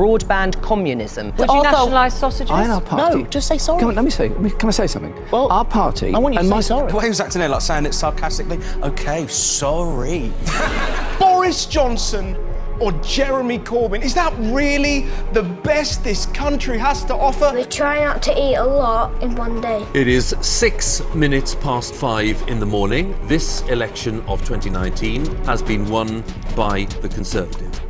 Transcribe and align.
broadband 0.00 0.60
communism. 0.62 1.26
Would 1.36 1.50
you 1.50 1.62
nationalise 1.62 2.14
sausages? 2.14 2.50
I 2.50 2.62
and 2.62 2.72
our 2.72 2.80
party. 2.80 3.22
No, 3.22 3.26
just 3.28 3.48
say 3.48 3.58
sorry. 3.58 3.80
Come 3.80 3.90
on, 3.90 3.96
let 3.96 4.04
me 4.04 4.10
say. 4.10 4.28
Can 4.30 4.68
I 4.68 4.70
say 4.70 4.86
something? 4.86 5.14
Well, 5.30 5.52
our 5.52 5.64
party. 5.64 6.14
I 6.14 6.18
want 6.18 6.34
you 6.34 6.38
to 6.38 6.40
and 6.40 6.48
say 6.48 6.54
my, 6.54 6.60
sorry. 6.60 6.90
The 6.90 6.96
way 6.96 7.04
he 7.04 7.08
was 7.10 7.20
acting 7.20 7.40
there, 7.40 7.48
like 7.48 7.60
saying 7.60 7.84
it 7.84 7.92
sarcastically. 7.92 8.58
Okay, 8.82 9.26
sorry. 9.26 10.32
Boris 11.18 11.66
Johnson 11.66 12.36
or 12.80 12.92
Jeremy 13.02 13.58
Corbyn? 13.58 14.02
Is 14.02 14.14
that 14.14 14.32
really 14.38 15.02
the 15.32 15.42
best 15.42 16.02
this 16.02 16.26
country 16.26 16.78
has 16.78 17.04
to 17.04 17.14
offer? 17.14 17.52
We 17.54 17.64
try 17.64 18.02
not 18.02 18.22
to 18.22 18.32
eat 18.32 18.54
a 18.54 18.64
lot 18.64 19.22
in 19.22 19.34
one 19.34 19.60
day. 19.60 19.86
It 19.94 20.08
is 20.08 20.34
six 20.40 21.02
minutes 21.14 21.54
past 21.54 21.94
five 21.94 22.42
in 22.48 22.58
the 22.58 22.66
morning. 22.66 23.14
This 23.26 23.60
election 23.68 24.22
of 24.22 24.40
2019 24.40 25.26
has 25.44 25.62
been 25.62 25.88
won 25.90 26.24
by 26.56 26.84
the 27.02 27.08
Conservative. 27.08 27.89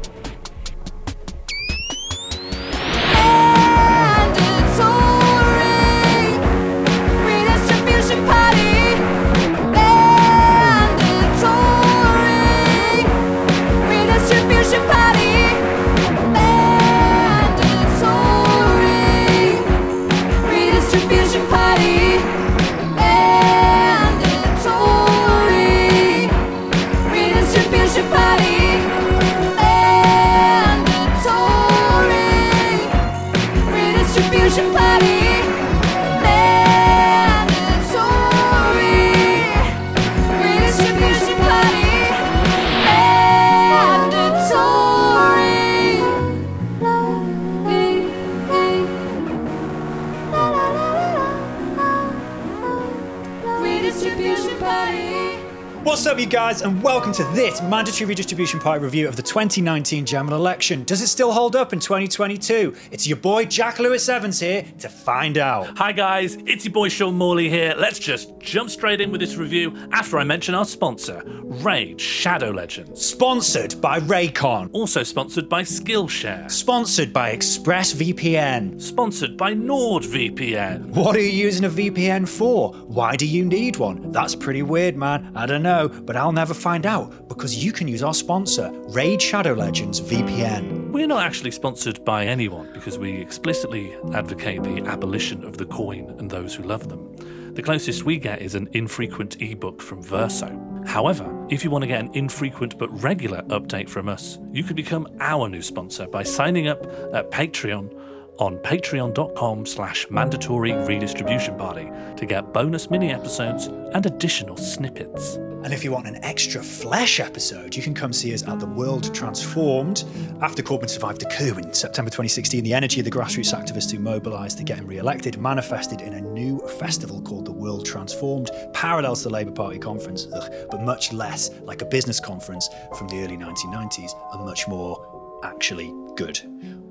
Mandatory 57.69 58.07
redistribution 58.07 58.59
party 58.59 58.83
review 58.83 59.07
of 59.07 59.17
the 59.17 59.23
2019 59.23 60.07
general 60.07 60.37
election. 60.37 60.85
Does 60.85 61.03
it 61.03 61.09
still 61.09 61.33
hold 61.33 61.55
up 61.55 61.73
in 61.73 61.81
2022? 61.81 62.75
It's 62.91 63.07
your 63.07 63.17
boy 63.17 63.45
Jack 63.45 63.79
Lewis 63.79 64.09
Evans 64.09 64.41
here 64.41 64.65
to 64.79 64.89
find 64.89 65.37
out. 65.37 65.77
Hi 65.79 65.93
guys, 65.93 66.37
it's 66.47 66.65
your 66.65 66.73
boy 66.73 66.89
Sean 66.89 67.17
Morley 67.17 67.49
here. 67.51 67.75
Let's 67.77 67.99
just 67.99 68.39
jump 68.39 68.71
straight 68.71 69.01
in 69.01 69.11
with 69.13 69.21
this 69.21 69.37
review 69.37 69.77
after 69.93 70.19
I 70.19 70.25
mention 70.25 70.55
our 70.55 70.65
sponsor, 70.65 71.23
Raid 71.27 72.01
Shadow 72.01 72.51
Legends. 72.51 73.05
Sponsored 73.05 73.81
by 73.81 74.01
Raycon. 74.01 74.71
Also 74.73 75.03
sponsored 75.03 75.49
by 75.49 75.63
Skillshare. 75.63 76.51
Sponsored 76.51 77.13
by 77.13 77.37
ExpressVPN. 77.37 78.81
Sponsored 78.81 79.37
by 79.37 79.55
NordVPN. 79.55 80.87
What 80.91 81.17
are 81.17 81.21
you 81.21 81.31
using 81.31 81.65
a 81.65 81.71
VPN 81.71 82.29
for? 82.29 82.73
Why 82.73 83.17
do 83.17 83.27
you 83.27 83.45
need 83.45 83.77
one? 83.77 84.13
That's 84.13 84.35
pretty 84.35 84.63
weird, 84.63 84.97
man. 84.97 85.33
I 85.35 85.47
don't 85.47 85.63
know, 85.63 85.89
but 85.89 86.17
I'll 86.17 86.33
never 86.33 86.55
find 86.55 86.87
out 86.87 87.29
because 87.29 87.50
you 87.57 87.73
can 87.73 87.89
use 87.89 88.03
our 88.03 88.15
sponsor, 88.15 88.71
Raid 88.89 89.23
Shadow 89.23 89.55
Legends 89.55 90.01
VPN. 90.01 90.91
We're 90.91 91.07
not 91.07 91.25
actually 91.25 91.53
sponsored 91.53 92.05
by 92.05 92.27
anyone 92.27 92.73
because 92.73 92.99
we 92.99 93.13
explicitly 93.15 93.97
advocate 94.13 94.63
the 94.63 94.83
abolition 94.87 95.45
of 95.45 95.57
the 95.57 95.67
coin 95.67 96.15
and 96.19 96.31
those 96.31 96.55
who 96.55 96.63
love 96.65 96.89
them. 96.89 97.55
The 97.55 97.63
closest 97.63 98.05
we 98.05 98.19
get 98.19 98.43
is 98.43 98.55
an 98.55 98.69
infrequent 98.73 99.41
ebook 99.41 99.81
from 99.81 100.03
Verso. 100.03 100.49
However, 100.87 101.47
if 101.51 101.65
you 101.65 101.71
want 101.71 101.83
to 101.83 101.89
get 101.89 102.01
an 102.01 102.11
infrequent 102.15 102.79
but 102.79 102.89
regular 103.03 103.43
update 103.43 103.89
from 103.89 104.09
us, 104.09 104.39
you 104.53 104.63
could 104.63 104.77
become 104.77 105.09
our 105.21 105.49
new 105.49 105.63
sponsor 105.63 106.07
by 106.07 106.23
signing 106.23 106.69
up 106.69 106.85
at 107.15 107.31
Patreon 107.31 107.97
on 108.39 108.57
patreon.com 108.59 109.67
slash 109.67 110.07
mandatory 110.11 110.73
redistribution 110.73 111.57
party 111.59 111.91
to 112.17 112.27
get 112.27 112.53
bonus 112.53 112.91
mini 112.91 113.13
episodes 113.13 113.67
and 113.67 114.07
additional 114.07 114.57
snippets. 114.57 115.39
And 115.63 115.75
if 115.75 115.85
you 115.85 115.93
want 115.93 116.07
an 116.07 116.17
extra 116.25 116.63
flesh 116.63 117.21
episode, 117.21 117.77
you 117.77 117.83
can 117.83 117.93
come 117.93 118.15
see 118.15 118.33
us 118.33 118.43
at 118.49 118.59
The 118.61 118.67
World 118.67 119.15
Transformed. 119.15 120.05
After 120.41 120.63
Corbyn 120.63 120.89
survived 120.89 121.23
a 121.23 121.29
coup 121.29 121.59
in 121.59 121.75
September 121.75 122.09
2016, 122.11 122.65
the 122.65 122.73
energy 122.73 123.01
of 123.01 123.05
the 123.05 123.11
grassroots 123.11 123.55
activists 123.55 123.91
who 123.91 123.99
mobilised 123.99 124.57
to 124.57 124.65
get 124.65 124.79
him 124.79 124.87
re 124.87 124.97
elected 124.97 125.39
manifested 125.39 126.01
in 126.01 126.15
a 126.15 126.21
new 126.21 126.61
festival 126.79 127.21
called 127.21 127.45
The 127.45 127.53
World 127.53 127.85
Transformed, 127.85 128.51
parallel 128.73 129.17
to 129.17 129.25
the 129.25 129.31
Labour 129.31 129.53
Party 129.53 129.79
conference, 129.79 130.29
ugh, 130.33 130.51
but 130.71 130.81
much 130.81 131.13
less 131.13 131.51
like 131.63 131.83
a 131.83 131.87
business 131.87 132.21
conference 132.21 132.67
from 132.97 133.09
the 133.09 133.23
early 133.23 133.37
1990s 133.37 134.13
and 134.33 134.45
much 134.47 134.67
more 134.67 135.41
actually 135.45 135.95
good. 136.17 136.41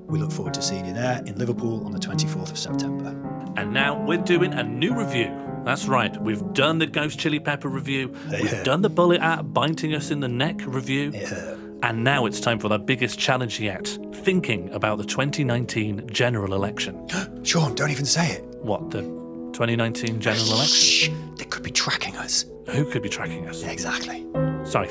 We 0.06 0.20
look 0.20 0.30
forward 0.30 0.54
to 0.54 0.62
seeing 0.62 0.86
you 0.86 0.94
there 0.94 1.20
in 1.26 1.36
Liverpool 1.36 1.84
on 1.84 1.90
the 1.90 1.98
24th 1.98 2.52
of 2.52 2.58
September. 2.58 3.08
And 3.56 3.72
now 3.72 4.00
we're 4.00 4.18
doing 4.18 4.52
a 4.54 4.62
new 4.62 4.96
review. 4.96 5.49
That's 5.64 5.86
right, 5.86 6.20
we've 6.22 6.52
done 6.52 6.78
the 6.78 6.86
Ghost 6.86 7.18
Chili 7.18 7.38
Pepper 7.38 7.68
review, 7.68 8.14
we've 8.30 8.64
done 8.64 8.82
the 8.82 8.88
Bullet 8.88 9.20
at 9.20 9.52
Biting 9.52 9.94
Us 9.94 10.10
in 10.10 10.20
the 10.20 10.28
Neck 10.28 10.60
review, 10.66 11.12
and 11.82 12.02
now 12.02 12.26
it's 12.26 12.40
time 12.40 12.58
for 12.58 12.68
the 12.68 12.78
biggest 12.78 13.18
challenge 13.18 13.60
yet 13.60 13.86
thinking 14.12 14.70
about 14.70 14.98
the 14.98 15.04
2019 15.04 16.08
general 16.10 16.54
election. 16.54 17.06
Sean, 17.42 17.74
don't 17.74 17.90
even 17.90 18.04
say 18.06 18.32
it. 18.32 18.44
What, 18.62 18.90
the 18.90 19.02
2019 19.02 20.20
general 20.20 20.46
election? 20.46 20.66
Shh, 20.66 21.10
they 21.36 21.44
could 21.44 21.62
be 21.62 21.70
tracking 21.70 22.16
us. 22.16 22.46
Who 22.70 22.84
could 22.90 23.02
be 23.02 23.08
tracking 23.08 23.46
us? 23.48 23.62
Exactly. 23.62 24.26
Sorry, 24.64 24.88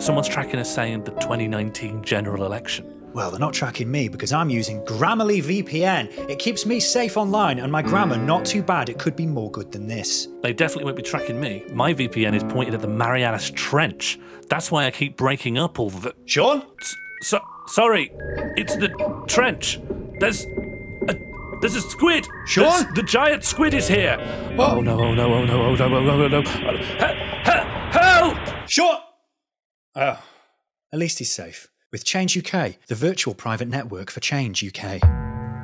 someone's 0.00 0.28
tracking 0.28 0.60
us 0.60 0.72
saying 0.72 1.04
the 1.04 1.12
2019 1.12 2.02
general 2.02 2.44
election. 2.44 2.99
Well, 3.12 3.30
they're 3.30 3.40
not 3.40 3.52
tracking 3.52 3.90
me 3.90 4.08
because 4.08 4.32
I'm 4.32 4.48
using 4.50 4.80
Grammarly 4.84 5.42
VPN. 5.42 6.28
It 6.30 6.38
keeps 6.38 6.64
me 6.64 6.78
safe 6.78 7.16
online 7.16 7.58
and 7.58 7.70
my 7.72 7.82
grammar 7.82 8.16
not 8.16 8.44
too 8.44 8.62
bad. 8.62 8.88
It 8.88 8.98
could 8.98 9.16
be 9.16 9.26
more 9.26 9.50
good 9.50 9.72
than 9.72 9.88
this. 9.88 10.28
They 10.42 10.52
definitely 10.52 10.84
won't 10.84 10.96
be 10.96 11.02
tracking 11.02 11.40
me. 11.40 11.64
My 11.72 11.92
VPN 11.92 12.34
is 12.34 12.44
pointed 12.44 12.74
at 12.74 12.80
the 12.80 12.86
Marianas 12.88 13.50
Trench. 13.50 14.18
That's 14.48 14.70
why 14.70 14.86
I 14.86 14.90
keep 14.92 15.16
breaking 15.16 15.58
up 15.58 15.80
all 15.80 15.90
the. 15.90 16.14
Sean? 16.26 16.62
So, 17.22 17.40
sorry, 17.66 18.10
it's 18.56 18.76
the 18.76 18.88
trench. 19.26 19.80
There's 20.20 20.44
a, 20.46 21.14
there's 21.60 21.74
a 21.74 21.80
squid. 21.80 22.28
Sean? 22.46 22.64
There's- 22.64 22.86
the 22.94 23.02
giant 23.02 23.42
squid 23.44 23.74
is 23.74 23.88
here. 23.88 24.18
Oh 24.58 24.80
no! 24.80 25.00
Oh 25.00 25.14
no! 25.14 25.34
Oh 25.34 25.44
no! 25.44 25.62
Oh 25.66 25.74
no! 25.74 25.84
Oh 25.84 26.00
no! 26.00 26.24
Oh 26.24 26.28
no! 26.28 26.42
He- 26.42 26.76
he- 26.76 27.90
Help! 27.90 28.38
Sean! 28.68 28.98
Oh, 29.96 30.22
at 30.92 30.98
least 30.98 31.18
he's 31.18 31.32
safe. 31.32 31.66
With 31.92 32.04
Change 32.04 32.36
UK, 32.38 32.76
the 32.86 32.94
virtual 32.94 33.34
private 33.34 33.66
network 33.66 34.10
for 34.10 34.20
Change 34.20 34.64
UK. 34.64 35.02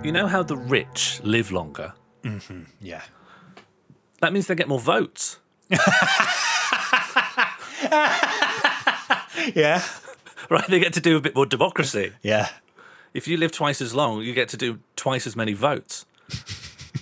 You 0.04 0.10
know 0.10 0.26
how 0.26 0.42
the 0.42 0.56
rich 0.56 1.20
live 1.22 1.52
longer? 1.52 1.92
Mm-hmm, 2.24 2.62
yeah. 2.80 3.02
That 4.20 4.32
means 4.32 4.48
they 4.48 4.54
get 4.56 4.68
more 4.68 4.80
votes. 4.80 5.38
Yeah. 9.54 9.84
Right? 10.50 10.66
They 10.66 10.80
get 10.80 10.92
to 10.94 11.00
do 11.00 11.16
a 11.16 11.20
bit 11.20 11.36
more 11.36 11.46
democracy. 11.46 12.12
Yeah. 12.22 12.48
If 13.14 13.28
you 13.28 13.36
live 13.36 13.52
twice 13.52 13.80
as 13.80 13.94
long, 13.94 14.22
you 14.22 14.34
get 14.34 14.48
to 14.50 14.56
do 14.56 14.80
twice 14.96 15.26
as 15.26 15.36
many 15.36 15.52
votes. 15.52 16.04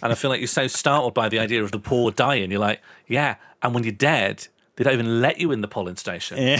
and 0.02 0.12
I 0.12 0.14
feel 0.14 0.30
like 0.30 0.40
you're 0.40 0.46
so 0.48 0.66
startled 0.66 1.14
by 1.14 1.28
the 1.30 1.38
idea 1.38 1.62
of 1.64 1.72
the 1.72 1.78
poor 1.78 2.10
dying. 2.10 2.50
You're 2.50 2.60
like, 2.60 2.82
yeah. 3.08 3.36
And 3.62 3.74
when 3.74 3.84
you're 3.84 3.92
dead, 3.92 4.48
they 4.76 4.84
don't 4.84 4.94
even 4.94 5.20
let 5.20 5.38
you 5.38 5.52
in 5.52 5.60
the 5.60 5.68
polling 5.68 5.96
station. 5.96 6.58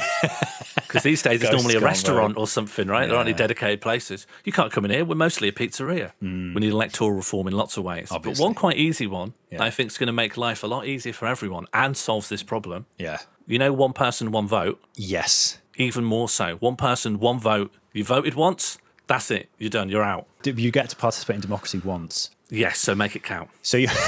Because 0.76 1.02
these 1.02 1.22
days 1.22 1.42
it's 1.42 1.50
normally 1.50 1.74
a 1.74 1.80
gone 1.80 1.84
restaurant 1.84 2.36
or 2.36 2.46
something, 2.46 2.86
right? 2.86 3.06
There 3.06 3.16
aren't 3.16 3.28
any 3.28 3.36
dedicated 3.36 3.80
places. 3.80 4.26
You 4.44 4.52
can't 4.52 4.70
come 4.70 4.84
in 4.84 4.92
here. 4.92 5.04
We're 5.04 5.16
mostly 5.16 5.48
a 5.48 5.52
pizzeria. 5.52 6.12
Hmm. 6.20 6.54
We 6.54 6.60
need 6.60 6.72
electoral 6.72 7.12
reform 7.12 7.48
in 7.48 7.54
lots 7.54 7.76
of 7.76 7.84
ways. 7.84 8.08
Obviously. 8.12 8.40
But 8.40 8.46
one 8.46 8.54
quite 8.54 8.76
easy 8.76 9.06
one 9.06 9.34
that 9.50 9.60
I 9.60 9.70
think 9.70 9.90
is 9.90 9.98
going 9.98 10.06
to 10.06 10.12
make 10.12 10.36
life 10.36 10.62
a 10.62 10.66
lot 10.66 10.86
easier 10.86 11.12
for 11.12 11.26
everyone 11.26 11.66
and 11.72 11.96
solves 11.96 12.28
this 12.28 12.42
problem. 12.42 12.86
Yeah. 12.98 13.18
You 13.46 13.58
know, 13.58 13.72
one 13.72 13.92
person, 13.92 14.30
one 14.30 14.46
vote? 14.46 14.80
Yes. 14.94 15.58
Even 15.76 16.04
more 16.04 16.28
so. 16.28 16.56
One 16.56 16.76
person, 16.76 17.18
one 17.18 17.40
vote. 17.40 17.72
You 17.92 18.04
voted 18.04 18.34
once, 18.34 18.78
that's 19.06 19.30
it. 19.30 19.48
You're 19.58 19.70
done. 19.70 19.88
You're 19.88 20.02
out. 20.02 20.26
You 20.44 20.70
get 20.70 20.90
to 20.90 20.96
participate 20.96 21.36
in 21.36 21.40
democracy 21.42 21.78
once. 21.78 22.30
Yes, 22.50 22.78
so 22.78 22.94
make 22.94 23.16
it 23.16 23.22
count. 23.22 23.50
So 23.62 23.76
you. 23.76 23.88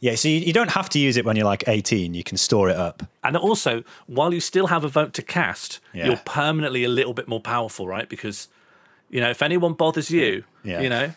yeah, 0.00 0.14
so 0.14 0.28
you, 0.28 0.36
you 0.40 0.52
don't 0.52 0.70
have 0.70 0.88
to 0.90 0.98
use 0.98 1.16
it 1.16 1.24
when 1.24 1.36
you're 1.36 1.44
like 1.46 1.64
18. 1.66 2.14
You 2.14 2.22
can 2.24 2.36
store 2.36 2.70
it 2.70 2.76
up. 2.76 3.02
And 3.24 3.36
also, 3.36 3.82
while 4.06 4.32
you 4.32 4.40
still 4.40 4.68
have 4.68 4.84
a 4.84 4.88
vote 4.88 5.12
to 5.14 5.22
cast, 5.22 5.80
Yeah. 5.92 6.06
you're 6.06 6.16
permanently 6.24 6.84
a 6.84 6.88
little 6.88 7.12
bit 7.14 7.26
more 7.28 7.40
powerful, 7.40 7.86
right? 7.88 8.08
Because, 8.08 8.48
you 9.10 9.20
know, 9.20 9.30
if 9.30 9.42
anyone 9.42 9.72
bothers 9.74 10.10
you, 10.10 10.44
Yeah. 10.64 10.80
you 10.80 10.88
know, 10.88 11.12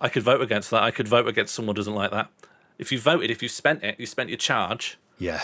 I 0.00 0.08
could 0.08 0.22
vote 0.22 0.40
against 0.40 0.70
that. 0.70 0.82
I 0.82 0.90
could 0.90 1.06
vote 1.08 1.28
against 1.28 1.54
someone 1.54 1.74
who 1.76 1.80
doesn't 1.80 1.94
like 1.94 2.10
that. 2.10 2.30
If 2.78 2.90
you 2.92 2.98
voted, 2.98 3.30
if 3.30 3.42
you 3.42 3.48
spent 3.48 3.82
it, 3.84 3.98
you 4.00 4.06
spent 4.06 4.28
your 4.30 4.38
charge, 4.38 4.98
Yeah. 5.18 5.42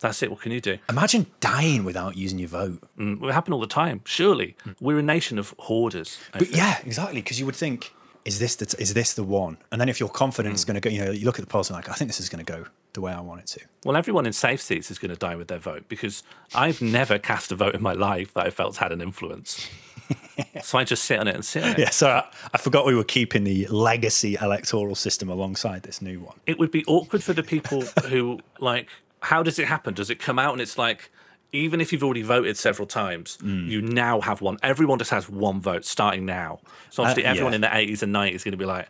That's 0.00 0.22
it. 0.22 0.30
What 0.30 0.40
can 0.40 0.50
you 0.50 0.62
do? 0.62 0.78
Imagine 0.88 1.26
dying 1.40 1.84
without 1.84 2.16
using 2.16 2.38
your 2.38 2.48
vote. 2.48 2.80
Mm, 2.98 3.22
It 3.22 3.32
happen 3.34 3.52
all 3.52 3.60
the 3.60 3.66
time. 3.66 4.00
Surely 4.06 4.56
we're 4.80 4.98
a 4.98 5.02
nation 5.02 5.38
of 5.38 5.54
hoarders. 5.58 6.16
But 6.32 6.50
yeah, 6.56 6.78
exactly. 6.86 7.20
Because 7.20 7.38
you 7.38 7.44
would 7.44 7.54
think, 7.54 7.92
is 8.30 8.38
this 8.38 8.54
the 8.56 8.80
is 8.80 8.94
this 8.94 9.14
the 9.14 9.24
one? 9.24 9.58
And 9.72 9.80
then 9.80 9.88
if 9.88 9.98
you're 9.98 10.08
confident 10.08 10.54
it's 10.54 10.62
hmm. 10.62 10.72
going 10.72 10.80
to 10.80 10.88
go, 10.88 10.94
you 10.94 11.04
know, 11.04 11.10
you 11.10 11.24
look 11.24 11.38
at 11.38 11.44
the 11.44 11.50
polls 11.50 11.68
and 11.68 11.76
like, 11.76 11.88
I 11.88 11.94
think 11.94 12.08
this 12.08 12.20
is 12.20 12.28
going 12.28 12.44
to 12.44 12.52
go 12.52 12.64
the 12.92 13.00
way 13.00 13.12
I 13.12 13.20
want 13.20 13.40
it 13.40 13.46
to. 13.48 13.60
Well, 13.84 13.96
everyone 13.96 14.24
in 14.24 14.32
safe 14.32 14.60
seats 14.60 14.90
is 14.90 14.98
going 14.98 15.10
to 15.10 15.16
die 15.16 15.36
with 15.36 15.48
their 15.48 15.58
vote 15.58 15.88
because 15.88 16.22
I've 16.54 16.80
never 16.80 17.18
cast 17.18 17.50
a 17.52 17.56
vote 17.56 17.74
in 17.74 17.82
my 17.82 17.92
life 17.92 18.34
that 18.34 18.46
I 18.46 18.50
felt 18.50 18.76
had 18.76 18.92
an 18.92 19.00
influence. 19.00 19.68
so 20.62 20.78
I 20.78 20.84
just 20.84 21.04
sit 21.04 21.18
on 21.18 21.26
it 21.26 21.34
and 21.34 21.44
sit 21.44 21.64
on 21.64 21.70
it. 21.72 21.78
Yeah. 21.78 21.90
So 21.90 22.08
I, 22.08 22.24
I 22.54 22.58
forgot 22.58 22.86
we 22.86 22.94
were 22.94 23.04
keeping 23.04 23.44
the 23.44 23.66
legacy 23.66 24.36
electoral 24.40 24.94
system 24.94 25.28
alongside 25.28 25.82
this 25.82 26.00
new 26.00 26.20
one. 26.20 26.38
It 26.46 26.58
would 26.58 26.70
be 26.70 26.84
awkward 26.86 27.22
for 27.22 27.32
the 27.32 27.42
people 27.42 27.82
who 28.08 28.40
like. 28.60 28.88
How 29.22 29.42
does 29.42 29.58
it 29.58 29.68
happen? 29.68 29.92
Does 29.92 30.08
it 30.08 30.18
come 30.18 30.38
out 30.38 30.52
and 30.54 30.62
it's 30.62 30.78
like, 30.78 31.10
even 31.52 31.80
if 31.80 31.92
you've 31.92 32.04
already 32.04 32.22
voted 32.22 32.56
several 32.56 32.86
times, 32.86 33.38
Mm. 33.42 33.68
you 33.68 33.82
now 33.82 34.20
have 34.20 34.40
one. 34.40 34.58
Everyone 34.62 34.98
just 34.98 35.10
has 35.10 35.28
one 35.28 35.60
vote 35.60 35.84
starting 35.84 36.24
now. 36.26 36.60
So 36.90 37.02
obviously, 37.02 37.26
Uh, 37.26 37.30
everyone 37.30 37.52
yeah. 37.52 37.56
in 37.56 37.60
the 37.62 37.74
80s 37.74 38.02
and 38.02 38.12
90s 38.12 38.34
is 38.36 38.44
going 38.44 38.52
to 38.52 38.58
be 38.58 38.64
like, 38.64 38.88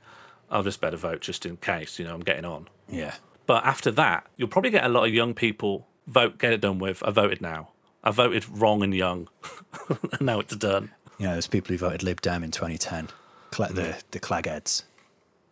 I'll 0.50 0.62
just 0.62 0.80
better 0.80 0.96
vote 0.96 1.20
just 1.20 1.46
in 1.46 1.56
case. 1.58 1.98
You 1.98 2.04
know, 2.06 2.14
I'm 2.14 2.20
getting 2.20 2.44
on. 2.44 2.68
Yeah. 2.88 3.14
But 3.46 3.64
after 3.64 3.90
that, 3.92 4.26
you'll 4.36 4.48
probably 4.48 4.70
get 4.70 4.84
a 4.84 4.88
lot 4.88 5.06
of 5.06 5.14
young 5.14 5.32
people 5.34 5.86
vote, 6.06 6.38
get 6.38 6.52
it 6.52 6.60
done 6.60 6.78
with. 6.78 7.02
I 7.04 7.10
voted 7.10 7.40
now. 7.40 7.70
I 8.04 8.10
voted 8.10 8.44
wrong 8.48 8.82
and 8.82 8.94
young. 8.94 9.28
and 10.12 10.20
now 10.22 10.40
it's 10.40 10.54
done. 10.56 10.90
You 11.18 11.26
know, 11.26 11.32
there's 11.32 11.46
people 11.46 11.68
who 11.72 11.78
voted 11.78 12.02
Lib 12.02 12.20
Dem 12.20 12.42
in 12.42 12.50
2010, 12.50 13.08
Cla- 13.50 13.72
the 13.72 13.96
the 14.10 14.18
Clagheads. 14.20 14.84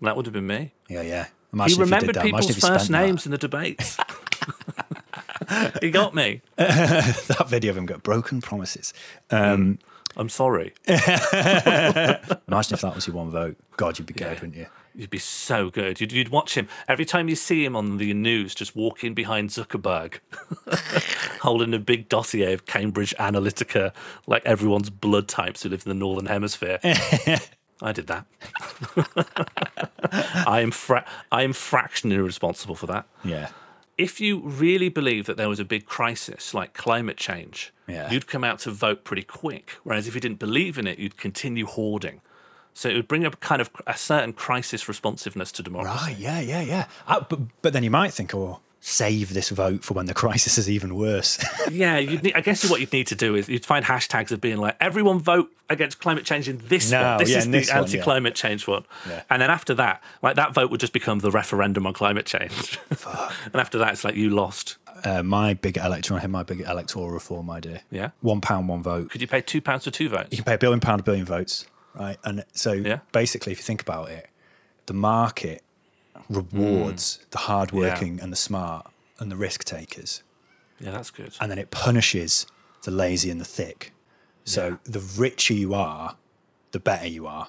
That 0.00 0.16
would 0.16 0.26
have 0.26 0.32
been 0.32 0.46
me. 0.46 0.72
Yeah, 0.88 1.02
yeah. 1.02 1.24
he 1.24 1.30
Imagine 1.52 1.76
did 1.76 1.80
remembered 1.84 2.14
that. 2.16 2.24
People's 2.24 2.48
if 2.50 2.56
you 2.56 2.60
spent 2.60 2.74
first 2.74 2.90
that. 2.90 3.06
names 3.06 3.26
in 3.26 3.32
the 3.32 3.38
debates. 3.38 3.96
he 5.80 5.90
got 5.90 6.14
me. 6.14 6.42
that 6.56 7.46
video 7.48 7.70
of 7.70 7.76
him 7.76 7.86
got 7.86 8.02
broken 8.02 8.40
promises. 8.40 8.92
Um, 9.30 9.78
I'm 10.16 10.28
sorry. 10.28 10.74
Imagine 10.88 12.74
if 12.74 12.80
that 12.80 12.92
was 12.94 13.06
your 13.06 13.16
one 13.16 13.30
vote. 13.30 13.56
God, 13.76 13.98
you'd 13.98 14.06
be 14.06 14.14
good, 14.14 14.40
wouldn't 14.40 14.56
you? 14.56 14.66
You'd 14.94 15.10
be 15.10 15.18
so 15.18 15.70
good. 15.70 16.00
You'd, 16.00 16.10
you'd 16.10 16.30
watch 16.30 16.56
him 16.56 16.66
every 16.88 17.04
time 17.04 17.28
you 17.28 17.36
see 17.36 17.64
him 17.64 17.76
on 17.76 17.98
the 17.98 18.12
news, 18.14 18.52
just 18.52 18.74
walking 18.74 19.14
behind 19.14 19.50
Zuckerberg, 19.50 20.18
holding 21.40 21.72
a 21.72 21.78
big 21.78 22.08
dossier 22.08 22.52
of 22.52 22.66
Cambridge 22.66 23.14
Analytica, 23.16 23.92
like 24.26 24.44
everyone's 24.44 24.90
blood 24.90 25.28
types 25.28 25.62
who 25.62 25.68
live 25.68 25.84
in 25.86 25.90
the 25.90 25.94
Northern 25.94 26.26
Hemisphere. 26.26 26.80
I 27.80 27.92
did 27.92 28.08
that. 28.08 28.26
I 30.48 30.62
am 30.62 30.72
fra- 30.72 31.06
I 31.30 31.42
am 31.42 31.52
fractionally 31.52 32.18
responsible 32.18 32.74
for 32.74 32.86
that. 32.86 33.06
Yeah. 33.24 33.50
If 33.98 34.20
you 34.20 34.40
really 34.40 34.88
believe 34.88 35.26
that 35.26 35.36
there 35.36 35.48
was 35.48 35.58
a 35.60 35.64
big 35.64 35.84
crisis 35.84 36.54
like 36.54 36.72
climate 36.72 37.16
change, 37.16 37.72
Yeah. 37.88 38.10
you'd 38.10 38.28
come 38.28 38.44
out 38.44 38.60
to 38.60 38.70
vote 38.70 39.02
pretty 39.04 39.24
quick. 39.24 39.72
Whereas 39.82 40.06
if 40.06 40.14
you 40.14 40.20
didn't 40.20 40.38
believe 40.38 40.78
in 40.78 40.86
it, 40.86 40.98
you'd 41.00 41.16
continue 41.16 41.66
hoarding. 41.66 42.20
So 42.74 42.88
it 42.88 42.94
would 42.94 43.08
bring 43.08 43.26
up 43.26 43.40
kind 43.40 43.60
of 43.60 43.70
a 43.88 43.96
certain 43.96 44.32
crisis 44.32 44.88
responsiveness 44.88 45.50
to 45.52 45.64
democracy. 45.64 45.98
Right. 46.12 46.16
Yeah. 46.18 46.38
Yeah. 46.40 46.60
Yeah. 46.60 46.86
Uh, 47.08 47.20
but 47.28 47.40
but 47.60 47.72
then 47.72 47.82
you 47.82 47.90
might 47.90 48.14
think, 48.14 48.32
oh, 48.34 48.60
save 48.80 49.34
this 49.34 49.50
vote 49.50 49.84
for 49.84 49.94
when 49.94 50.06
the 50.06 50.14
crisis 50.22 50.56
is 50.58 50.70
even 50.70 50.94
worse. 50.94 51.38
Yeah, 51.70 51.98
you'd 51.98 52.22
need, 52.22 52.34
I 52.34 52.40
guess 52.40 52.68
what 52.70 52.80
you'd 52.80 52.92
need 52.92 53.06
to 53.08 53.14
do 53.14 53.34
is 53.34 53.48
you'd 53.48 53.66
find 53.66 53.84
hashtags 53.84 54.30
of 54.30 54.40
being 54.40 54.56
like, 54.56 54.76
everyone 54.80 55.18
vote 55.18 55.50
against 55.68 55.98
climate 56.00 56.24
change 56.24 56.48
in 56.48 56.60
this 56.68 56.90
No, 56.90 57.02
one. 57.02 57.18
This 57.18 57.30
yeah, 57.30 57.38
is 57.38 57.44
the 57.44 57.50
one, 57.58 57.62
yeah. 57.68 57.78
anti-climate 57.78 58.34
change 58.34 58.66
one. 58.66 58.84
Yeah. 59.06 59.22
And 59.28 59.42
then 59.42 59.50
after 59.50 59.74
that, 59.74 60.02
like 60.22 60.36
that 60.36 60.54
vote 60.54 60.70
would 60.70 60.80
just 60.80 60.92
become 60.94 61.18
the 61.18 61.30
referendum 61.30 61.86
on 61.86 61.92
climate 61.92 62.24
change. 62.24 62.78
and 63.44 63.54
after 63.56 63.76
that, 63.78 63.92
it's 63.92 64.04
like 64.04 64.14
you 64.14 64.30
lost. 64.30 64.76
uh, 65.04 65.22
my 65.22 65.52
big 65.54 65.76
electoral, 65.76 66.26
my 66.28 66.42
big 66.42 66.60
electoral 66.62 67.10
reform 67.10 67.50
idea. 67.50 67.82
Yeah. 67.90 68.10
One 68.22 68.40
pound, 68.40 68.68
one 68.68 68.82
vote. 68.82 69.10
Could 69.10 69.20
you 69.20 69.26
pay 69.28 69.42
two 69.42 69.60
pounds 69.60 69.84
for 69.84 69.90
two 69.90 70.08
votes? 70.08 70.28
You 70.30 70.38
can 70.38 70.44
pay 70.44 70.54
a 70.54 70.58
billion 70.58 70.80
pound, 70.80 71.00
a 71.00 71.04
billion 71.04 71.26
votes, 71.26 71.66
right? 71.94 72.16
And 72.24 72.44
so 72.54 72.72
Yeah. 72.72 73.00
basically, 73.12 73.52
if 73.52 73.58
you 73.58 73.64
think 73.64 73.82
about 73.82 74.08
it, 74.10 74.28
the 74.86 74.94
market 74.94 75.62
rewards 76.28 77.20
the 77.30 77.38
hardworking 77.38 78.20
and 78.20 78.32
the 78.32 78.36
smart 78.36 78.86
and 79.18 79.30
the 79.30 79.36
risk 79.36 79.64
takers, 79.64 80.22
Yeah, 80.80 80.92
that's 80.92 81.10
good. 81.10 81.32
and 81.40 81.50
then 81.50 81.58
it 81.58 81.70
punishes 81.70 82.46
the 82.82 82.90
lazy 82.90 83.30
and 83.30 83.40
the 83.40 83.44
thick. 83.44 83.92
So 84.44 84.78
the 84.84 85.00
richer 85.00 85.54
you 85.54 85.74
are, 85.74 86.16
the 86.72 86.80
better 86.80 87.06
you 87.06 87.26
are. 87.26 87.48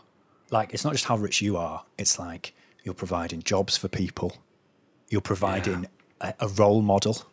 Like 0.52 0.74
it's 0.74 0.84
not 0.84 0.94
just 0.94 1.06
how 1.06 1.16
rich 1.18 1.42
you 1.42 1.56
are; 1.58 1.86
it's 1.98 2.18
like 2.20 2.54
you're 2.84 2.96
providing 2.96 3.42
jobs 3.44 3.78
for 3.78 3.88
people, 3.88 4.38
you're 5.10 5.22
providing 5.22 5.88
a, 6.20 6.34
a 6.40 6.48
role 6.48 6.82
model 6.82 7.24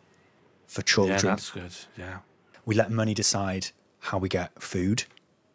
for 0.67 0.81
children. 0.83 1.17
Yeah, 1.17 1.21
that's 1.23 1.49
good. 1.49 1.71
Yeah. 1.97 2.19
We 2.65 2.75
let 2.75 2.91
money 2.91 3.13
decide 3.13 3.67
how 3.99 4.17
we 4.19 4.29
get 4.29 4.61
food, 4.61 5.03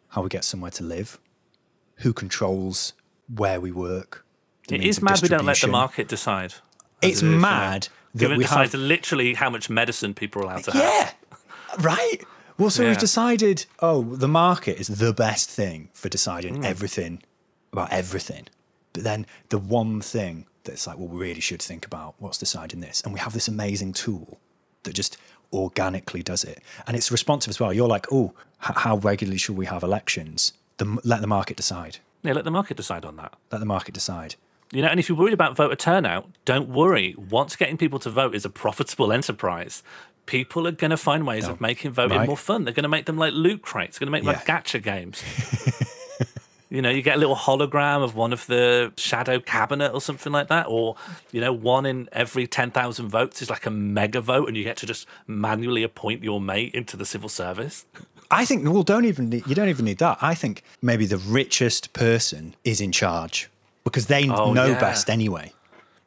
how 0.09 0.21
we 0.23 0.29
get 0.29 0.43
somewhere 0.43 0.71
to 0.71 0.83
live, 0.83 1.19
who 1.97 2.11
controls 2.11 2.93
where 3.33 3.61
we 3.61 3.71
work. 3.71 4.22
It 4.69 4.83
is 4.83 5.01
mad 5.01 5.21
we 5.21 5.27
don't 5.27 5.45
let 5.45 5.57
the 5.59 5.67
market 5.67 6.07
decide. 6.07 6.53
It's 7.01 7.03
it 7.03 7.11
is, 7.11 7.21
you 7.23 7.31
know. 7.31 7.37
mad 7.37 7.87
that 8.15 8.29
we 8.29 8.35
it 8.35 8.39
decides 8.47 8.71
have. 8.71 8.81
literally 8.81 9.33
how 9.33 9.49
much 9.49 9.69
medicine 9.69 10.13
people 10.13 10.41
are 10.41 10.45
allowed 10.45 10.63
to 10.65 10.71
have. 10.71 10.81
Yeah, 10.83 11.11
right. 11.79 12.19
Well, 12.57 12.69
so 12.69 12.83
Yeah. 12.83 12.89
we've 12.89 12.97
decided. 12.99 13.65
Oh, 13.79 14.03
the 14.03 14.27
market 14.27 14.79
is 14.79 14.87
the 14.87 15.11
best 15.13 15.49
thing 15.49 15.89
for 15.93 16.07
deciding 16.09 16.57
Mm. 16.61 16.65
everything 16.65 17.23
about 17.73 17.91
everything. 17.91 18.47
But 18.93 19.03
then 19.03 19.25
the 19.49 19.57
one 19.57 19.99
thing 20.01 20.45
that's 20.63 20.85
like, 20.87 20.97
well, 20.97 21.07
we 21.07 21.19
really 21.19 21.41
should 21.41 21.61
think 21.61 21.85
about 21.85 22.13
what's 22.19 22.37
deciding 22.37 22.79
this, 22.81 23.01
and 23.01 23.13
we 23.13 23.19
have 23.19 23.33
this 23.33 23.47
amazing 23.47 23.93
tool 23.93 24.37
that 24.83 24.93
just 24.93 25.17
organically 25.51 26.23
does 26.23 26.43
it, 26.43 26.61
and 26.87 26.95
it's 26.95 27.11
responsive 27.11 27.49
as 27.49 27.59
well. 27.59 27.73
You're 27.73 27.87
like, 27.87 28.07
oh, 28.11 28.33
h- 28.65 28.75
how 28.77 28.97
regularly 28.97 29.37
should 29.37 29.57
we 29.57 29.65
have 29.65 29.83
elections? 29.83 30.53
The, 30.77 30.99
let 31.03 31.21
the 31.21 31.27
market 31.27 31.57
decide. 31.57 31.97
Yeah, 32.23 32.33
let 32.33 32.43
the 32.45 32.51
market 32.51 32.77
decide 32.77 33.03
on 33.05 33.15
that. 33.17 33.33
Let 33.51 33.59
the 33.59 33.65
market 33.65 33.93
decide. 33.93 34.35
You 34.73 34.81
know, 34.81 34.87
and 34.87 34.99
if 34.99 35.07
you're 35.07 35.17
worried 35.17 35.33
about 35.33 35.55
voter 35.55 35.75
turnout, 35.75 36.27
don't 36.45 36.67
worry. 36.69 37.15
Once 37.29 37.55
getting 37.55 37.77
people 37.77 37.99
to 37.99 38.09
vote 38.09 38.33
is 38.33 38.43
a 38.43 38.49
profitable 38.49 39.13
enterprise, 39.19 39.83
people 40.25 40.67
are 40.67 40.71
going 40.71 40.91
to 40.91 40.97
find 40.97 41.27
ways 41.27 41.47
of 41.47 41.55
oh, 41.55 41.57
making 41.59 41.91
voting 41.91 42.17
Right. 42.17 42.27
more 42.27 42.37
fun. 42.37 42.65
They're 42.65 42.73
going 42.73 42.83
to 42.83 42.89
make 42.89 43.05
them 43.05 43.17
like 43.17 43.33
loot 43.33 43.61
crates. 43.61 43.99
They're 43.99 44.07
going 44.07 44.23
to 44.23 44.29
make 44.31 44.35
like 44.35 44.47
gacha 44.47 44.81
games. 44.81 45.21
you 46.71 46.81
know, 46.81 46.89
you 46.89 47.03
get 47.03 47.17
a 47.17 47.19
little 47.19 47.35
hologram 47.35 48.03
of 48.03 48.15
one 48.15 48.33
of 48.33 48.47
the 48.47 48.91
shadow 48.97 49.39
cabinet 49.39 49.93
or 49.93 50.01
something 50.01 50.33
like 50.33 50.47
that, 50.47 50.65
or 50.67 50.95
you 51.31 51.39
know, 51.39 51.53
one 51.53 51.85
in 51.85 52.09
every 52.11 52.47
ten 52.47 52.71
thousand 52.71 53.09
votes 53.09 53.43
is 53.43 53.51
like 53.51 53.67
a 53.67 53.71
mega 53.71 54.21
vote, 54.21 54.47
and 54.47 54.57
you 54.57 54.63
get 54.63 54.77
to 54.77 54.87
just 54.87 55.07
manually 55.27 55.83
appoint 55.83 56.23
your 56.23 56.41
mate 56.41 56.73
into 56.73 56.97
the 56.97 57.05
civil 57.05 57.29
service. 57.29 57.85
I 58.31 58.45
think 58.45 58.67
well, 58.67 58.81
don't 58.81 59.05
even 59.05 59.29
need, 59.29 59.45
you 59.45 59.53
don't 59.53 59.69
even 59.69 59.85
need 59.85 59.99
that. 59.99 60.17
I 60.19 60.33
think 60.33 60.63
maybe 60.81 61.05
the 61.05 61.19
richest 61.19 61.93
person 61.93 62.55
is 62.63 62.81
in 62.81 62.91
charge 62.91 63.51
because 63.83 64.07
they 64.07 64.29
Oh, 64.29 64.53
know 64.53 64.67
yeah. 64.67 64.79
best 64.79 65.09
anyway. 65.09 65.53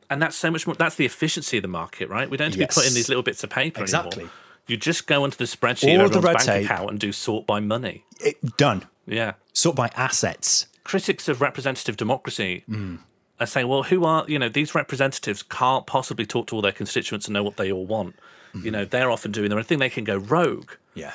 And 0.08 0.22
that's 0.22 0.36
so 0.36 0.50
much 0.50 0.66
more. 0.66 0.74
That's 0.76 0.94
the 0.96 1.04
efficiency 1.06 1.58
of 1.58 1.62
the 1.62 1.68
market, 1.68 2.08
right? 2.08 2.30
We 2.30 2.36
don't 2.36 2.46
have 2.46 2.54
to 2.54 2.60
Yes. 2.60 2.74
be 2.74 2.80
putting 2.80 2.94
these 2.94 3.08
little 3.08 3.22
bits 3.24 3.42
of 3.42 3.50
paper 3.50 3.80
Exactly. 3.82 4.12
anymore. 4.22 4.32
You 4.68 4.76
just 4.76 5.06
go 5.06 5.24
onto 5.24 5.36
the 5.36 5.44
spreadsheet 5.44 5.98
All 5.98 6.06
of 6.06 6.12
the 6.12 6.20
red 6.20 6.34
bank 6.36 6.46
tape. 6.46 6.64
account 6.64 6.90
and 6.90 6.98
do 7.00 7.12
sort 7.12 7.46
by 7.46 7.60
money. 7.60 8.04
It, 8.20 8.56
done. 8.56 8.86
Yeah. 9.06 9.32
Sort 9.52 9.76
by 9.76 9.90
assets. 9.94 10.66
Critics 10.84 11.28
of 11.28 11.40
representative 11.40 11.96
democracy 11.96 12.62
Hmm. 12.66 12.96
are 13.40 13.46
saying, 13.46 13.68
well, 13.68 13.84
who 13.84 14.04
are, 14.04 14.24
you 14.28 14.38
know, 14.38 14.48
these 14.48 14.74
representatives 14.74 15.42
can't 15.42 15.86
possibly 15.86 16.24
talk 16.26 16.46
to 16.48 16.56
all 16.56 16.62
their 16.62 16.72
constituents 16.72 17.26
and 17.26 17.34
know 17.34 17.42
what 17.42 17.56
they 17.56 17.70
all 17.70 17.86
want. 17.86 18.16
Hmm. 18.52 18.64
You 18.64 18.70
know, 18.70 18.84
they're 18.84 19.10
often 19.10 19.30
doing 19.32 19.50
their 19.50 19.58
own 19.58 19.64
thing. 19.64 19.78
They 19.78 19.90
can 19.90 20.04
go 20.04 20.16
rogue. 20.16 20.70
Yeah. 20.94 21.12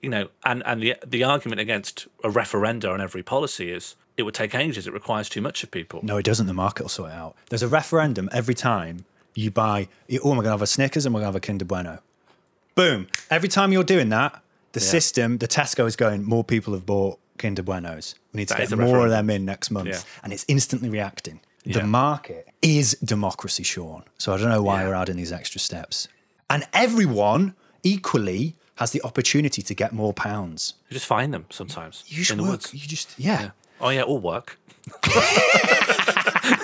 You 0.00 0.08
know, 0.10 0.28
and, 0.44 0.62
and 0.66 0.82
the, 0.82 0.96
the 1.06 1.24
argument 1.24 1.60
against 1.60 2.06
a 2.24 2.28
referenda 2.28 2.90
on 2.92 3.00
every 3.00 3.22
policy 3.22 3.70
is 3.70 3.96
it 4.16 4.22
would 4.24 4.34
take 4.34 4.54
ages. 4.54 4.86
It 4.86 4.92
requires 4.92 5.28
too 5.28 5.40
much 5.40 5.62
of 5.62 5.70
people. 5.70 6.00
No, 6.02 6.16
it 6.18 6.24
doesn't. 6.24 6.46
The 6.46 6.54
market 6.54 6.82
will 6.84 6.88
sort 6.90 7.10
it 7.10 7.14
out. 7.14 7.34
There's 7.48 7.62
a 7.62 7.68
referendum 7.68 8.28
every 8.32 8.54
time 8.54 9.04
you 9.34 9.50
buy. 9.50 9.88
Oh, 10.10 10.28
we're 10.30 10.34
going 10.36 10.44
to 10.44 10.50
have 10.50 10.62
a 10.62 10.66
Snickers 10.66 11.06
and 11.06 11.14
we're 11.14 11.20
going 11.20 11.32
to 11.32 11.34
have 11.34 11.42
a 11.42 11.46
Kinder 11.46 11.64
Bueno. 11.64 11.98
Boom. 12.74 13.06
Every 13.30 13.48
time 13.48 13.72
you're 13.72 13.84
doing 13.84 14.08
that, 14.10 14.42
the 14.72 14.80
system, 14.80 15.38
the 15.38 15.48
Tesco 15.48 15.86
is 15.86 15.96
going, 15.96 16.24
more 16.24 16.44
people 16.44 16.72
have 16.74 16.86
bought 16.86 17.18
Kinder 17.38 17.62
Buenos. 17.62 18.14
We 18.32 18.38
need 18.38 18.48
to 18.48 18.54
That 18.54 18.68
get 18.70 18.78
more 18.78 19.04
of 19.04 19.10
them 19.10 19.28
in 19.30 19.44
next 19.44 19.70
month. 19.70 19.88
Yeah. 19.88 20.00
And 20.22 20.32
it's 20.32 20.44
instantly 20.48 20.88
reacting. 20.88 21.40
Yeah. 21.64 21.80
The 21.80 21.86
market 21.86 22.48
is 22.62 22.96
democracy, 23.04 23.62
Sean. 23.62 24.04
So 24.18 24.32
I 24.32 24.38
don't 24.38 24.48
know 24.48 24.62
why 24.62 24.82
Yeah. 24.82 24.88
we're 24.88 24.94
adding 24.94 25.16
these 25.16 25.32
extra 25.32 25.60
steps. 25.60 26.08
And 26.50 26.66
everyone 26.72 27.54
equally 27.82 28.54
has 28.76 28.90
the 28.92 29.02
opportunity 29.02 29.62
to 29.62 29.74
get 29.74 29.92
more 29.92 30.12
pounds. 30.12 30.74
You 30.88 30.94
just 30.94 31.06
find 31.06 31.32
them 31.32 31.44
sometimes 31.50 32.04
You 32.08 32.18
just 32.18 32.30
in 32.32 32.38
the 32.38 32.44
work. 32.44 32.72
You 32.72 32.80
just, 32.80 33.18
yeah. 33.18 33.50
Oh, 33.82 33.88
yeah, 33.90 34.02
or 34.02 34.18
work. 34.18 34.58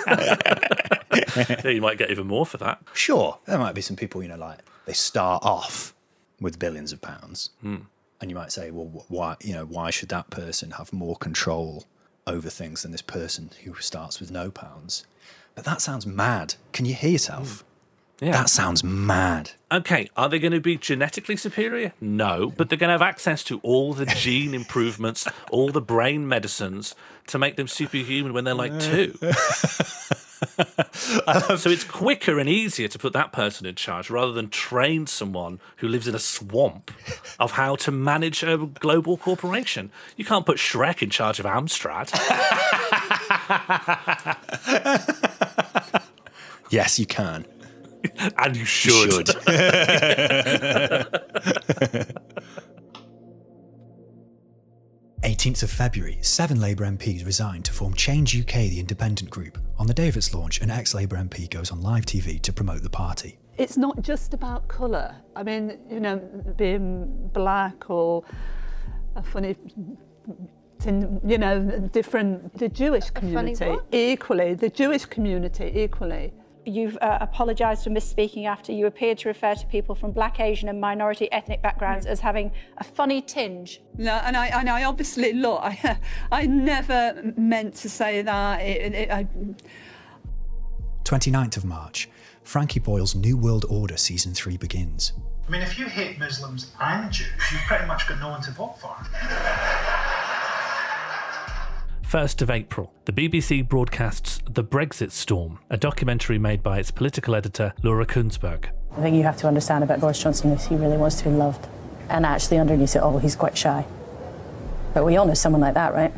yeah, 0.07 1.69
you 1.69 1.81
might 1.81 1.97
get 1.97 2.09
even 2.11 2.27
more 2.27 2.45
for 2.45 2.57
that. 2.57 2.81
Sure, 2.93 3.37
there 3.45 3.57
might 3.59 3.75
be 3.75 3.81
some 3.81 3.95
people, 3.95 4.21
you 4.21 4.29
know, 4.29 4.37
like 4.37 4.59
they 4.85 4.93
start 4.93 5.43
off 5.43 5.93
with 6.39 6.59
billions 6.59 6.91
of 6.93 7.01
pounds, 7.01 7.49
Hmm. 7.61 7.77
and 8.21 8.29
you 8.31 8.35
might 8.35 8.51
say, 8.51 8.71
well, 8.71 8.85
wh- 8.87 9.11
why, 9.11 9.35
you 9.41 9.53
know, 9.53 9.65
why 9.65 9.89
should 9.89 10.09
that 10.09 10.29
person 10.29 10.71
have 10.71 10.91
more 10.93 11.15
control 11.17 11.85
over 12.25 12.49
things 12.49 12.83
than 12.83 12.91
this 12.91 13.01
person 13.01 13.51
who 13.63 13.75
starts 13.75 14.19
with 14.19 14.31
no 14.31 14.49
pounds? 14.51 15.05
But 15.55 15.65
that 15.65 15.81
sounds 15.81 16.05
mad. 16.05 16.55
Can 16.71 16.85
you 16.85 16.93
hear 16.93 17.11
yourself? 17.11 17.63
Yeah. 18.21 18.31
That 18.31 18.49
sounds 18.49 18.83
mad. 18.83 19.51
Okay, 19.71 20.09
are 20.17 20.27
they 20.27 20.39
going 20.39 20.51
to 20.51 20.59
be 20.59 20.77
genetically 20.77 21.37
superior? 21.37 21.93
No, 22.01 22.51
but 22.55 22.69
they're 22.69 22.77
going 22.77 22.89
to 22.89 22.93
have 22.93 23.01
access 23.01 23.43
to 23.45 23.59
all 23.59 23.93
the 23.93 24.05
gene 24.07 24.53
improvements, 24.53 25.27
all 25.51 25.69
the 25.69 25.81
brain 25.81 26.27
medicines 26.27 26.95
to 27.27 27.39
make 27.39 27.55
them 27.55 27.67
superhuman 27.67 28.33
when 28.33 28.43
they're 28.43 28.53
like 28.53 28.77
two. 28.79 29.13
so 31.57 31.69
it's 31.69 31.83
quicker 31.83 32.39
and 32.39 32.49
easier 32.49 32.87
to 32.87 32.97
put 32.97 33.13
that 33.13 33.31
person 33.31 33.65
in 33.65 33.75
charge 33.75 34.09
rather 34.09 34.33
than 34.33 34.49
train 34.49 35.05
someone 35.05 35.59
who 35.77 35.87
lives 35.87 36.07
in 36.07 36.15
a 36.15 36.19
swamp 36.19 36.91
of 37.39 37.51
how 37.51 37.75
to 37.75 37.91
manage 37.91 38.43
a 38.43 38.57
global 38.57 39.17
corporation. 39.17 39.91
You 40.17 40.25
can't 40.25 40.45
put 40.45 40.57
Shrek 40.57 41.01
in 41.01 41.09
charge 41.09 41.39
of 41.39 41.45
Amstrad. 41.45 42.09
Yes, 46.69 46.99
you 46.99 47.07
can. 47.07 47.47
and 48.37 48.55
you 48.55 48.65
should. 48.65 49.29
Eighteenth 55.21 55.63
of 55.63 55.69
February, 55.69 56.17
seven 56.21 56.61
Labour 56.61 56.85
MPs 56.85 57.25
resigned 57.25 57.65
to 57.65 57.73
form 57.73 57.93
Change 57.93 58.39
UK, 58.39 58.53
the 58.53 58.79
independent 58.79 59.29
group. 59.29 59.57
On 59.77 59.85
the 59.85 59.93
day 59.93 60.07
of 60.07 60.15
its 60.15 60.33
launch, 60.33 60.61
an 60.61 60.71
ex-Labour 60.71 61.17
MP 61.17 61.49
goes 61.49 61.71
on 61.71 61.81
live 61.81 62.05
TV 62.05 62.41
to 62.41 62.53
promote 62.53 62.83
the 62.83 62.89
party. 62.89 63.37
it's 63.57 63.75
not 63.75 64.01
just 64.01 64.33
about 64.33 64.67
colour. 64.69 65.13
I 65.35 65.43
mean, 65.43 65.77
you 65.91 65.99
know, 65.99 66.17
being 66.57 67.29
black 67.33 67.89
or 67.89 68.23
a 69.15 69.23
funny, 69.23 69.57
tin- 70.79 71.19
you 71.25 71.37
know, 71.37 71.89
different. 71.91 72.57
The 72.57 72.69
Jewish 72.69 73.09
community 73.09 73.65
what? 73.65 73.85
equally. 73.91 74.53
The 74.53 74.69
Jewish 74.69 75.05
community 75.05 75.69
equally. 75.75 76.31
You've 76.69 76.97
uh, 77.01 77.17
apologised 77.19 77.83
for 77.83 77.89
misspeaking 77.89 78.45
after 78.45 78.71
you 78.71 78.85
appeared 78.85 79.17
to 79.19 79.27
refer 79.27 79.55
to 79.55 79.65
people 79.65 79.95
from 79.95 80.11
black, 80.11 80.39
Asian, 80.39 80.69
and 80.69 80.79
minority 80.79 81.31
ethnic 81.31 81.61
backgrounds 81.61 82.05
as 82.05 82.19
having 82.19 82.51
a 82.77 82.83
funny 82.83 83.21
tinge. 83.21 83.81
No, 83.97 84.13
and 84.23 84.37
I 84.37 84.47
and 84.47 84.69
I 84.69 84.83
obviously 84.83 85.33
look. 85.33 85.61
I, 85.63 85.97
I 86.31 86.45
never 86.45 87.33
meant 87.35 87.73
to 87.75 87.89
say 87.89 88.21
that. 88.21 88.61
It, 88.61 88.93
it, 88.93 89.11
I, 89.11 89.27
29th 91.05 91.57
of 91.57 91.65
March, 91.65 92.07
Frankie 92.43 92.79
Boyle's 92.79 93.15
New 93.15 93.35
World 93.35 93.65
Order 93.67 93.97
Season 93.97 94.33
3 94.33 94.57
begins. 94.57 95.13
I 95.47 95.51
mean, 95.51 95.63
if 95.63 95.79
you 95.79 95.87
hate 95.87 96.19
Muslims 96.19 96.71
and 96.79 97.11
Jews, 97.11 97.27
you've 97.51 97.61
pretty 97.61 97.87
much 97.87 98.07
got 98.07 98.19
no 98.19 98.29
one 98.29 98.41
to 98.43 98.51
vote 98.51 98.79
for. 98.79 98.95
1st 102.09 102.41
of 102.41 102.49
April, 102.49 102.91
the 103.05 103.11
BBC 103.11 103.69
broadcasts 103.69 104.39
The 104.49 104.63
Brexit 104.63 105.11
Storm, 105.11 105.59
a 105.69 105.77
documentary 105.77 106.39
made 106.39 106.63
by 106.63 106.79
its 106.79 106.89
political 106.89 107.35
editor 107.35 107.71
Laura 107.83 108.03
Kuenssberg. 108.03 108.65
I 108.97 109.01
think 109.01 109.15
you 109.15 109.21
have 109.21 109.37
to 109.37 109.47
understand 109.47 109.83
about 109.83 109.99
Boris 109.99 110.19
Johnson 110.19 110.49
is 110.49 110.65
he 110.65 110.75
really 110.75 110.97
wants 110.97 111.17
to 111.17 111.25
be 111.25 111.29
loved. 111.29 111.67
And 112.09 112.25
actually, 112.25 112.57
underneath 112.57 112.95
it 112.95 113.03
all, 113.03 113.19
he's 113.19 113.35
quite 113.35 113.55
shy. 113.55 113.85
But 114.95 115.05
we 115.05 115.17
all 115.17 115.27
know 115.27 115.35
someone 115.35 115.61
like 115.61 115.75
that, 115.75 115.93
right? 115.93 116.11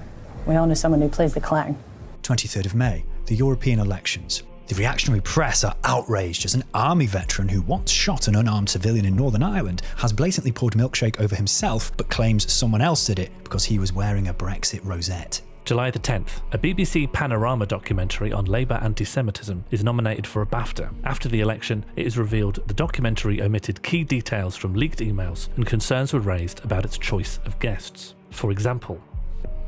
We 0.48 0.56
all 0.56 0.66
know 0.66 0.76
someone 0.76 1.02
who 1.02 1.10
plays 1.10 1.34
the 1.34 1.42
clown. 1.42 1.78
23rd 2.24 2.68
of 2.68 2.74
May, 2.74 3.04
the 3.26 3.36
European 3.36 3.80
elections. 3.80 4.44
The 4.68 4.76
reactionary 4.76 5.20
press 5.20 5.66
are 5.66 5.76
outraged 5.84 6.46
as 6.46 6.56
an 6.56 6.64
army 6.74 7.06
veteran 7.06 7.50
who 7.50 7.64
once 7.64 7.92
shot 7.92 8.30
an 8.30 8.38
unarmed 8.38 8.70
civilian 8.70 9.04
in 9.04 9.18
Northern 9.18 9.44
Ireland 9.44 9.82
has 9.98 10.14
blatantly 10.14 10.54
poured 10.54 10.76
milkshake 10.76 11.20
over 11.20 11.36
himself 11.36 11.92
but 11.98 12.08
claims 12.08 12.50
someone 12.50 12.80
else 12.80 13.06
did 13.06 13.20
it 13.20 13.32
because 13.44 13.66
he 13.66 13.78
was 13.78 13.92
wearing 13.92 14.30
a 14.30 14.34
Brexit 14.34 14.86
rosette. 14.86 15.42
July 15.64 15.92
the 15.92 16.00
10th, 16.00 16.42
a 16.52 16.58
BBC 16.58 17.12
Panorama 17.14 17.66
documentary 17.66 18.34
on 18.34 18.46
Labour 18.46 18.80
anti 18.82 19.06
Semitism 19.06 19.64
is 19.70 19.84
nominated 19.84 20.26
for 20.26 20.42
a 20.42 20.46
BAFTA. 20.46 20.92
After 21.04 21.30
the 21.30 21.42
election, 21.42 21.86
it 21.96 22.08
is 22.08 22.18
revealed 22.18 22.60
the 22.68 22.74
documentary 22.74 23.42
omitted 23.42 23.84
key 23.84 24.04
details 24.04 24.56
from 24.56 24.74
leaked 24.74 25.00
emails 25.00 25.50
and 25.56 25.66
concerns 25.66 26.14
were 26.14 26.20
raised 26.20 26.64
about 26.66 26.84
its 26.84 26.98
choice 26.98 27.40
of 27.46 27.60
guests. 27.60 28.16
For 28.32 28.52
example, 28.52 29.00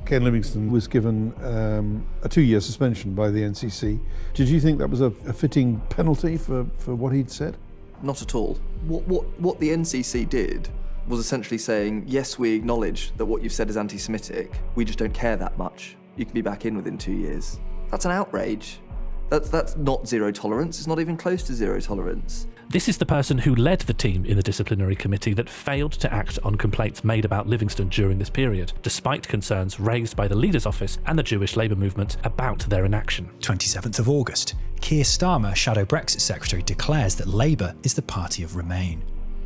Ken 0.05 0.23
Livingstone 0.23 0.71
was 0.71 0.87
given 0.87 1.33
um, 1.43 2.05
a 2.23 2.29
two 2.29 2.41
year 2.41 2.59
suspension 2.59 3.13
by 3.13 3.29
the 3.29 3.41
NCC. 3.41 3.99
Did 4.33 4.49
you 4.49 4.59
think 4.59 4.79
that 4.79 4.89
was 4.89 5.01
a, 5.01 5.13
a 5.27 5.33
fitting 5.33 5.79
penalty 5.89 6.37
for, 6.37 6.65
for 6.75 6.95
what 6.95 7.13
he'd 7.13 7.29
said? 7.29 7.55
Not 8.01 8.21
at 8.21 8.35
all. 8.35 8.55
What, 8.85 9.07
what, 9.07 9.39
what 9.39 9.59
the 9.59 9.69
NCC 9.69 10.27
did 10.27 10.69
was 11.07 11.19
essentially 11.19 11.57
saying, 11.57 12.05
yes, 12.07 12.39
we 12.39 12.53
acknowledge 12.53 13.11
that 13.17 13.25
what 13.25 13.41
you've 13.41 13.53
said 13.53 13.69
is 13.69 13.77
anti 13.77 13.97
Semitic, 13.97 14.51
we 14.75 14.85
just 14.85 14.99
don't 14.99 15.13
care 15.13 15.35
that 15.35 15.57
much. 15.57 15.95
You 16.15 16.25
can 16.25 16.33
be 16.33 16.41
back 16.41 16.65
in 16.65 16.75
within 16.75 16.97
two 16.97 17.13
years. 17.13 17.59
That's 17.91 18.05
an 18.05 18.11
outrage. 18.11 18.79
That's, 19.29 19.49
that's 19.49 19.75
not 19.77 20.07
zero 20.07 20.31
tolerance, 20.31 20.77
it's 20.77 20.87
not 20.87 20.99
even 20.99 21.17
close 21.17 21.43
to 21.43 21.53
zero 21.53 21.79
tolerance. 21.79 22.47
This 22.69 22.87
is 22.89 22.97
the 22.97 23.05
person 23.05 23.37
who 23.37 23.55
led 23.55 23.81
the 23.81 23.93
team 23.93 24.25
in 24.25 24.35
the 24.35 24.43
disciplinary 24.43 24.95
committee 24.95 25.33
that 25.35 25.49
failed 25.49 25.91
to 25.93 26.11
act 26.11 26.39
on 26.43 26.55
complaints 26.55 27.03
made 27.03 27.25
about 27.25 27.47
Livingstone 27.47 27.89
during 27.89 28.17
this 28.17 28.29
period, 28.29 28.73
despite 28.81 29.27
concerns 29.27 29.79
raised 29.79 30.15
by 30.15 30.27
the 30.27 30.35
Leader's 30.35 30.65
Office 30.65 30.97
and 31.05 31.17
the 31.17 31.23
Jewish 31.23 31.55
Labour 31.55 31.75
movement 31.75 32.17
about 32.23 32.59
their 32.69 32.85
inaction. 32.85 33.29
27th 33.41 33.99
of 33.99 34.09
August, 34.09 34.55
Keir 34.81 35.03
Starmer, 35.03 35.55
Shadow 35.55 35.85
Brexit 35.85 36.21
Secretary, 36.21 36.63
declares 36.63 37.15
that 37.15 37.27
Labour 37.27 37.75
is 37.83 37.93
the 37.93 38.01
party 38.01 38.43
of 38.43 38.55
Remain. 38.55 39.03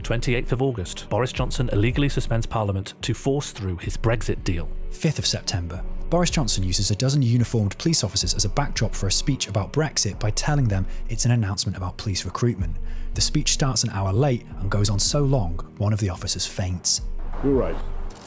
28th 0.07 0.53
of 0.53 0.61
August, 0.61 1.05
Boris 1.09 1.33
Johnson 1.33 1.69
illegally 1.73 2.07
suspends 2.07 2.45
Parliament 2.45 2.93
to 3.01 3.13
force 3.13 3.51
through 3.51 3.75
his 3.75 3.97
Brexit 3.97 4.41
deal. 4.45 4.69
5th 4.89 5.19
of 5.19 5.25
September, 5.25 5.83
Boris 6.09 6.29
Johnson 6.29 6.63
uses 6.63 6.89
a 6.91 6.95
dozen 6.95 7.21
uniformed 7.21 7.77
police 7.77 8.05
officers 8.05 8.33
as 8.33 8.45
a 8.45 8.49
backdrop 8.49 8.95
for 8.95 9.07
a 9.07 9.11
speech 9.11 9.49
about 9.49 9.73
Brexit 9.73 10.17
by 10.17 10.29
telling 10.29 10.69
them 10.69 10.85
it's 11.09 11.25
an 11.25 11.31
announcement 11.31 11.75
about 11.75 11.97
police 11.97 12.23
recruitment. 12.23 12.77
The 13.15 13.21
speech 13.21 13.51
starts 13.51 13.83
an 13.83 13.89
hour 13.89 14.13
late 14.13 14.45
and 14.61 14.71
goes 14.71 14.89
on 14.89 14.97
so 14.97 15.23
long, 15.23 15.59
one 15.77 15.91
of 15.91 15.99
the 15.99 16.09
officers 16.09 16.45
faints. 16.45 17.01
You're 17.43 17.51
right. 17.51 17.75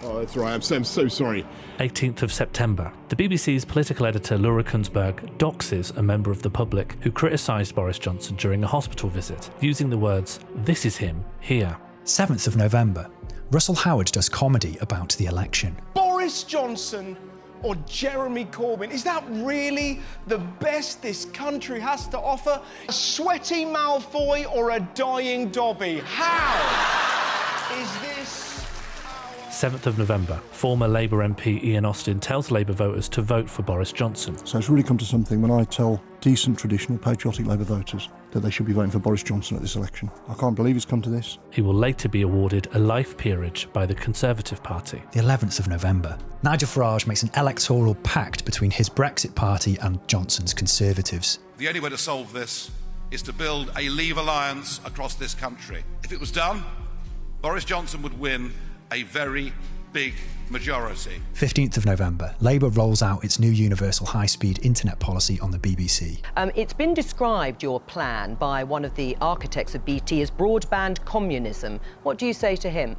Oh, 0.02 0.18
that's 0.18 0.36
right. 0.36 0.52
I'm 0.52 0.62
so, 0.62 0.76
I'm 0.76 0.84
so 0.84 1.08
sorry. 1.08 1.44
18th 1.78 2.22
of 2.22 2.32
September, 2.32 2.90
the 3.08 3.16
BBC's 3.16 3.64
political 3.64 4.06
editor 4.06 4.38
Laura 4.38 4.64
Kuenssberg 4.64 5.36
doxes 5.38 5.94
a 5.96 6.02
member 6.02 6.30
of 6.30 6.40
the 6.42 6.50
public 6.50 6.96
who 7.00 7.10
criticised 7.10 7.74
Boris 7.74 7.98
Johnson 7.98 8.36
during 8.36 8.64
a 8.64 8.66
hospital 8.66 9.10
visit, 9.10 9.50
using 9.60 9.90
the 9.90 9.98
words, 9.98 10.40
This 10.54 10.86
is 10.86 10.96
him, 10.96 11.24
here. 11.40 11.76
7th 12.04 12.46
of 12.46 12.56
November, 12.56 13.08
Russell 13.50 13.74
Howard 13.74 14.06
does 14.06 14.28
comedy 14.28 14.78
about 14.80 15.10
the 15.16 15.26
election. 15.26 15.76
Boris 15.94 16.44
Johnson 16.44 17.16
or 17.62 17.74
Jeremy 17.86 18.46
Corbyn? 18.46 18.90
Is 18.90 19.04
that 19.04 19.22
really 19.28 20.00
the 20.26 20.38
best 20.38 21.02
this 21.02 21.26
country 21.26 21.78
has 21.78 22.08
to 22.08 22.18
offer? 22.18 22.60
A 22.88 22.92
sweaty 22.92 23.66
Malfoy 23.66 24.50
or 24.50 24.70
a 24.70 24.80
dying 24.94 25.50
Dobby? 25.50 26.00
How 26.04 26.56
is 27.78 28.00
this? 28.00 28.39
7th 29.60 29.84
of 29.84 29.98
November, 29.98 30.40
former 30.52 30.88
Labour 30.88 31.18
MP 31.18 31.62
Ian 31.62 31.84
Austin 31.84 32.18
tells 32.18 32.50
Labour 32.50 32.72
voters 32.72 33.10
to 33.10 33.20
vote 33.20 33.46
for 33.46 33.62
Boris 33.62 33.92
Johnson. 33.92 34.34
So 34.46 34.56
it's 34.56 34.70
really 34.70 34.82
come 34.82 34.96
to 34.96 35.04
something 35.04 35.42
when 35.42 35.50
I 35.50 35.64
tell 35.64 36.02
decent, 36.22 36.58
traditional, 36.58 36.96
patriotic 36.96 37.44
Labour 37.44 37.64
voters 37.64 38.08
that 38.30 38.40
they 38.40 38.48
should 38.48 38.64
be 38.64 38.72
voting 38.72 38.90
for 38.90 39.00
Boris 39.00 39.22
Johnson 39.22 39.58
at 39.58 39.62
this 39.62 39.76
election. 39.76 40.10
I 40.30 40.32
can't 40.32 40.56
believe 40.56 40.76
it's 40.76 40.86
come 40.86 41.02
to 41.02 41.10
this. 41.10 41.36
He 41.50 41.60
will 41.60 41.74
later 41.74 42.08
be 42.08 42.22
awarded 42.22 42.68
a 42.72 42.78
life 42.78 43.18
peerage 43.18 43.68
by 43.74 43.84
the 43.84 43.94
Conservative 43.94 44.62
Party. 44.62 45.02
The 45.12 45.20
11th 45.20 45.58
of 45.58 45.68
November, 45.68 46.16
Nigel 46.42 46.66
Farage 46.66 47.06
makes 47.06 47.22
an 47.22 47.30
electoral 47.36 47.96
pact 47.96 48.46
between 48.46 48.70
his 48.70 48.88
Brexit 48.88 49.34
party 49.34 49.76
and 49.82 50.00
Johnson's 50.08 50.54
Conservatives. 50.54 51.38
The 51.58 51.68
only 51.68 51.80
way 51.80 51.90
to 51.90 51.98
solve 51.98 52.32
this 52.32 52.70
is 53.10 53.20
to 53.24 53.34
build 53.34 53.70
a 53.76 53.90
Leave 53.90 54.16
alliance 54.16 54.80
across 54.86 55.16
this 55.16 55.34
country. 55.34 55.84
If 56.02 56.12
it 56.12 56.18
was 56.18 56.30
done, 56.30 56.64
Boris 57.42 57.66
Johnson 57.66 58.00
would 58.00 58.18
win 58.18 58.52
a 58.92 59.02
very 59.04 59.52
big 59.92 60.14
majority. 60.50 61.20
15th 61.34 61.76
of 61.76 61.86
November, 61.86 62.34
Labour 62.40 62.68
rolls 62.70 63.02
out 63.02 63.24
its 63.24 63.38
new 63.38 63.50
universal 63.50 64.06
high 64.06 64.26
speed 64.26 64.58
internet 64.64 64.98
policy 64.98 65.38
on 65.40 65.50
the 65.50 65.58
BBC. 65.58 66.20
Um, 66.36 66.50
it's 66.54 66.72
been 66.72 66.94
described, 66.94 67.62
your 67.62 67.80
plan, 67.80 68.34
by 68.34 68.64
one 68.64 68.84
of 68.84 68.94
the 68.94 69.16
architects 69.20 69.74
of 69.74 69.84
BT 69.84 70.22
as 70.22 70.30
broadband 70.30 71.04
communism. 71.04 71.80
What 72.02 72.18
do 72.18 72.26
you 72.26 72.32
say 72.32 72.56
to 72.56 72.70
him? 72.70 72.96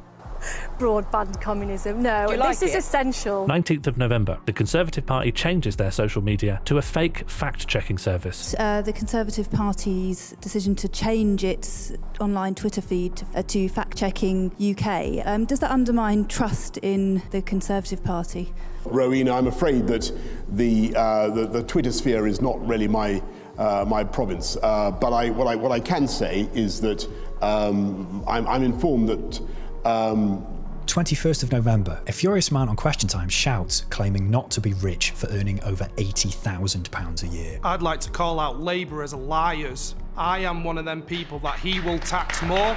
Broadband 0.78 1.40
communism. 1.40 2.02
No, 2.02 2.26
Do 2.26 2.32
you 2.32 2.38
this 2.38 2.60
like 2.60 2.68
is 2.70 2.74
it? 2.74 2.78
essential. 2.78 3.46
19th 3.46 3.86
of 3.86 3.96
November, 3.96 4.38
the 4.46 4.52
Conservative 4.52 5.06
Party 5.06 5.32
changes 5.32 5.76
their 5.76 5.90
social 5.90 6.22
media 6.22 6.60
to 6.64 6.78
a 6.78 6.82
fake 6.82 7.28
fact 7.28 7.66
checking 7.68 7.98
service. 7.98 8.54
Uh, 8.58 8.82
the 8.82 8.92
Conservative 8.92 9.50
Party's 9.50 10.34
decision 10.40 10.74
to 10.76 10.88
change 10.88 11.44
its 11.44 11.92
online 12.20 12.54
Twitter 12.54 12.80
feed 12.80 13.22
uh, 13.34 13.42
to 13.42 13.68
Fact 13.68 13.96
Checking 13.96 14.50
UK, 14.60 15.24
um, 15.26 15.44
does 15.44 15.60
that 15.60 15.70
undermine 15.70 16.26
trust 16.26 16.78
in 16.78 17.22
the 17.30 17.42
Conservative 17.42 18.02
Party? 18.02 18.52
Rowena, 18.84 19.32
I'm 19.32 19.46
afraid 19.46 19.86
that 19.86 20.10
the, 20.48 20.92
uh, 20.96 21.28
the, 21.28 21.46
the 21.46 21.62
Twitter 21.62 21.92
sphere 21.92 22.26
is 22.26 22.40
not 22.40 22.64
really 22.66 22.88
my, 22.88 23.22
uh, 23.56 23.84
my 23.86 24.02
province. 24.02 24.56
Uh, 24.62 24.90
but 24.90 25.12
I, 25.12 25.30
what, 25.30 25.46
I, 25.46 25.54
what 25.54 25.70
I 25.70 25.78
can 25.78 26.08
say 26.08 26.48
is 26.52 26.80
that 26.80 27.06
um, 27.42 28.24
I'm, 28.26 28.46
I'm 28.48 28.62
informed 28.62 29.08
that 29.08 29.40
um, 29.84 30.46
21st 30.86 31.42
of 31.44 31.52
November, 31.52 32.00
a 32.06 32.12
furious 32.12 32.50
man 32.50 32.68
on 32.68 32.76
Question 32.76 33.08
Time 33.08 33.28
shouts, 33.28 33.82
claiming 33.90 34.30
not 34.30 34.50
to 34.50 34.60
be 34.60 34.74
rich 34.74 35.12
for 35.12 35.28
earning 35.28 35.62
over 35.64 35.84
£80,000 35.96 37.22
a 37.22 37.26
year. 37.28 37.60
I'd 37.64 37.82
like 37.82 38.00
to 38.00 38.10
call 38.10 38.40
out 38.40 38.60
Labour 38.60 39.02
as 39.02 39.14
liars. 39.14 39.94
I 40.16 40.40
am 40.40 40.64
one 40.64 40.76
of 40.76 40.84
them 40.84 41.02
people 41.02 41.38
that 41.40 41.58
he 41.58 41.80
will 41.80 41.98
tax 42.00 42.42
more, 42.42 42.76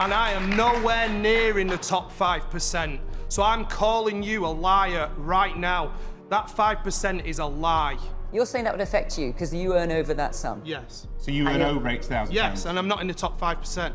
and 0.00 0.12
I 0.12 0.32
am 0.32 0.50
nowhere 0.56 1.08
near 1.08 1.60
in 1.60 1.68
the 1.68 1.76
top 1.76 2.10
5%. 2.16 2.98
So 3.28 3.42
I'm 3.42 3.64
calling 3.66 4.22
you 4.22 4.46
a 4.46 4.48
liar 4.48 5.10
right 5.16 5.56
now. 5.56 5.92
That 6.30 6.46
5% 6.48 7.24
is 7.24 7.38
a 7.38 7.46
lie. 7.46 7.98
You're 8.32 8.46
saying 8.46 8.64
that 8.64 8.74
would 8.74 8.80
affect 8.80 9.18
you 9.18 9.32
because 9.32 9.54
you 9.54 9.74
earn 9.74 9.92
over 9.92 10.12
that 10.14 10.34
sum? 10.34 10.62
Yes. 10.64 11.06
So 11.18 11.30
you 11.30 11.46
earn 11.46 11.62
over 11.62 11.88
£8,000? 11.88 12.32
Yes, 12.32 12.64
and 12.64 12.78
I'm 12.78 12.88
not 12.88 13.00
in 13.00 13.06
the 13.06 13.14
top 13.14 13.40
5%. 13.40 13.92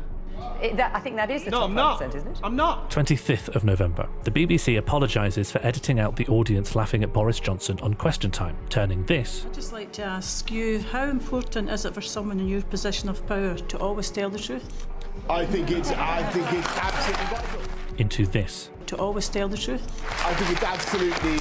It, 0.60 0.76
that, 0.76 0.94
I 0.94 1.00
think 1.00 1.16
that 1.16 1.30
is 1.30 1.44
the 1.44 1.50
No, 1.50 1.60
top 1.60 1.68
I'm 1.70 1.74
not. 1.74 2.00
5%, 2.00 2.14
isn't 2.14 2.28
it? 2.30 2.40
I'm 2.42 2.54
not. 2.56 2.90
25th 2.90 3.54
of 3.56 3.64
November. 3.64 4.08
The 4.24 4.30
BBC 4.30 4.78
apologises 4.78 5.50
for 5.50 5.58
editing 5.66 5.98
out 5.98 6.14
the 6.16 6.26
audience 6.28 6.76
laughing 6.76 7.02
at 7.02 7.12
Boris 7.12 7.40
Johnson 7.40 7.78
on 7.80 7.94
Question 7.94 8.30
Time, 8.30 8.56
turning 8.68 9.04
this 9.06 9.44
I'd 9.46 9.54
just 9.54 9.72
like 9.72 9.90
to 9.92 10.02
ask 10.04 10.50
you 10.50 10.78
how 10.80 11.04
important 11.04 11.68
is 11.68 11.84
it 11.84 11.94
for 11.94 12.00
someone 12.00 12.38
in 12.38 12.48
your 12.48 12.62
position 12.62 13.08
of 13.08 13.26
power 13.26 13.56
to 13.56 13.78
always 13.78 14.10
tell 14.10 14.30
the 14.30 14.38
truth? 14.38 14.86
I 15.28 15.44
think 15.44 15.70
it's 15.70 15.90
I 15.90 16.22
think 16.30 16.46
it's 16.52 16.76
absolutely 16.78 17.26
vital. 17.36 17.60
into 17.98 18.26
this. 18.26 18.70
To 18.86 18.96
always 18.96 19.28
tell 19.28 19.48
the 19.48 19.56
truth? 19.56 19.82
I 20.26 20.34
think 20.34 20.50
it's 20.50 20.62
absolutely 20.62 21.38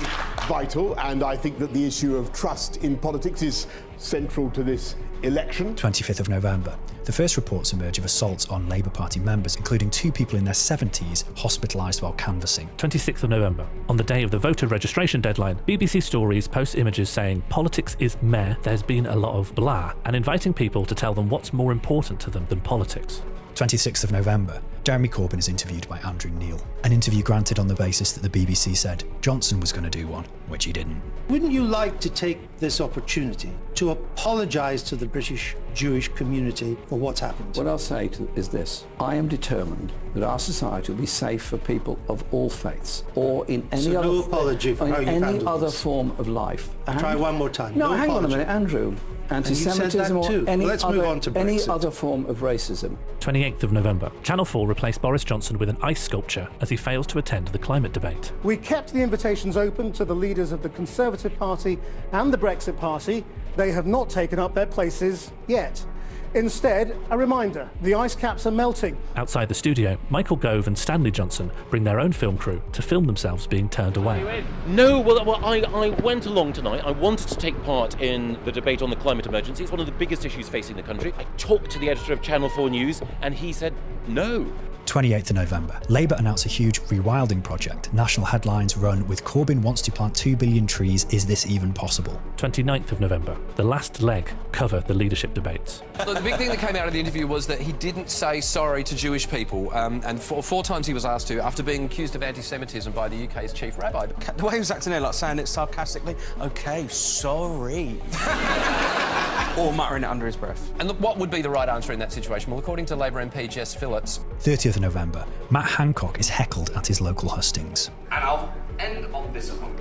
vital, 0.48 0.98
and 1.00 1.22
I 1.24 1.36
think 1.36 1.58
that 1.60 1.74
the 1.74 1.86
issue 1.86 2.16
of 2.16 2.32
trust 2.34 2.78
in 2.78 2.98
politics 2.98 3.42
is 3.42 3.68
central 3.98 4.50
to 4.52 4.64
this 4.64 4.96
election. 5.24 5.76
25th 5.76 6.20
of 6.22 6.30
November. 6.30 6.76
The 7.04 7.12
first 7.12 7.36
reports 7.36 7.74
emerge 7.74 7.98
of 7.98 8.06
assaults 8.06 8.48
on 8.50 8.70
Labour 8.70 8.92
Party 8.92 9.20
members, 9.20 9.56
including 9.56 9.90
two 9.90 10.12
people 10.12 10.38
in 10.38 10.46
their 10.46 10.54
70s 10.54 11.24
hospitalised 11.34 12.04
while 12.04 12.14
canvassing. 12.14 12.70
26th 12.78 13.24
of 13.24 13.32
November. 13.32 13.68
On 13.90 13.98
the 13.98 14.04
day 14.04 14.22
of 14.22 14.30
the 14.30 14.38
voter 14.38 14.68
registration 14.68 15.20
deadline, 15.20 15.60
BBC 15.68 16.04
Stories 16.04 16.48
posts 16.48 16.76
images 16.76 17.10
saying 17.10 17.42
politics 17.50 17.98
is 18.00 18.18
meh, 18.22 18.54
there's 18.62 18.84
been 18.84 19.08
a 19.08 19.16
lot 19.16 19.34
of 19.36 19.54
blah, 19.56 19.94
and 20.06 20.16
inviting 20.16 20.54
people 20.54 20.86
to 20.86 20.94
tell 20.94 21.16
them 21.16 21.28
what's 21.28 21.54
more 21.54 21.72
important 21.72 22.20
to 22.20 22.30
them 22.30 22.46
than 22.50 22.62
politics. 22.62 23.24
26th 23.56 24.04
of 24.04 24.12
November. 24.12 24.62
Jeremy 24.84 25.10
Corbyn 25.10 25.38
is 25.38 25.48
interviewed 25.48 25.88
by 25.88 26.00
Andrew 26.00 26.32
Neil. 26.32 26.60
An 26.84 26.92
interview 26.92 27.22
granted 27.22 27.60
on 27.60 27.68
the 27.68 27.76
basis 27.76 28.12
that 28.14 28.24
the 28.24 28.46
BBC 28.46 28.76
said 28.76 29.04
Johnson 29.22 29.60
was 29.60 29.72
going 29.72 29.84
to 29.84 29.90
do 29.90 30.08
one, 30.08 30.26
which 30.48 30.66
he 30.66 30.72
didn't. 30.72 31.02
Wouldn't 31.30 31.52
you 31.52 31.64
like 31.64 32.00
to 32.00 32.10
take 32.10 32.40
this 32.62 32.80
opportunity 32.80 33.52
to 33.76 33.90
apologise 33.90 34.84
to 34.84 34.96
the 34.96 35.06
British 35.06 35.56
Jewish 35.74 36.08
community 36.10 36.78
for 36.88 36.98
what's 36.98 37.20
happened? 37.20 37.58
What 37.58 37.68
I'll 37.68 37.78
say 37.78 38.08
to, 38.10 38.30
is 38.36 38.48
this 38.48 38.86
I 39.00 39.16
am 39.16 39.28
determined 39.28 39.92
that 40.14 40.24
our 40.24 40.40
society 40.40 40.94
will 40.94 41.00
be 41.00 41.06
safe 41.06 41.44
for 41.44 41.58
people 41.58 42.00
of 42.08 42.24
all 42.32 42.50
faiths 42.50 43.04
or 43.16 43.46
in 43.48 43.68
any 43.72 43.82
So 43.82 44.00
other 44.00 44.08
no 44.08 44.20
apology 44.24 44.74
for 44.76 44.86
in 44.88 44.94
how 44.94 45.00
any 45.00 45.46
other 45.46 45.66
this. 45.66 45.82
form 45.82 46.12
of 46.18 46.28
life. 46.28 46.70
Try 47.00 47.16
one 47.16 47.36
more 47.36 47.50
time. 47.50 47.78
No, 47.78 47.90
No 47.90 47.96
hang 47.98 48.12
on 48.12 48.24
a 48.24 48.28
minute, 48.28 48.48
Andrew. 48.48 48.96
And 49.32 49.48
you 49.48 49.56
said 49.56 49.76
that 49.76 49.84
Anti-Semitism 49.96 50.18
or 50.18 50.50
any, 50.50 50.66
Let's 50.66 50.84
other, 50.84 50.98
move 50.98 51.06
on 51.06 51.20
to 51.22 51.38
any 51.38 51.58
other 51.64 51.90
form 51.90 52.26
of 52.26 52.40
racism. 52.40 52.98
28th 53.22 53.64
of 53.64 53.72
November. 53.72 54.12
Channel 54.24 54.44
4 54.44 54.68
replaced 54.68 55.02
Boris 55.02 55.24
Johnson 55.24 55.58
with 55.58 55.70
an 55.70 55.78
ice 55.82 56.02
sculpture 56.02 56.50
as 56.60 56.70
he 56.70 56.76
fails 56.76 57.08
to 57.08 57.18
attend 57.18 57.48
the 57.48 57.58
climate 57.58 57.94
debate. 57.94 58.34
We 58.44 58.58
kept 58.58 58.92
the 58.92 59.02
invitations 59.02 59.56
open 59.56 59.94
to 59.94 60.04
the 60.04 60.14
leaders 60.14 60.52
of 60.52 60.62
the 60.64 60.70
Conservative 60.70 61.34
Party 61.40 61.80
and 62.12 62.34
the 62.34 62.38
Brexit 62.38 62.51
Exit 62.52 62.78
party. 62.78 63.24
They 63.56 63.72
have 63.72 63.88
not 63.88 64.10
taken 64.10 64.38
up 64.38 64.54
their 64.54 64.66
places 64.66 65.32
yet. 65.48 65.86
Instead, 66.34 66.98
a 67.10 67.18
reminder 67.18 67.70
the 67.82 67.94
ice 67.94 68.14
caps 68.14 68.46
are 68.46 68.52
melting. 68.52 68.98
Outside 69.16 69.48
the 69.48 69.54
studio, 69.54 69.98
Michael 70.10 70.36
Gove 70.36 70.68
and 70.68 70.78
Stanley 70.78 71.12
Johnson 71.12 71.50
bring 71.70 71.86
their 71.86 72.00
own 72.00 72.12
film 72.12 72.38
crew 72.38 72.62
to 72.74 72.82
film 72.82 73.06
themselves 73.06 73.48
being 73.48 73.70
turned 73.70 73.96
away. 73.96 74.44
No, 74.68 75.00
well, 75.00 75.24
well 75.24 75.46
I, 75.46 75.62
I 75.62 75.90
went 76.02 76.26
along 76.26 76.54
tonight. 76.54 76.84
I 76.86 76.92
wanted 76.92 77.30
to 77.30 77.36
take 77.36 77.62
part 77.64 78.02
in 78.02 78.38
the 78.44 78.52
debate 78.52 78.82
on 78.82 78.90
the 78.90 78.98
climate 78.98 79.26
emergency. 79.26 79.64
It's 79.64 79.72
one 79.72 79.80
of 79.80 79.86
the 79.86 79.94
biggest 79.94 80.26
issues 80.26 80.50
facing 80.50 80.76
the 80.76 80.84
country. 80.84 81.14
I 81.18 81.24
talked 81.38 81.72
to 81.72 81.80
the 81.80 81.90
editor 81.90 82.12
of 82.12 82.22
Channel 82.22 82.50
4 82.50 82.70
News, 82.70 83.02
and 83.22 83.34
he 83.34 83.54
said 83.54 83.74
no. 84.08 84.52
28th 84.86 85.30
of 85.30 85.36
November. 85.36 85.80
Labour 85.90 86.16
announced 86.18 86.46
a 86.46 86.50
huge 86.50 86.82
rewilding 86.84 87.44
project. 87.44 87.94
National 87.94 88.26
headlines 88.26 88.78
run 88.78 89.08
with 89.08 89.24
Corbyn 89.24 89.62
wants 89.62 89.82
to 89.84 89.92
plant 89.92 90.16
2 90.16 90.36
billion 90.36 90.68
trees. 90.68 91.06
Is 91.12 91.26
this 91.26 91.48
even 91.48 91.74
possible? 91.74 92.20
29th 92.38 92.92
of 92.92 93.00
November. 93.00 93.38
The 93.56 93.64
last 93.64 94.02
leg 94.02 94.32
cover 94.52 94.82
the 94.82 94.94
leadership 94.94 95.34
debates. 95.34 95.84
Look, 96.06 96.18
the 96.18 96.24
big 96.24 96.36
thing 96.36 96.50
that 96.50 96.60
came 96.60 96.76
out 96.76 96.88
of 96.88 96.94
the 96.94 97.00
interview 97.00 97.28
was 97.28 97.48
that 97.48 97.62
he 97.62 97.72
didn't 97.74 98.10
say 98.10 98.42
sorry 98.42 98.84
to 98.84 98.96
Jewish 98.96 99.30
people, 99.30 99.74
um, 99.74 100.02
and 100.06 100.22
four, 100.22 100.44
four 100.44 100.64
times 100.64 100.88
he 100.88 100.94
was 100.94 101.06
asked 101.06 101.28
to 101.28 101.40
after 101.40 101.64
being 101.64 101.86
accused 101.86 102.16
of 102.16 102.24
anti-Semitism 102.24 102.92
by 102.94 103.08
the 103.08 103.28
UK's 103.28 103.54
chief 103.54 103.78
rabbi. 103.78 104.08
The 104.08 104.46
way 104.46 104.54
he 104.54 104.60
was 104.60 104.72
acting 104.72 104.92
there, 104.92 105.00
like 105.00 105.14
saying 105.14 105.40
it 105.40 105.48
sarcastically, 105.48 106.16
okay, 106.40 106.88
sorry. 106.88 108.02
or 109.58 109.74
muttering 109.74 110.04
it 110.04 110.08
under 110.08 110.26
his 110.26 110.36
breath. 110.36 110.72
And 110.80 110.88
look, 110.88 111.00
what 111.00 111.18
would 111.18 111.30
be 111.30 111.42
the 111.42 111.50
right 111.50 111.68
answer 111.68 111.94
in 111.94 112.00
that 112.00 112.12
situation? 112.12 112.52
Well, 112.52 112.60
according 112.60 112.86
to 112.88 112.96
Labour 112.96 113.24
MP 113.26 113.50
Jess 113.50 113.74
Phillips, 113.74 114.20
30th 114.40 114.71
of 114.76 114.82
November. 114.82 115.26
Matt 115.50 115.70
Hancock 115.70 116.20
is 116.20 116.30
heckled 116.30 116.72
at 116.72 116.88
his 116.88 117.02
local 117.02 117.30
hustings. 117.30 117.90
And 118.12 118.24
I'll 118.24 118.54
end 118.80 119.06
on 119.14 119.32
this 119.34 119.50
point. 119.50 119.78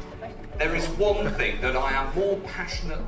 There 0.58 0.74
is 0.74 0.86
one 0.90 1.30
thing 1.34 1.60
that 1.60 1.76
I 1.76 1.92
am 1.92 2.14
more 2.14 2.36
passionate 2.40 3.00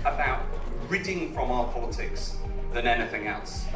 about 0.00 0.42
ridding 0.88 1.32
from 1.34 1.50
our 1.50 1.66
politics 1.72 2.36
than 2.72 2.86
anything 2.86 3.26
else. 3.26 3.66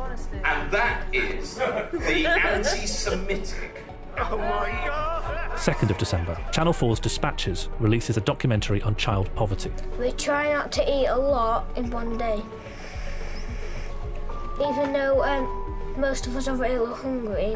And 0.44 0.70
that 0.70 1.04
is 1.12 1.56
the 1.56 2.26
anti 2.26 2.86
Semitic. 2.86 3.84
Oh 4.16 4.36
my 4.36 4.70
god! 4.86 5.56
2nd 5.58 5.90
of 5.90 5.98
December. 5.98 6.36
Channel 6.52 6.72
4's 6.72 6.98
Dispatches 7.00 7.68
releases 7.78 8.16
a 8.16 8.20
documentary 8.20 8.82
on 8.82 8.96
child 8.96 9.32
poverty. 9.34 9.70
We 9.98 10.12
try 10.12 10.52
not 10.52 10.72
to 10.72 10.82
eat 10.82 11.06
a 11.06 11.16
lot 11.16 11.66
in 11.76 11.90
one 11.90 12.18
day. 12.18 12.42
Even 14.60 14.92
though 14.92 15.22
um, 15.22 15.77
most 15.98 16.26
of 16.26 16.36
us 16.36 16.48
are 16.48 16.56
really 16.56 16.94
hungry, 16.94 17.54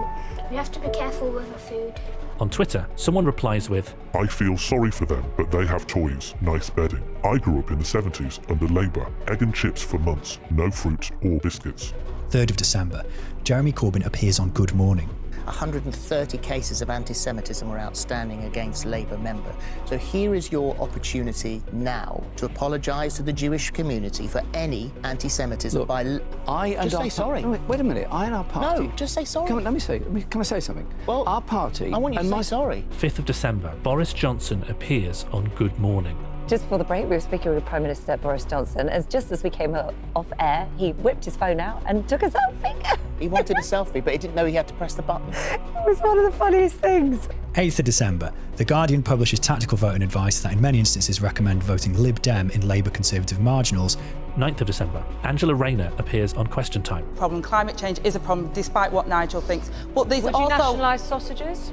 we 0.50 0.56
have 0.56 0.72
to 0.72 0.80
be 0.80 0.88
careful 0.90 1.30
with 1.30 1.50
our 1.52 1.58
food. 1.58 1.94
On 2.40 2.50
Twitter, 2.50 2.86
someone 2.96 3.24
replies 3.24 3.70
with, 3.70 3.94
I 4.14 4.26
feel 4.26 4.56
sorry 4.58 4.90
for 4.90 5.06
them, 5.06 5.24
but 5.36 5.50
they 5.50 5.64
have 5.64 5.86
toys, 5.86 6.34
nice 6.40 6.68
bedding. 6.68 7.02
I 7.24 7.38
grew 7.38 7.60
up 7.60 7.70
in 7.70 7.78
the 7.78 7.84
70s 7.84 8.40
under 8.50 8.66
Labour. 8.66 9.06
Egg 9.28 9.42
and 9.42 9.54
chips 9.54 9.82
for 9.82 9.98
months, 9.98 10.40
no 10.50 10.70
fruit 10.70 11.10
or 11.22 11.38
biscuits. 11.38 11.94
3rd 12.30 12.50
of 12.50 12.56
December. 12.56 13.04
Jeremy 13.44 13.72
Corbyn 13.72 14.04
appears 14.06 14.40
on 14.40 14.50
Good 14.50 14.74
Morning. 14.74 15.08
130 15.44 16.38
cases 16.38 16.82
of 16.82 16.90
anti 16.90 17.14
Semitism 17.14 17.68
were 17.68 17.78
outstanding 17.78 18.44
against 18.44 18.84
Labour 18.86 19.18
member. 19.18 19.54
So 19.86 19.96
here 19.98 20.34
is 20.34 20.50
your 20.52 20.76
opportunity 20.80 21.62
now 21.72 22.22
to 22.36 22.46
apologise 22.46 23.14
to 23.14 23.22
the 23.22 23.32
Jewish 23.32 23.70
community 23.70 24.26
for 24.28 24.42
any 24.54 24.92
anti 25.04 25.28
Semitism 25.28 25.84
by. 25.86 26.04
l- 26.04 26.20
I 26.48 26.68
and 26.68 26.90
just 26.90 26.96
our 26.96 27.02
say 27.04 27.08
sorry. 27.08 27.42
No, 27.42 27.50
wait, 27.50 27.60
wait 27.62 27.80
a 27.80 27.84
minute. 27.84 28.08
I 28.10 28.26
and 28.26 28.34
our 28.34 28.44
party. 28.44 28.84
No, 28.86 28.92
just 28.96 29.14
say 29.14 29.24
sorry. 29.24 29.48
Come 29.48 29.58
on, 29.58 29.64
let 29.64 29.74
me 29.74 29.80
say. 29.80 30.00
Can 30.30 30.40
I 30.40 30.44
say 30.44 30.60
something? 30.60 30.86
Well, 31.06 31.24
our 31.28 31.42
party. 31.42 31.92
I 31.92 31.98
want 31.98 32.14
you 32.14 32.20
and 32.20 32.26
to 32.26 32.30
say 32.30 32.36
my, 32.36 32.42
sorry. 32.42 32.84
5th 33.00 33.18
of 33.20 33.24
December. 33.24 33.74
Boris 33.82 34.12
Johnson 34.12 34.64
appears 34.68 35.24
on 35.32 35.48
Good 35.56 35.78
Morning. 35.78 36.18
Just 36.52 36.64
before 36.64 36.76
the 36.76 36.84
break, 36.84 37.04
we 37.04 37.16
were 37.16 37.20
speaking 37.20 37.54
with 37.54 37.64
Prime 37.64 37.80
Minister 37.80 38.14
Boris 38.18 38.44
Johnson. 38.44 38.90
and 38.90 39.08
just 39.08 39.32
as 39.32 39.42
we 39.42 39.48
came 39.48 39.74
off 39.74 40.26
air, 40.38 40.68
he 40.76 40.90
whipped 40.92 41.24
his 41.24 41.34
phone 41.34 41.58
out 41.58 41.82
and 41.86 42.06
took 42.06 42.22
a 42.22 42.28
selfie. 42.28 42.98
He 43.18 43.28
wanted 43.28 43.56
a 43.56 43.62
selfie, 43.62 44.04
but 44.04 44.12
he 44.12 44.18
didn't 44.18 44.34
know 44.34 44.44
he 44.44 44.54
had 44.54 44.68
to 44.68 44.74
press 44.74 44.92
the 44.92 45.00
button. 45.00 45.26
it 45.32 45.86
was 45.86 45.98
one 46.00 46.18
of 46.18 46.24
the 46.24 46.32
funniest 46.32 46.76
things. 46.76 47.26
8th 47.54 47.78
of 47.78 47.84
December. 47.86 48.32
The 48.56 48.66
Guardian 48.66 49.02
publishes 49.02 49.40
tactical 49.40 49.78
voting 49.78 50.02
advice 50.02 50.40
that 50.40 50.52
in 50.52 50.60
many 50.60 50.78
instances 50.78 51.22
recommend 51.22 51.62
voting 51.62 51.96
Lib 51.96 52.20
Dem 52.20 52.50
in 52.50 52.68
Labour 52.68 52.90
Conservative 52.90 53.40
marginals. 53.40 53.96
9th 54.36 54.60
of 54.60 54.66
December. 54.66 55.02
Angela 55.22 55.54
Rayner 55.54 55.90
appears 55.96 56.34
on 56.34 56.48
Question 56.48 56.82
Time. 56.82 57.06
problem. 57.16 57.40
Climate 57.40 57.78
change 57.78 57.98
is 58.04 58.14
a 58.14 58.20
problem, 58.20 58.52
despite 58.52 58.92
what 58.92 59.08
Nigel 59.08 59.40
thinks. 59.40 59.70
But 59.94 60.10
these 60.10 60.24
Would 60.24 60.34
you 60.34 60.48
nationalise 60.50 61.02
sausages? 61.02 61.72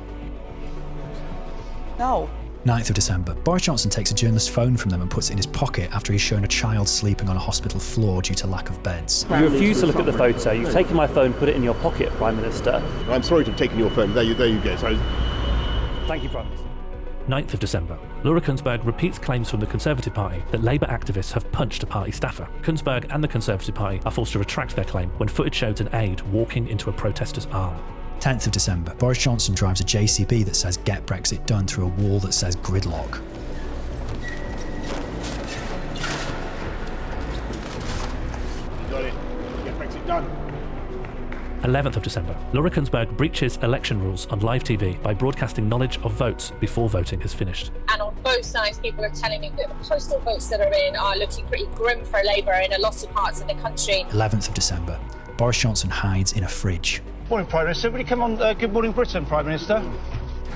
no. 1.98 2.30
9th 2.66 2.90
of 2.90 2.96
December. 2.96 3.34
Boris 3.36 3.64
Johnson 3.64 3.90
takes 3.90 4.12
a 4.12 4.14
journalist's 4.14 4.50
phone 4.50 4.76
from 4.76 4.90
them 4.90 5.02
and 5.02 5.10
puts 5.10 5.30
it 5.30 5.34
in 5.34 5.38
his 5.38 5.46
pocket 5.46 5.90
after 5.94 6.12
he's 6.12 6.22
shown 6.22 6.44
a 6.44 6.48
child 6.48 6.90
sleeping 6.90 7.30
on 7.30 7.38
a 7.38 7.40
hospital 7.40 7.80
floor 7.80 8.22
due 8.22 8.36
to 8.36 8.48
lack 8.48 8.70
of 8.70 8.82
beds. 8.84 9.26
You 9.30 9.48
refuse 9.48 9.80
to 9.80 9.86
look 9.86 9.96
at 9.96 10.06
the 10.06 10.14
photo. 10.14 10.52
You've 10.52 10.74
taken 10.74 10.96
my 10.96 11.08
phone, 11.08 11.34
put 11.34 11.48
it 11.48 11.56
in 11.56 11.64
your 11.64 11.76
pocket, 11.76 12.10
Prime 12.14 12.36
Minister. 12.36 12.84
I'm 13.08 13.24
sorry 13.24 13.46
to 13.46 13.52
have 13.52 13.60
taken 13.60 13.80
your 13.80 13.90
phone. 13.92 14.14
There 14.14 14.24
you, 14.24 14.34
there 14.34 14.48
you 14.48 14.60
go. 14.60 14.76
So 14.76 14.98
Thank 16.08 16.24
you, 16.24 16.30
Prime 16.30 16.48
Minister. 16.50 16.68
9th 17.30 17.54
of 17.54 17.60
December. 17.60 17.98
Laura 18.24 18.42
Kuenssberg 18.42 18.84
repeats 18.84 19.20
claims 19.20 19.50
from 19.50 19.60
the 19.60 19.68
Conservative 19.68 20.14
Party 20.14 20.44
that 20.52 20.64
Labour 20.64 20.88
activists 20.88 21.32
have 21.32 21.50
punched 21.52 21.84
a 21.84 21.86
party 21.86 22.12
staffer. 22.12 22.50
Kuenssberg 22.64 23.06
and 23.14 23.24
the 23.24 23.28
Conservative 23.28 23.76
Party 23.76 24.02
are 24.04 24.12
forced 24.12 24.34
to 24.34 24.40
retract 24.40 24.76
their 24.76 24.84
claim 24.84 25.10
when 25.18 25.30
footage 25.30 25.56
shows 25.56 25.80
an 25.80 25.90
aide 25.94 26.22
walking 26.22 26.68
into 26.68 26.90
a 26.90 26.94
protester's 26.94 27.46
arm. 27.48 27.80
10th 28.20 28.48
of 28.48 28.52
December. 28.52 28.94
Boris 28.96 29.18
Johnson 29.18 29.56
drives 29.56 29.82
a 29.82 29.84
JCB 29.84 30.46
that 30.46 30.56
says 30.56 30.78
Get 30.78 31.06
Brexit 31.06 31.46
Done 31.46 31.66
through 31.66 31.86
a 31.86 31.88
wall 31.88 32.20
that 32.20 32.34
says 32.34 32.56
Gridlock. 32.58 33.22
you 38.84 38.92
got 38.92 39.04
it. 39.04 39.14
Get 39.64 39.78
Brexit 39.78 40.08
done. 40.08 40.36
11th 41.64 41.98
of 41.98 42.04
December. 42.04 42.38
Laura 42.54 42.70
Kuenssberg 42.72 43.16
breaches 43.18 43.58
election 43.58 44.02
rules 44.02 44.28
on 44.28 44.40
live 44.40 44.64
TV 44.64 45.02
by 45.04 45.14
broadcasting 45.14 45.68
knowledge 45.68 45.98
of 46.04 46.14
votes 46.14 46.52
before 46.60 46.88
voting 46.90 47.22
is 47.22 47.34
finished. 47.34 47.72
And 47.90 48.02
on 48.02 48.16
both 48.24 48.46
sides, 48.46 48.80
people 48.80 49.04
are 49.04 49.10
telling 49.10 49.42
me 49.42 49.52
that 49.58 49.68
the 49.68 49.76
postal 49.86 50.20
votes 50.20 50.48
that 50.48 50.62
are 50.62 50.74
in 50.74 50.96
are 50.96 51.18
looking 51.18 51.46
pretty 51.48 51.68
grim 51.76 52.04
for 52.06 52.22
Labour 52.24 52.54
in 52.54 52.74
a 52.74 52.80
lot 52.80 53.04
of 53.04 53.12
parts 53.12 53.42
of 53.42 53.48
the 53.48 53.56
country. 53.56 54.06
11th 54.10 54.48
of 54.48 54.54
December. 54.54 54.98
Boris 55.38 55.58
Johnson 55.58 55.90
hides 55.90 56.34
in 56.34 56.44
a 56.44 56.48
fridge. 56.48 57.02
Morning, 57.30 57.48
Prime 57.48 57.66
Minister. 57.66 57.92
Will 57.92 58.00
you 58.00 58.06
come 58.06 58.24
on 58.24 58.42
uh, 58.42 58.54
Good 58.54 58.74
Morning 58.74 58.92
Britain, 58.92 59.24
Prime 59.24 59.46
Minister? 59.46 59.84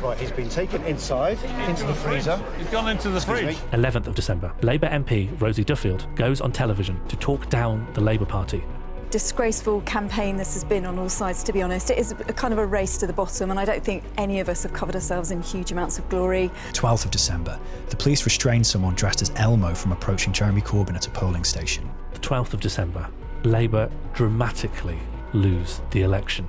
Right, 0.01 0.17
he's 0.17 0.31
been 0.31 0.49
taken 0.49 0.83
inside, 0.85 1.37
into 1.69 1.85
the 1.85 1.93
freezer. 1.93 2.41
He's 2.57 2.67
gone 2.69 2.89
into 2.89 3.09
the 3.09 3.21
fridge. 3.21 3.57
11th 3.73 4.07
of 4.07 4.15
December. 4.15 4.51
Labour 4.63 4.87
MP 4.87 5.39
Rosie 5.39 5.63
Duffield 5.63 6.07
goes 6.15 6.41
on 6.41 6.51
television 6.51 6.99
to 7.09 7.15
talk 7.15 7.47
down 7.49 7.87
the 7.93 8.01
Labour 8.01 8.25
Party. 8.25 8.63
disgraceful 9.11 9.81
campaign 9.81 10.35
this 10.35 10.55
has 10.55 10.63
been 10.63 10.83
on 10.87 10.97
all 10.97 11.09
sides, 11.09 11.43
to 11.43 11.53
be 11.53 11.61
honest. 11.61 11.91
It 11.91 11.99
is 11.99 12.13
a 12.13 12.15
kind 12.33 12.51
of 12.51 12.57
a 12.57 12.65
race 12.65 12.97
to 12.97 13.05
the 13.05 13.13
bottom, 13.13 13.51
and 13.51 13.59
I 13.59 13.65
don't 13.65 13.83
think 13.83 14.03
any 14.17 14.39
of 14.39 14.49
us 14.49 14.63
have 14.63 14.73
covered 14.73 14.95
ourselves 14.95 15.29
in 15.29 15.43
huge 15.43 15.71
amounts 15.71 15.99
of 15.99 16.09
glory. 16.09 16.49
12th 16.71 17.05
of 17.05 17.11
December. 17.11 17.59
The 17.89 17.97
police 17.97 18.25
restrain 18.25 18.63
someone 18.63 18.95
dressed 18.95 19.21
as 19.21 19.31
Elmo 19.35 19.75
from 19.75 19.91
approaching 19.91 20.33
Jeremy 20.33 20.61
Corbyn 20.61 20.95
at 20.95 21.05
a 21.05 21.11
polling 21.11 21.43
station. 21.43 21.87
The 22.13 22.19
12th 22.19 22.55
of 22.55 22.61
December. 22.61 23.07
Labour 23.43 23.91
dramatically 24.15 24.97
lose 25.33 25.79
the 25.91 26.01
election. 26.01 26.47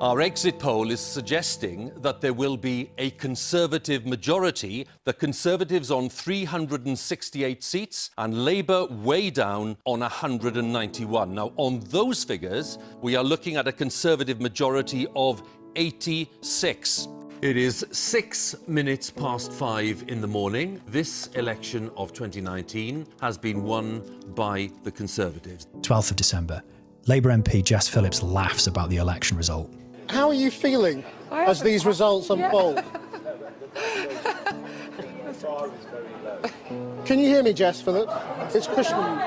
Our 0.00 0.20
exit 0.22 0.58
poll 0.58 0.90
is 0.90 0.98
suggesting 0.98 1.92
that 2.02 2.20
there 2.20 2.32
will 2.32 2.56
be 2.56 2.90
a 2.98 3.10
Conservative 3.10 4.04
majority, 4.04 4.88
the 5.04 5.12
Conservatives 5.12 5.92
on 5.92 6.08
368 6.08 7.62
seats 7.62 8.10
and 8.18 8.44
Labour 8.44 8.86
way 8.86 9.30
down 9.30 9.76
on 9.84 10.00
191. 10.00 11.34
Now, 11.34 11.52
on 11.56 11.78
those 11.90 12.24
figures, 12.24 12.76
we 13.02 13.14
are 13.14 13.22
looking 13.22 13.54
at 13.54 13.68
a 13.68 13.72
Conservative 13.72 14.40
majority 14.40 15.06
of 15.14 15.42
86. 15.76 17.08
It 17.40 17.56
is 17.56 17.86
six 17.92 18.56
minutes 18.66 19.10
past 19.10 19.52
five 19.52 20.04
in 20.08 20.20
the 20.20 20.26
morning. 20.26 20.82
This 20.88 21.28
election 21.28 21.90
of 21.96 22.12
2019 22.12 23.06
has 23.20 23.38
been 23.38 23.62
won 23.62 24.02
by 24.34 24.70
the 24.82 24.90
Conservatives. 24.90 25.68
12th 25.82 26.10
of 26.10 26.16
December. 26.16 26.62
Labour 27.06 27.30
MP 27.30 27.62
Jess 27.62 27.86
Phillips 27.86 28.22
laughs 28.22 28.66
about 28.66 28.90
the 28.90 28.96
election 28.96 29.36
result. 29.36 29.70
How 30.08 30.28
are 30.28 30.34
you 30.34 30.50
feeling 30.50 31.04
as 31.30 31.60
these 31.60 31.84
results 31.86 32.30
unfold? 32.30 32.82
Can 37.04 37.18
you 37.18 37.26
hear 37.26 37.42
me, 37.42 37.52
Jess 37.52 37.80
Phillips? 37.80 38.12
It's 38.54 38.66
Christian 38.66 39.20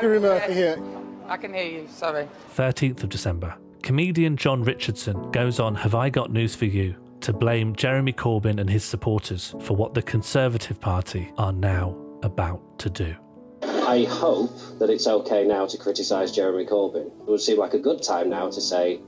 Guru 0.00 0.20
Murphy 0.20 0.54
here. 0.54 0.82
I 1.26 1.36
can 1.36 1.52
hear 1.52 1.64
you, 1.64 1.86
sorry. 1.88 2.28
13th 2.56 3.02
of 3.02 3.08
December. 3.08 3.54
Comedian 3.82 4.36
Jon 4.36 4.62
Richardson 4.62 5.30
goes 5.32 5.60
on 5.60 5.74
Have 5.74 5.94
I 5.94 6.08
Got 6.08 6.32
News 6.32 6.54
for 6.54 6.64
You 6.66 6.94
to 7.20 7.32
blame 7.32 7.74
Jeremy 7.76 8.12
Corbyn 8.12 8.58
and 8.58 8.68
his 8.68 8.84
supporters 8.84 9.54
for 9.60 9.76
what 9.76 9.94
the 9.94 10.02
Conservative 10.02 10.80
Party 10.80 11.32
are 11.38 11.52
now 11.52 11.96
about 12.22 12.78
to 12.80 12.90
do. 12.90 13.14
I 13.62 14.04
hope 14.04 14.50
that 14.78 14.90
it's 14.90 15.06
okay 15.06 15.44
now 15.44 15.66
to 15.66 15.76
criticise 15.76 16.32
Jeremy 16.32 16.66
Corbyn. 16.66 17.06
It 17.06 17.28
would 17.28 17.40
seem 17.40 17.58
like 17.58 17.74
a 17.74 17.78
good 17.78 18.02
time 18.02 18.30
now 18.30 18.50
to 18.50 18.60
say, 18.60 19.00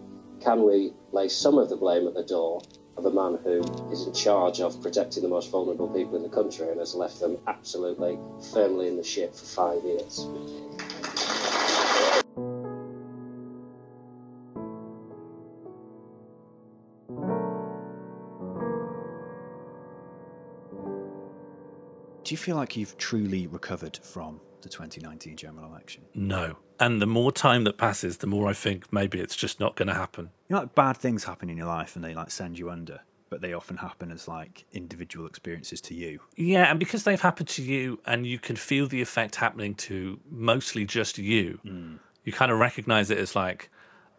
can 0.44 0.62
we 0.62 0.92
lay 1.12 1.26
some 1.26 1.56
of 1.56 1.70
the 1.70 1.76
blame 1.76 2.06
at 2.06 2.12
the 2.12 2.22
door 2.22 2.60
of 2.98 3.06
a 3.06 3.10
man 3.10 3.38
who 3.42 3.60
is 3.90 4.06
in 4.06 4.12
charge 4.12 4.60
of 4.60 4.80
protecting 4.82 5.22
the 5.22 5.28
most 5.28 5.50
vulnerable 5.50 5.88
people 5.88 6.16
in 6.16 6.22
the 6.22 6.28
country 6.28 6.68
and 6.68 6.78
has 6.78 6.94
left 6.94 7.18
them 7.18 7.38
absolutely 7.46 8.18
firmly 8.52 8.88
in 8.88 8.96
the 8.98 9.02
shit 9.02 9.34
for 9.34 9.46
five 9.46 9.82
years? 9.84 10.26
Do 22.22 22.32
you 22.32 22.38
feel 22.38 22.56
like 22.56 22.76
you've 22.76 22.96
truly 22.98 23.46
recovered 23.46 23.98
from 24.02 24.40
the 24.64 24.68
2019 24.68 25.36
general 25.36 25.68
election? 25.70 26.02
No. 26.14 26.56
And 26.80 27.00
the 27.00 27.06
more 27.06 27.30
time 27.30 27.64
that 27.64 27.78
passes, 27.78 28.16
the 28.18 28.26
more 28.26 28.48
I 28.48 28.52
think 28.52 28.92
maybe 28.92 29.20
it's 29.20 29.36
just 29.36 29.60
not 29.60 29.76
going 29.76 29.88
to 29.88 29.94
happen. 29.94 30.30
You 30.48 30.56
know, 30.56 30.62
like 30.62 30.74
bad 30.74 30.96
things 30.96 31.24
happen 31.24 31.48
in 31.48 31.56
your 31.56 31.68
life 31.68 31.94
and 31.94 32.04
they 32.04 32.14
like 32.14 32.32
send 32.32 32.58
you 32.58 32.70
under, 32.70 33.00
but 33.30 33.40
they 33.40 33.52
often 33.52 33.76
happen 33.76 34.10
as 34.10 34.26
like 34.26 34.64
individual 34.72 35.26
experiences 35.26 35.80
to 35.82 35.94
you. 35.94 36.20
Yeah, 36.36 36.64
and 36.64 36.80
because 36.80 37.04
they've 37.04 37.20
happened 37.20 37.48
to 37.50 37.62
you 37.62 38.00
and 38.06 38.26
you 38.26 38.40
can 38.40 38.56
feel 38.56 38.88
the 38.88 39.00
effect 39.00 39.36
happening 39.36 39.74
to 39.76 40.18
mostly 40.28 40.84
just 40.84 41.18
you, 41.18 41.60
mm. 41.64 41.98
you 42.24 42.32
kind 42.32 42.50
of 42.50 42.58
recognize 42.58 43.10
it 43.10 43.18
as 43.18 43.36
like, 43.36 43.70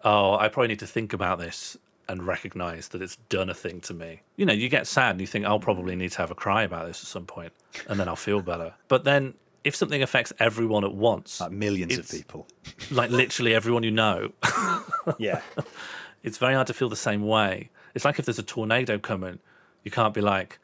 oh, 0.05 0.38
I 0.38 0.47
probably 0.47 0.69
need 0.69 0.79
to 0.79 0.88
think 0.88 1.12
about 1.12 1.39
this 1.39 1.77
and 2.08 2.25
recognize 2.25 2.89
that 2.89 3.01
it's 3.01 3.15
done 3.29 3.49
a 3.49 3.53
thing 3.53 3.81
to 3.81 3.93
me. 3.93 4.21
You 4.36 4.45
know, 4.45 4.53
you 4.53 4.69
get 4.69 4.88
sad 4.88 5.12
and 5.12 5.21
you 5.21 5.27
think, 5.27 5.45
I'll 5.45 5.60
probably 5.60 5.95
need 5.95 6.12
to 6.12 6.17
have 6.19 6.31
a 6.31 6.36
cry 6.36 6.63
about 6.63 6.88
this 6.88 7.01
at 7.01 7.08
some 7.08 7.25
point 7.25 7.51
and 7.88 7.99
then 7.99 8.08
I'll 8.08 8.15
feel 8.15 8.41
better. 8.41 8.73
But 8.88 9.03
then 9.03 9.34
if 9.65 9.75
something 9.75 10.04
affects 10.04 10.32
everyone 10.39 10.84
at 10.84 10.93
once, 10.93 11.41
like 11.41 11.51
millions 11.51 11.97
of 11.97 12.08
people, 12.10 12.47
like 12.91 13.10
literally 13.10 13.56
everyone 13.56 13.84
you 13.84 13.91
know, 13.91 14.32
yeah, 15.17 15.41
it's 16.23 16.38
very 16.38 16.54
hard 16.54 16.67
to 16.67 16.73
feel 16.73 16.88
the 16.88 16.95
same 16.95 17.25
way. 17.25 17.71
It's 17.95 18.06
like 18.06 18.19
if 18.19 18.25
there's 18.25 18.39
a 18.39 18.43
tornado 18.43 18.99
coming, 18.99 19.39
you 19.84 19.89
can't 19.89 20.13
be 20.13 20.21
like, 20.21 20.60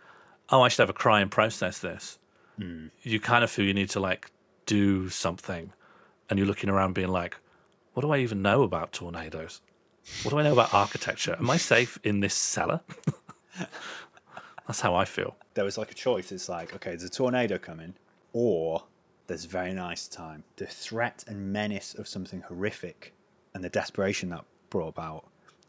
oh, 0.49 0.61
I 0.61 0.67
should 0.67 0.83
have 0.83 0.89
a 0.89 0.93
cry 0.93 1.19
and 1.19 1.31
process 1.31 1.79
this. 1.79 2.19
Hmm. 2.57 2.87
You 3.01 3.19
kind 3.19 3.43
of 3.43 3.49
feel 3.49 3.65
you 3.65 3.73
need 3.73 3.89
to 3.89 3.99
like 3.99 4.31
do 4.67 5.09
something, 5.09 5.73
and 6.29 6.37
you're 6.37 6.47
looking 6.47 6.69
around 6.69 6.93
being 6.93 7.09
like, 7.09 7.35
what 7.93 8.03
do 8.03 8.11
I 8.11 8.19
even 8.19 8.43
know 8.43 8.61
about 8.61 8.93
tornadoes? 8.93 9.61
What 10.21 10.31
do 10.31 10.37
I 10.37 10.43
know 10.43 10.53
about 10.53 10.73
architecture? 10.73 11.35
Am 11.39 11.49
I 11.49 11.57
safe 11.57 11.97
in 12.03 12.19
this 12.19 12.35
cellar? 12.35 12.81
That's 14.67 14.79
how 14.79 14.93
I 14.93 15.05
feel. 15.05 15.35
There 15.55 15.65
was 15.65 15.77
like 15.77 15.91
a 15.91 15.95
choice. 15.95 16.31
It's 16.31 16.47
like, 16.47 16.75
okay, 16.75 16.91
there's 16.91 17.03
a 17.03 17.09
tornado 17.09 17.57
coming, 17.57 17.95
or 18.33 18.83
there's 19.31 19.45
very 19.45 19.71
nice 19.71 20.09
time. 20.09 20.43
The 20.57 20.65
threat 20.65 21.23
and 21.25 21.53
menace 21.53 21.93
of 21.93 22.05
something 22.05 22.41
horrific 22.41 23.13
and 23.53 23.63
the 23.63 23.69
desperation 23.69 24.27
that 24.31 24.43
brought 24.69 24.89
about, 24.89 25.23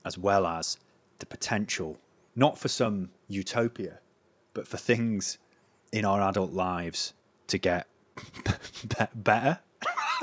as 0.04 0.18
well 0.18 0.48
as 0.48 0.78
the 1.20 1.26
potential, 1.26 1.96
not 2.34 2.58
for 2.58 2.66
some 2.66 3.10
utopia, 3.28 4.00
but 4.52 4.66
for 4.66 4.78
things 4.78 5.38
in 5.92 6.04
our 6.04 6.20
adult 6.20 6.52
lives 6.52 7.14
to 7.46 7.56
get 7.56 7.86
be- 8.44 9.04
better. 9.14 9.60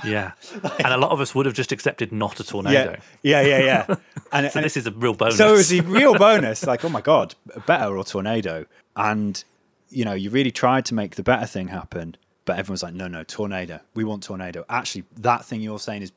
Yeah. 0.04 0.34
and 0.84 0.93
a 0.93 0.97
lot 0.97 1.12
of 1.12 1.21
us 1.21 1.34
would 1.34 1.45
have 1.45 1.56
just 1.56 1.71
accepted 1.71 2.12
not 2.12 2.41
a 2.41 2.43
tornado. 2.43 2.99
Yeah, 3.23 3.39
yeah, 3.39 3.60
yeah. 3.60 3.86
yeah. 3.88 3.95
And, 4.34 4.52
so 4.52 4.60
this 4.60 4.75
is 4.75 4.86
a 4.86 4.91
real 4.91 5.13
bonus. 5.13 5.38
So 5.38 5.54
it 5.54 5.58
was 5.58 5.71
a 5.71 5.82
real 5.82 6.13
bonus. 6.15 6.67
Like, 6.67 6.84
oh 6.84 6.89
my 6.89 7.02
god, 7.02 7.36
better 7.65 7.97
or 7.97 8.04
tornado. 8.04 8.65
And 8.97 9.41
you 9.89 10.04
know, 10.04 10.13
you 10.13 10.30
really 10.30 10.52
tried 10.52 10.86
to 10.86 10.93
make 10.93 11.15
the 11.15 11.23
better 11.23 11.45
thing 11.47 11.69
happen, 11.69 12.15
but 12.50 12.58
everyone's 12.58 12.82
like, 12.82 12.96
no, 12.96 13.08
no, 13.08 13.24
tornado. 13.24 13.80
We 13.94 14.04
want 14.04 14.24
tornado. 14.24 14.66
Actually, 14.70 15.04
that 15.18 15.46
thing 15.46 15.62
you're 15.62 15.78
saying 15.78 16.02
is 16.02 16.12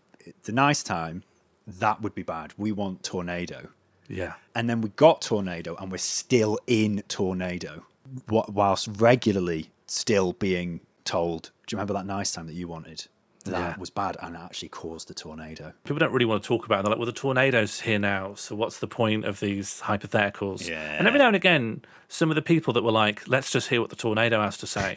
the 0.45 0.53
nice 0.53 0.83
time. 0.83 1.25
That 1.67 2.01
would 2.01 2.15
be 2.15 2.23
bad. 2.23 2.55
We 2.57 2.73
want 2.73 3.03
tornado. 3.03 3.69
Yeah. 4.09 4.33
And 4.55 4.67
then 4.71 4.81
we 4.81 4.89
got 4.97 5.21
tornado, 5.21 5.77
and 5.77 5.93
we're 5.93 5.99
still 5.99 6.59
in 6.67 7.03
tornado, 7.07 7.85
whilst 8.31 8.89
regularly 8.97 9.69
still 9.87 10.33
being 10.33 10.81
told. 11.05 11.51
Do 11.67 11.75
you 11.75 11.77
remember 11.77 11.93
that 11.93 12.07
nice 12.07 12.33
time 12.33 12.47
that 12.47 12.55
you 12.55 12.67
wanted? 12.67 13.09
That 13.45 13.59
Yeah. 13.59 13.75
was 13.79 13.91
bad 13.91 14.17
and 14.23 14.37
actually 14.37 14.69
caused 14.69 15.09
the 15.09 15.15
tornado. 15.15 15.73
People 15.85 15.99
don't 15.99 16.13
really 16.13 16.25
want 16.25 16.43
to 16.43 16.47
talk 16.47 16.65
about 16.65 16.81
it. 16.81 16.83
They're 16.85 16.91
like, 16.91 16.99
well, 16.99 17.07
the 17.07 17.13
tornado's 17.13 17.81
here 17.81 17.99
now, 17.99 18.35
so 18.35 18.55
what's 18.55 18.79
the 18.79 18.87
point 18.87 19.25
of 19.25 19.41
these 19.41 19.81
hypotheticals? 19.83 20.69
Yeah. 20.69 20.81
And 20.99 21.07
every 21.07 21.19
now 21.19 21.27
and 21.29 21.37
again, 21.37 21.83
some 22.09 22.31
of 22.31 22.35
the 22.37 22.43
people 22.43 22.73
that 22.75 22.83
were 22.85 22.93
like, 22.93 23.27
let's 23.29 23.51
just 23.51 23.69
hear 23.69 23.81
what 23.81 23.91
the 23.91 23.97
tornado 23.97 24.41
has 24.41 24.57
to 24.59 24.67
say, 24.67 24.97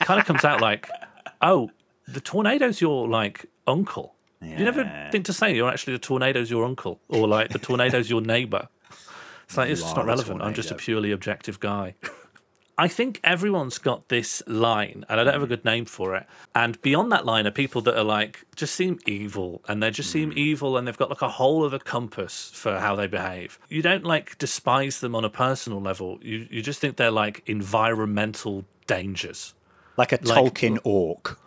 kind 0.00 0.20
of 0.20 0.26
comes 0.26 0.44
out 0.44 0.60
like, 0.60 0.88
oh, 1.42 1.70
the 2.06 2.20
tornado's 2.20 2.80
your 2.80 3.08
like 3.08 3.46
uncle. 3.66 4.14
Yeah. 4.42 4.58
You 4.58 4.64
never 4.64 5.08
think 5.12 5.26
to 5.26 5.32
say 5.32 5.54
you're 5.54 5.68
actually 5.70 5.92
the 5.94 5.98
tornado's 5.98 6.50
your 6.50 6.64
uncle 6.64 7.00
or 7.08 7.28
like 7.28 7.50
the 7.50 7.58
tornado's 7.58 8.08
your 8.10 8.20
neighbor. 8.22 8.68
It's 9.44 9.56
like, 9.56 9.68
it's 9.70 9.80
You 9.80 9.84
just 9.86 9.96
not 9.96 10.06
relevant. 10.06 10.42
I'm 10.42 10.54
just 10.54 10.70
a 10.70 10.74
purely 10.74 11.10
objective 11.12 11.60
guy. 11.60 11.94
I 12.80 12.88
think 12.88 13.20
everyone's 13.22 13.76
got 13.76 14.08
this 14.08 14.42
line, 14.46 15.04
and 15.08 15.20
I 15.20 15.24
don't 15.24 15.34
have 15.34 15.42
a 15.42 15.46
good 15.46 15.66
name 15.66 15.84
for 15.84 16.16
it. 16.16 16.24
And 16.54 16.80
beyond 16.80 17.12
that 17.12 17.26
line 17.26 17.46
are 17.46 17.50
people 17.50 17.82
that 17.82 17.94
are 17.94 18.02
like, 18.04 18.42
just 18.56 18.74
seem 18.74 18.98
evil, 19.06 19.60
and 19.68 19.82
they 19.82 19.90
just 19.90 20.10
seem 20.10 20.32
evil, 20.34 20.78
and 20.78 20.88
they've 20.88 20.96
got 20.96 21.10
like 21.10 21.20
a 21.20 21.28
whole 21.28 21.62
other 21.66 21.78
compass 21.78 22.50
for 22.54 22.78
how 22.78 22.96
they 22.96 23.06
behave. 23.06 23.58
You 23.68 23.82
don't 23.82 24.04
like 24.04 24.38
despise 24.38 25.00
them 25.00 25.14
on 25.14 25.26
a 25.26 25.30
personal 25.30 25.80
level. 25.82 26.18
You 26.22 26.48
you 26.50 26.62
just 26.62 26.80
think 26.80 26.96
they're 26.96 27.10
like 27.10 27.42
environmental 27.46 28.64
dangers. 28.86 29.52
Like 29.98 30.12
a 30.12 30.18
Like- 30.22 30.54
Tolkien 30.54 30.78
orc. 30.82 31.38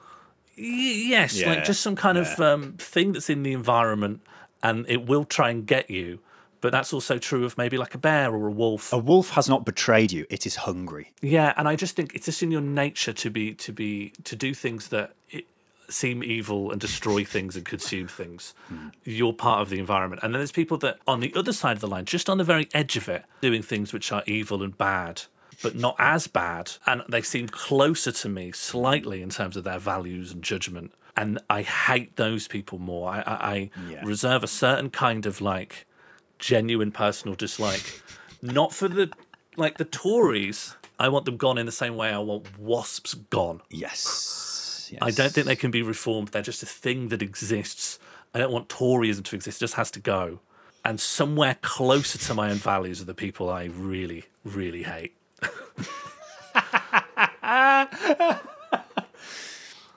Y- 0.56 1.08
yes, 1.10 1.36
Yeah, 1.36 1.50
like 1.50 1.63
just 1.63 1.82
some 1.82 1.96
kind 1.96 2.19
of 2.19 2.39
um, 2.39 2.74
thing 2.78 3.13
that's 3.13 3.30
in 3.32 3.41
the 3.41 3.54
environment, 3.54 4.22
and 4.62 4.86
it 4.88 5.08
will 5.08 5.26
try 5.26 5.50
and 5.50 5.65
get 5.65 5.89
you. 5.89 6.19
But 6.63 6.71
that's 6.71 6.93
also 6.93 7.17
true 7.17 7.43
of 7.43 7.58
maybe 7.58 7.78
like 7.78 7.93
a 7.93 7.97
bear 7.97 8.34
or 8.34 8.47
a 8.47 8.52
wolf. 8.52 8.93
A 8.93 8.97
wolf 8.97 9.32
has 9.32 9.49
not 9.49 9.65
betrayed 9.65 10.13
you. 10.13 10.26
It 10.30 10.45
is 10.45 10.56
hungry. 10.56 11.12
Yeah, 11.21 11.54
and 11.58 11.67
I 11.67 11.76
just 11.76 11.93
think 11.97 12.15
it's 12.15 12.26
just 12.28 12.41
in 12.41 12.52
your 12.52 12.62
nature 12.62 13.12
to 13.12 13.30
be 13.30 13.54
to 13.56 13.73
be 13.73 14.13
to 14.23 14.36
do 14.38 14.54
things 14.54 14.88
that 14.88 15.12
it, 15.30 15.43
seem 15.89 16.23
evil 16.23 16.71
and 16.71 16.80
destroy 16.80 17.26
things 17.26 17.58
and 17.58 17.65
consume 17.65 18.08
things. 18.08 18.54
Hmm. 18.69 18.88
You're 19.04 19.34
part 19.34 19.62
of 19.62 19.69
the 19.69 19.78
environment. 19.78 20.21
And 20.23 20.34
then 20.34 20.39
there's 20.39 20.54
people 20.54 20.78
that 20.78 20.99
on 21.06 21.19
the 21.19 21.34
other 21.36 21.52
side 21.52 21.73
of 21.76 21.82
the 21.82 21.88
line, 21.89 22.06
just 22.06 22.30
on 22.30 22.38
the 22.38 22.45
very 22.45 22.69
edge 22.73 22.95
of 22.95 23.10
it, 23.10 23.26
doing 23.41 23.62
things 23.62 23.91
which 23.91 24.13
are 24.13 24.23
evil 24.26 24.63
and 24.63 24.78
bad. 24.78 25.23
But 25.62 25.76
not 25.76 25.95
as 25.99 26.28
bad, 26.28 26.71
and 26.88 27.04
they 27.10 27.21
seem 27.21 27.47
closer 27.49 28.13
to 28.13 28.30
me 28.30 28.54
slightly 28.54 29.21
in 29.21 29.30
terms 29.30 29.58
of 29.58 29.65
their 29.65 29.80
values 29.80 30.32
and 30.32 30.41
judgment. 30.41 30.93
And 31.17 31.39
I 31.49 31.62
hate 31.62 32.15
those 32.15 32.47
people 32.47 32.80
more. 32.80 33.10
I, 33.10 33.19
I, 33.19 33.36
I 33.56 33.69
Yeah. 33.89 34.02
reserve 34.06 34.43
a 34.45 34.47
certain 34.47 34.89
kind 34.89 35.26
of 35.26 35.41
like 35.41 35.86
genuine 36.44 36.92
personal 36.92 37.36
dislike, 37.36 38.02
not 38.42 38.74
for 38.74 38.88
the 38.88 39.10
like 39.56 39.78
the 39.78 39.86
Tories. 39.86 40.76
I 41.00 41.10
want 41.10 41.26
them 41.26 41.38
gone 41.38 41.58
in 41.58 41.66
the 41.66 41.72
same 41.72 41.96
way 41.96 42.10
I 42.10 42.20
want 42.20 42.60
wasps 42.60 43.14
gone. 43.16 43.62
Yes. 43.70 44.94
I 45.02 45.10
don't 45.10 45.32
think 45.32 45.48
they 45.48 45.56
can 45.56 45.72
be 45.72 45.82
reformed. 45.82 46.28
They're 46.28 46.44
just 46.44 46.62
a 46.62 46.68
thing 46.68 47.08
that 47.08 47.22
exists. 47.22 47.98
I 48.34 48.40
don't 48.40 48.52
want 48.52 48.70
Toryism 48.70 49.24
to 49.24 49.36
exist. 49.36 49.58
It 49.58 49.64
just 49.64 49.74
has 49.74 49.90
to 49.92 50.00
go. 50.00 50.40
And 50.86 51.00
somewhere 51.00 51.58
closer 51.62 52.20
to 52.20 52.34
my 52.34 52.52
own 52.52 52.58
values 52.58 53.02
are 53.02 53.06
the 53.06 53.14
people 53.14 53.50
I 53.50 53.66
really, 53.66 54.26
really 54.44 54.84
hate. 54.84 55.16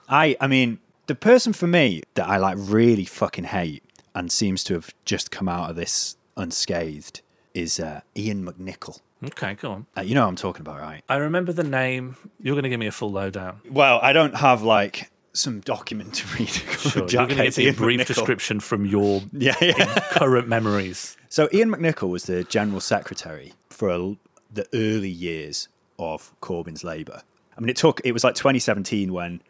I 0.09 0.35
I 0.39 0.47
mean, 0.47 0.79
the 1.07 1.15
person 1.15 1.53
for 1.53 1.67
me 1.67 2.03
that 2.15 2.27
I 2.27 2.37
like 2.37 2.55
really 2.57 3.05
fucking 3.05 3.45
hate 3.45 3.83
and 4.15 4.31
seems 4.31 4.63
to 4.65 4.73
have 4.73 4.95
just 5.05 5.29
come 5.29 5.47
out 5.47 5.69
of 5.69 5.75
this 5.75 6.15
unscathed 6.37 7.21
is 7.53 7.79
uh, 7.79 8.01
Iain 8.17 8.45
McNicol. 8.45 8.99
Okay, 9.23 9.55
go 9.55 9.71
on. 9.71 9.85
Uh, 9.97 10.01
you 10.01 10.13
know 10.15 10.21
what 10.23 10.29
I'm 10.29 10.35
talking 10.35 10.61
about, 10.61 10.79
right? 10.79 11.03
I 11.09 11.15
remember 11.17 11.51
the 11.51 11.63
name. 11.63 12.15
You're 12.39 12.53
going 12.55 12.63
to 12.63 12.69
give 12.69 12.79
me 12.79 12.87
a 12.87 12.91
full 12.91 13.11
lowdown. 13.11 13.61
Well, 13.69 13.99
I 14.03 14.13
don't 14.13 14.35
have 14.35 14.61
like 14.61 15.09
some 15.33 15.59
document 15.61 16.13
to 16.15 16.37
read. 16.37 16.49
Sure. 16.77 17.07
You're 17.09 17.25
going 17.27 17.29
to 17.37 17.43
give 17.45 17.57
me 17.57 17.67
a 17.69 17.73
brief 17.73 17.99
McNicol. 18.01 18.07
description 18.07 18.59
from 18.59 18.85
your 18.85 19.21
Yeah, 19.33 19.55
yeah. 19.59 19.99
current 20.11 20.47
memories. 20.47 21.17
So 21.29 21.49
Iain 21.53 21.69
McNicol 21.69 22.09
was 22.09 22.23
the 22.25 22.43
general 22.43 22.79
secretary 22.79 23.53
for 23.69 23.89
a, 23.89 24.15
the 24.53 24.67
early 24.73 25.09
years 25.09 25.67
of 25.99 26.33
Corbyn's 26.41 26.83
Labour. 26.83 27.23
I 27.57 27.59
mean, 27.59 27.69
it 27.69 27.75
took 27.75 27.99
it 28.05 28.11
was 28.11 28.23
like 28.23 28.35
2017 28.35 29.11
when 29.11 29.41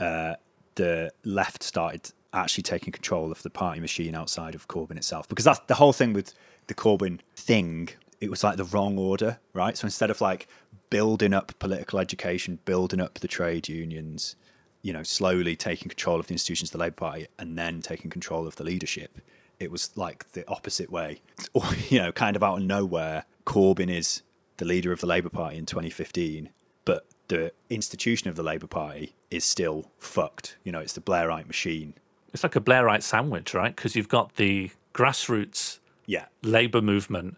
uh, 0.00 0.34
the 0.74 1.12
left 1.24 1.62
started 1.62 2.12
actually 2.32 2.62
taking 2.62 2.92
control 2.92 3.30
of 3.30 3.42
the 3.42 3.50
party 3.50 3.80
machine 3.80 4.14
outside 4.14 4.54
of 4.54 4.68
Corbyn 4.68 4.96
itself, 4.96 5.28
because 5.28 5.44
that's 5.44 5.60
the 5.66 5.74
whole 5.74 5.92
thing 5.92 6.12
with 6.12 6.34
the 6.66 6.74
Corbyn 6.74 7.20
thing. 7.36 7.90
It 8.20 8.30
was 8.30 8.44
like 8.44 8.56
the 8.56 8.64
wrong 8.64 8.98
order, 8.98 9.38
right? 9.52 9.76
So 9.76 9.86
instead 9.86 10.10
of 10.10 10.20
like 10.20 10.48
building 10.90 11.32
up 11.34 11.52
political 11.58 11.98
education, 11.98 12.58
building 12.64 13.00
up 13.00 13.18
the 13.18 13.28
trade 13.28 13.68
unions, 13.68 14.36
you 14.82 14.92
know, 14.92 15.02
slowly 15.02 15.56
taking 15.56 15.88
control 15.88 16.20
of 16.20 16.26
the 16.26 16.34
institutions 16.34 16.68
of 16.68 16.72
the 16.72 16.78
Labour 16.78 16.96
Party 16.96 17.26
and 17.38 17.58
then 17.58 17.80
taking 17.80 18.10
control 18.10 18.46
of 18.46 18.56
the 18.56 18.64
leadership. 18.64 19.18
It 19.58 19.70
was 19.70 19.96
like 19.96 20.32
the 20.32 20.46
opposite 20.48 20.90
way. 20.90 21.20
Or, 21.54 21.64
you 21.88 21.98
know, 21.98 22.12
kind 22.12 22.36
of 22.36 22.42
out 22.42 22.58
of 22.58 22.64
nowhere, 22.64 23.24
Corbyn 23.44 23.90
is 23.90 24.22
the 24.56 24.64
leader 24.64 24.92
of 24.92 25.00
the 25.00 25.06
Labour 25.06 25.28
Party 25.28 25.58
in 25.58 25.66
2015, 25.66 26.50
but 26.84 27.06
the 27.28 27.52
institution 27.68 28.28
of 28.28 28.36
the 28.36 28.42
Labour 28.42 28.66
Party 28.66 29.14
is 29.30 29.44
still 29.44 29.90
fucked. 29.98 30.56
You 30.64 30.72
know, 30.72 30.78
it's 30.78 30.92
the 30.92 31.00
Blairite 31.00 31.46
machine. 31.46 31.94
It's 32.32 32.42
like 32.42 32.56
a 32.56 32.60
Blairite 32.60 33.02
sandwich, 33.02 33.54
right? 33.54 33.74
Because 33.74 33.94
you've 33.94 34.08
got 34.08 34.36
the 34.36 34.70
grassroots 34.94 35.78
yeah. 36.06 36.26
Labour 36.42 36.82
movement. 36.82 37.36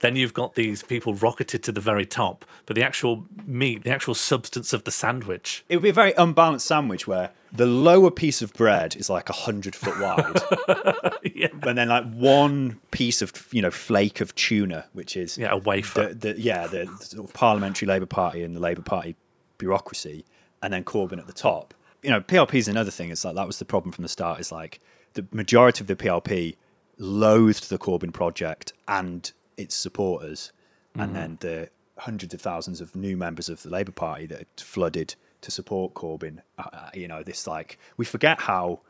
Then 0.00 0.16
you've 0.16 0.32
got 0.32 0.54
these 0.54 0.82
people 0.82 1.14
rocketed 1.14 1.62
to 1.64 1.72
the 1.72 1.80
very 1.80 2.06
top, 2.06 2.46
but 2.64 2.74
the 2.74 2.82
actual 2.82 3.26
meat, 3.46 3.84
the 3.84 3.90
actual 3.90 4.14
substance 4.14 4.72
of 4.72 4.84
the 4.84 4.90
sandwich, 4.90 5.62
It 5.68 5.76
would 5.76 5.82
be 5.82 5.90
a 5.90 5.92
very 5.92 6.14
unbalanced 6.16 6.66
sandwich 6.66 7.06
where 7.06 7.32
the 7.52 7.66
lower 7.66 8.10
piece 8.10 8.40
of 8.40 8.54
bread 8.54 8.96
is 8.96 9.10
like 9.10 9.28
a 9.28 9.34
hundred 9.34 9.76
foot 9.76 10.00
wide, 10.00 11.22
yeah. 11.34 11.48
and 11.64 11.76
then 11.76 11.88
like 11.90 12.10
one 12.14 12.80
piece 12.92 13.20
of 13.20 13.46
you 13.50 13.60
know 13.60 13.70
flake 13.70 14.22
of 14.22 14.34
tuna, 14.36 14.86
which 14.94 15.18
is 15.18 15.36
yeah 15.36 15.50
a 15.50 15.58
wafer. 15.58 16.14
The, 16.14 16.32
the, 16.32 16.40
yeah, 16.40 16.66
the 16.66 16.86
sort 17.00 17.28
of 17.28 17.34
parliamentary 17.34 17.86
Labour 17.86 18.06
Party 18.06 18.42
and 18.42 18.56
the 18.56 18.60
Labour 18.60 18.82
Party 18.82 19.16
bureaucracy, 19.58 20.24
and 20.62 20.72
then 20.72 20.82
Corbyn 20.82 21.18
at 21.18 21.26
the 21.26 21.34
top. 21.34 21.74
You 22.02 22.10
know, 22.10 22.20
PLP 22.20 22.54
is 22.54 22.68
another 22.68 22.90
thing. 22.90 23.10
It's 23.10 23.24
like 23.24 23.34
that 23.34 23.46
was 23.46 23.58
the 23.58 23.64
problem 23.64 23.92
from 23.92 24.02
the 24.02 24.08
start. 24.08 24.40
Is 24.40 24.50
like 24.52 24.80
the 25.14 25.26
majority 25.32 25.82
of 25.82 25.86
the 25.86 25.96
PLP 25.96 26.56
loathed 26.98 27.68
the 27.68 27.78
Corbyn 27.78 28.12
project 28.12 28.72
and 28.88 29.30
its 29.56 29.74
supporters, 29.74 30.52
Mhm. 30.96 31.02
and 31.02 31.16
then 31.16 31.38
the 31.40 31.70
hundreds 31.98 32.32
of 32.32 32.40
thousands 32.40 32.80
of 32.80 32.96
new 32.96 33.16
members 33.16 33.48
of 33.48 33.62
the 33.62 33.68
Labour 33.70 33.92
Party 33.92 34.26
that 34.26 34.60
flooded 34.60 35.14
to 35.42 35.50
support 35.50 35.94
Corbyn. 35.94 36.40
Uh, 36.58 36.64
uh, 36.72 36.90
you 36.94 37.06
know, 37.08 37.22
this 37.22 37.46
like 37.46 37.78
we 37.96 38.04
forget 38.04 38.42
how 38.42 38.80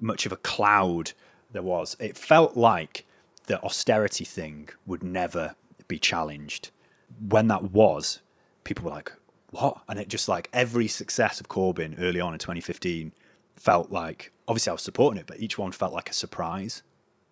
much 0.00 0.26
of 0.26 0.32
a 0.32 0.36
cloud 0.36 1.12
there 1.52 1.62
was. 1.62 1.96
It 2.00 2.16
felt 2.16 2.56
like 2.56 3.04
the 3.46 3.62
austerity 3.62 4.24
thing 4.24 4.68
would 4.86 5.02
never 5.02 5.54
be 5.86 5.98
challenged. 5.98 6.70
When 7.28 7.48
that 7.48 7.70
was, 7.72 8.20
people 8.64 8.84
were 8.84 8.90
like, 8.90 9.12
"What?" 9.50 9.78
And 9.88 9.98
it 9.98 10.08
just 10.08 10.28
like 10.28 10.48
every 10.52 10.88
success 10.88 11.40
of 11.40 11.48
Corbyn 11.48 12.00
early 12.00 12.20
on 12.20 12.32
in 12.32 12.38
2015 12.38 13.12
felt 13.56 13.90
like 13.90 14.32
obviously 14.46 14.70
I 14.70 14.74
was 14.74 14.82
supporting 14.82 15.20
it, 15.20 15.26
but 15.26 15.40
each 15.40 15.58
one 15.58 15.72
felt 15.72 15.92
like 15.92 16.10
a 16.10 16.14
surprise. 16.14 16.82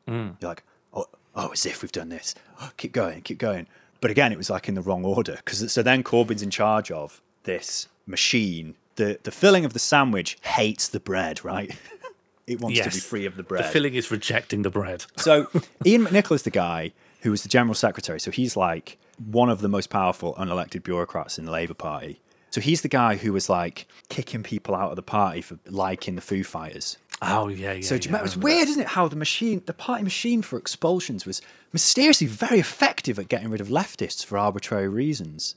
Mm. 0.08 0.36
You're 0.40 0.50
like, 0.50 0.62
oh, 0.92 1.06
oh, 1.34 1.48
as 1.48 1.66
if 1.66 1.82
we've 1.82 1.92
done 1.92 2.08
this. 2.08 2.34
Oh, 2.60 2.70
keep 2.76 2.92
going, 2.92 3.22
keep 3.22 3.38
going. 3.38 3.66
But 4.00 4.10
again, 4.10 4.32
it 4.32 4.38
was 4.38 4.50
like 4.50 4.68
in 4.68 4.74
the 4.74 4.82
wrong 4.82 5.04
order 5.04 5.36
because 5.36 5.72
so 5.72 5.82
then 5.82 6.02
Corbyn's 6.02 6.42
in 6.42 6.50
charge 6.50 6.90
of 6.90 7.20
this 7.44 7.88
machine. 8.06 8.76
The 8.96 9.18
the 9.22 9.30
filling 9.30 9.64
of 9.64 9.72
the 9.72 9.78
sandwich 9.78 10.38
hates 10.42 10.88
the 10.88 11.00
bread, 11.00 11.44
right? 11.44 11.74
it 12.46 12.60
wants 12.60 12.78
to 12.80 12.90
be 12.90 12.98
free 12.98 13.26
of 13.26 13.36
the 13.36 13.42
bread. 13.42 13.64
The 13.64 13.68
filling 13.68 13.94
is 13.94 14.10
rejecting 14.10 14.62
the 14.62 14.70
bread. 14.70 15.06
So 15.16 15.48
Iain 15.86 16.04
McNicol 16.04 16.34
is 16.34 16.42
the 16.42 16.50
guy 16.50 16.92
who 17.22 17.30
was 17.30 17.42
the 17.42 17.48
general 17.48 17.74
secretary. 17.74 18.20
So 18.20 18.30
he's 18.30 18.56
like 18.56 18.98
one 19.18 19.50
of 19.50 19.60
the 19.60 19.68
most 19.68 19.90
powerful 19.90 20.34
unelected 20.34 20.82
bureaucrats 20.82 21.38
in 21.38 21.44
the 21.44 21.52
Labour 21.52 21.74
Party. 21.74 22.20
So 22.50 22.60
he's 22.60 22.82
the 22.82 22.88
guy 22.88 23.16
who 23.16 23.32
was 23.32 23.50
like 23.50 23.86
kicking 24.08 24.42
people 24.42 24.74
out 24.74 24.90
of 24.90 24.96
the 24.96 25.02
party 25.02 25.42
for 25.42 25.58
liking 25.66 26.14
the 26.14 26.22
Foo 26.22 26.42
Fighters. 26.42 26.96
Oh 27.22 27.48
yeah, 27.48 27.72
yeah. 27.72 27.82
So 27.82 27.98
do 27.98 28.08
you 28.08 28.12
yeah, 28.12 28.18
remember? 28.18 28.26
It's 28.26 28.36
weird, 28.36 28.68
isn't 28.68 28.82
it? 28.82 28.88
How 28.88 29.08
the 29.08 29.16
machine, 29.16 29.62
the 29.66 29.74
party 29.74 30.04
machine 30.04 30.42
for 30.42 30.58
expulsions, 30.58 31.26
was 31.26 31.42
mysteriously 31.72 32.26
very 32.26 32.58
effective 32.58 33.18
at 33.18 33.28
getting 33.28 33.50
rid 33.50 33.60
of 33.60 33.68
leftists 33.68 34.24
for 34.24 34.38
arbitrary 34.38 34.88
reasons. 34.88 35.56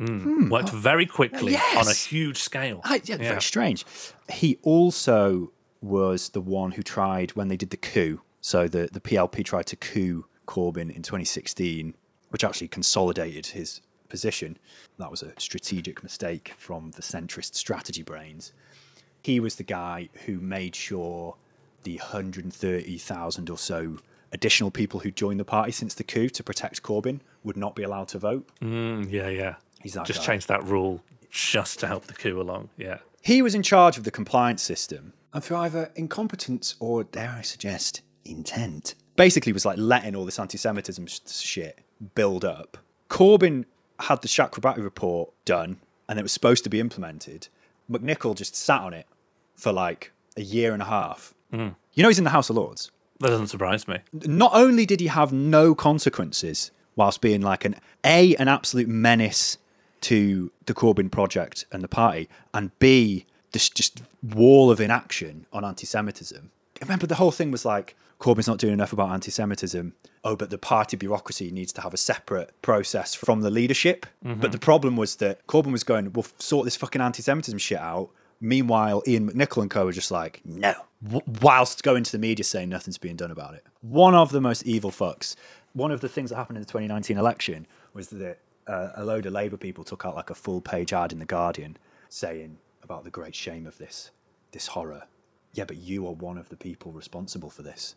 Mm. 0.00 0.22
Hmm, 0.22 0.48
Worked 0.48 0.72
oh, 0.72 0.76
very 0.76 1.06
quickly 1.06 1.56
on 1.76 1.86
a 1.86 1.92
huge 1.92 2.38
scale. 2.38 2.80
I, 2.84 3.02
yeah, 3.04 3.16
very 3.16 3.42
strange. 3.42 3.84
He 4.30 4.58
also 4.62 5.52
was 5.82 6.30
the 6.30 6.40
one 6.40 6.72
who 6.72 6.82
tried 6.82 7.32
when 7.32 7.48
they 7.48 7.56
did 7.56 7.70
the 7.70 7.76
coup. 7.76 8.20
So 8.40 8.66
the, 8.66 8.88
the 8.90 9.00
PLP 9.00 9.44
tried 9.44 9.66
to 9.66 9.76
coup 9.76 10.26
Corbyn 10.46 10.94
in 10.94 11.02
2016, 11.02 11.94
which 12.30 12.42
actually 12.44 12.68
consolidated 12.68 13.46
his 13.46 13.80
position. 14.08 14.58
That 14.98 15.10
was 15.10 15.22
a 15.22 15.32
strategic 15.38 16.02
mistake 16.02 16.54
from 16.58 16.90
the 16.92 17.02
centrist 17.02 17.54
strategy 17.54 18.02
brains. 18.02 18.52
He 19.22 19.38
was 19.38 19.56
the 19.56 19.62
guy 19.62 20.08
who 20.26 20.40
made 20.40 20.74
sure 20.74 21.36
the 21.84 21.96
130,000 21.98 23.50
or 23.50 23.58
so 23.58 23.98
additional 24.32 24.70
people 24.70 25.00
who 25.00 25.10
joined 25.10 25.40
the 25.40 25.44
party 25.44 25.72
since 25.72 25.94
the 25.94 26.04
coup 26.04 26.28
to 26.28 26.42
protect 26.42 26.82
Corbyn 26.82 27.20
would 27.42 27.56
not 27.56 27.74
be 27.74 27.82
allowed 27.82 28.08
to 28.08 28.18
vote. 28.18 28.48
Mm, 28.60 29.10
yeah, 29.10 29.28
yeah. 29.28 29.54
He's 29.80 29.94
that 29.94 30.06
Just 30.06 30.20
guy. 30.20 30.26
changed 30.26 30.48
that 30.48 30.64
rule 30.64 31.02
just 31.30 31.80
to 31.80 31.86
help 31.86 32.06
the 32.06 32.14
coup 32.14 32.40
along. 32.40 32.68
Yeah. 32.76 32.98
He 33.22 33.42
was 33.42 33.54
in 33.54 33.62
charge 33.62 33.98
of 33.98 34.04
the 34.04 34.10
compliance 34.10 34.62
system, 34.62 35.12
and 35.32 35.42
through 35.44 35.58
either 35.58 35.90
incompetence 35.94 36.74
or, 36.80 37.04
dare 37.04 37.34
I 37.38 37.42
suggest, 37.42 38.02
intent, 38.24 38.94
basically 39.16 39.52
was 39.52 39.64
like 39.64 39.78
letting 39.78 40.14
all 40.16 40.24
this 40.24 40.38
anti-Semitism 40.38 41.06
sh- 41.06 41.20
shit 41.28 41.80
build 42.14 42.44
up. 42.44 42.78
Corbyn 43.08 43.64
had 44.00 44.22
the 44.22 44.28
Chakrabarti 44.28 44.82
report 44.82 45.30
done, 45.44 45.80
and 46.08 46.18
it 46.18 46.22
was 46.22 46.32
supposed 46.32 46.64
to 46.64 46.70
be 46.70 46.80
implemented. 46.80 47.48
McNicol 47.90 48.34
just 48.34 48.54
sat 48.56 48.80
on 48.80 48.94
it 48.94 49.06
for 49.54 49.72
like 49.72 50.12
a 50.36 50.42
year 50.42 50.72
and 50.72 50.82
a 50.82 50.86
half. 50.86 51.34
Mm. 51.52 51.74
You 51.92 52.02
know 52.02 52.08
he's 52.08 52.18
in 52.18 52.24
the 52.24 52.30
House 52.30 52.50
of 52.50 52.56
Lords. 52.56 52.90
That 53.18 53.28
doesn't 53.28 53.48
surprise 53.48 53.86
me. 53.86 53.98
Not 54.12 54.52
only 54.54 54.86
did 54.86 55.00
he 55.00 55.08
have 55.08 55.32
no 55.32 55.74
consequences 55.74 56.70
whilst 56.96 57.20
being 57.20 57.42
like 57.42 57.64
an 57.64 57.76
a 58.04 58.34
an 58.36 58.48
absolute 58.48 58.88
menace 58.88 59.58
to 60.02 60.50
the 60.64 60.72
Corbyn 60.72 61.10
project 61.10 61.66
and 61.70 61.82
the 61.82 61.88
party, 61.88 62.28
and 62.54 62.76
b 62.78 63.26
this 63.52 63.68
just 63.68 64.02
wall 64.22 64.70
of 64.70 64.80
inaction 64.80 65.46
on 65.52 65.64
anti-Semitism. 65.64 66.50
Remember, 66.80 67.06
the 67.06 67.16
whole 67.16 67.32
thing 67.32 67.50
was 67.50 67.64
like 67.64 67.96
Corbyn's 68.20 68.46
not 68.46 68.58
doing 68.58 68.72
enough 68.72 68.92
about 68.92 69.10
anti-Semitism. 69.10 69.92
Oh, 70.22 70.36
but 70.36 70.50
the 70.50 70.58
party 70.58 70.96
bureaucracy 70.98 71.50
needs 71.50 71.72
to 71.72 71.80
have 71.80 71.94
a 71.94 71.96
separate 71.96 72.50
process 72.60 73.14
from 73.14 73.40
the 73.40 73.50
leadership. 73.50 74.04
Mhm. 74.24 74.40
But 74.40 74.52
the 74.52 74.58
problem 74.58 74.96
was 74.96 75.16
that 75.16 75.46
Corbyn 75.46 75.72
was 75.72 75.82
going, 75.82 76.12
"We'll 76.12 76.26
sort 76.38 76.66
this 76.66 76.76
fucking 76.76 77.00
anti-Semitism 77.00 77.58
shit 77.58 77.78
out." 77.78 78.10
Meanwhile, 78.40 79.02
Iain 79.06 79.30
McNicol 79.30 79.62
and 79.62 79.70
co 79.70 79.84
were 79.86 79.92
just 79.92 80.10
like, 80.10 80.40
"No," 80.44 80.74
w- 81.02 81.22
whilst 81.40 81.82
going 81.82 82.04
to 82.04 82.12
the 82.12 82.18
media 82.18 82.44
saying 82.44 82.68
nothing's 82.68 82.98
being 82.98 83.16
done 83.16 83.30
about 83.30 83.54
it. 83.54 83.64
One 83.80 84.14
of 84.14 84.30
the 84.32 84.40
most 84.40 84.62
evil 84.64 84.90
fucks. 84.90 85.36
One 85.72 85.90
of 85.90 86.00
the 86.00 86.08
things 86.08 86.30
that 86.30 86.36
happened 86.36 86.56
in 86.58 86.62
the 86.62 86.68
2019 86.70 87.16
election 87.16 87.66
was 87.94 88.08
that 88.08 88.38
uh, 88.66 88.90
a 88.96 89.04
load 89.04 89.24
of 89.26 89.32
Labour 89.32 89.56
people 89.56 89.84
took 89.84 90.04
out 90.04 90.14
like 90.14 90.30
a 90.30 90.34
full 90.34 90.60
page 90.60 90.92
ad 90.92 91.12
in 91.12 91.18
the 91.18 91.24
Guardian 91.24 91.76
saying 92.08 92.58
about 92.82 93.04
the 93.04 93.10
great 93.10 93.34
shame 93.34 93.66
of 93.66 93.78
this 93.78 94.10
this 94.52 94.68
horror. 94.68 95.04
Yeah, 95.54 95.64
but 95.64 95.76
you 95.78 96.06
are 96.06 96.12
one 96.12 96.36
of 96.38 96.48
the 96.50 96.56
people 96.56 96.92
responsible 96.92 97.50
for 97.50 97.62
this. 97.62 97.94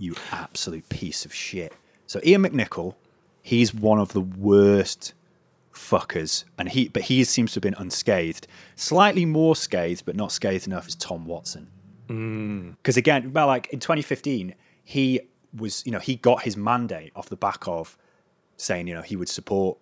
You 0.00 0.16
absolute 0.32 0.88
piece 0.88 1.24
of 1.24 1.34
shit. 1.34 1.74
So 2.06 2.20
Iain 2.26 2.42
McNicol, 2.42 2.94
he's 3.42 3.74
one 3.74 3.98
of 3.98 4.14
the 4.14 4.22
worst 4.22 5.12
fuckers, 5.74 6.44
and 6.58 6.70
he 6.70 6.88
but 6.88 7.02
he 7.02 7.22
seems 7.24 7.52
to 7.52 7.56
have 7.56 7.62
been 7.62 7.74
unscathed. 7.74 8.46
Slightly 8.76 9.26
more 9.26 9.54
scathed, 9.54 10.06
but 10.06 10.16
not 10.16 10.32
scathed 10.32 10.66
enough, 10.66 10.88
is 10.88 10.94
Tom 10.94 11.26
Watson. 11.26 11.68
Mm. 12.08 12.76
Because 12.78 12.96
again, 12.96 13.32
well, 13.34 13.46
like 13.46 13.68
in 13.68 13.78
2015, 13.78 14.54
he 14.82 15.20
was, 15.56 15.84
you 15.84 15.92
know, 15.92 15.98
he 15.98 16.16
got 16.16 16.42
his 16.42 16.56
mandate 16.56 17.12
off 17.14 17.28
the 17.28 17.36
back 17.36 17.68
of 17.68 17.98
saying, 18.56 18.86
you 18.88 18.94
know, 18.94 19.02
he 19.02 19.16
would 19.16 19.28
support 19.28 19.78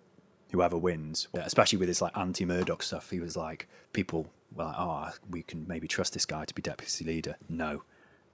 whoever 0.51 0.77
wins, 0.77 1.27
especially 1.33 1.77
with 1.77 1.87
his 1.87 2.01
like 2.01 2.15
anti-Murdoch 2.17 2.83
stuff. 2.83 3.09
He 3.09 3.19
was 3.19 3.37
like, 3.37 3.67
people 3.93 4.27
were 4.53 4.65
like, 4.65 4.75
oh, 4.77 5.09
we 5.29 5.43
can 5.43 5.65
maybe 5.67 5.87
trust 5.87 6.13
this 6.13 6.25
guy 6.25 6.45
to 6.45 6.53
be 6.53 6.61
deputy 6.61 7.05
leader. 7.05 7.35
No, 7.47 7.83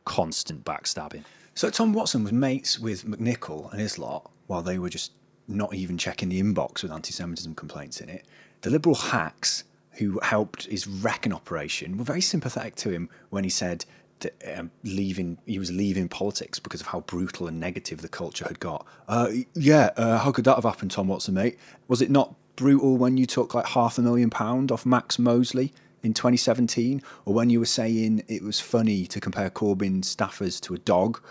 constant 0.06 0.64
backstabbing. 0.64 1.24
So 1.56 1.70
Tom 1.70 1.94
Watson 1.94 2.24
was 2.24 2.34
mates 2.34 2.78
with 2.78 3.06
McNicol 3.06 3.72
and 3.72 3.80
his 3.80 3.98
lot 3.98 4.30
while 4.48 4.62
they 4.62 4.78
were 4.78 4.90
just 4.90 5.14
not 5.48 5.74
even 5.74 5.98
checking 5.98 6.28
the 6.28 6.42
inbox 6.42 6.84
with 6.84 6.92
anti-Semitism 6.92 7.56
complaints 7.56 8.02
in 8.02 8.10
it. 8.10 8.26
The 8.62 8.70
liberal 8.70 8.96
hacks 8.96 9.64
who 9.92 10.20
helped 10.22 10.66
his 10.66 10.86
wrecking 10.86 11.32
operation 11.32 11.98
were 11.98 12.04
very 12.04 12.20
sympathetic 12.20 12.76
to 12.76 12.90
him 12.90 13.10
when 13.30 13.46
he 13.46 13.50
said 13.50 13.86
that 14.20 14.34
um, 14.58 14.70
leaving 14.84 15.38
he 15.46 15.58
was 15.58 15.72
leaving 15.72 16.10
politics 16.10 16.60
because 16.60 16.82
of 16.82 16.88
how 16.88 17.00
brutal 17.02 17.48
and 17.48 17.58
negative 17.58 18.02
the 18.02 18.10
culture 18.10 18.46
had 18.46 18.60
got. 18.60 18.86
Uh, 19.08 19.30
yeah, 19.54 19.92
uh, 19.96 20.18
how 20.18 20.34
could 20.34 20.44
that 20.44 20.56
have 20.56 20.66
happened, 20.66 20.92
Tom 20.92 21.08
Watson, 21.08 21.36
mate? 21.36 21.58
Was 21.88 22.02
it 22.02 22.12
not 22.12 22.36
brutal 22.58 22.98
when 22.98 23.16
you 23.16 23.26
took 23.26 23.54
like 23.54 23.68
half 23.68 23.98
a 23.98 24.02
million 24.02 24.30
pound 24.30 24.74
off 24.74 24.86
Max 24.86 25.18
Mosley 25.18 25.72
in 26.04 26.14
2017, 26.14 27.02
or 27.24 27.34
when 27.34 27.50
you 27.50 27.60
were 27.60 27.66
saying 27.66 28.24
it 28.28 28.44
was 28.44 28.60
funny 28.60 29.06
to 29.08 29.22
compare 29.22 29.50
Corbyn 29.50 30.02
staffers 30.02 30.60
to 30.62 30.74
a 30.74 30.78
dog? 30.80 31.22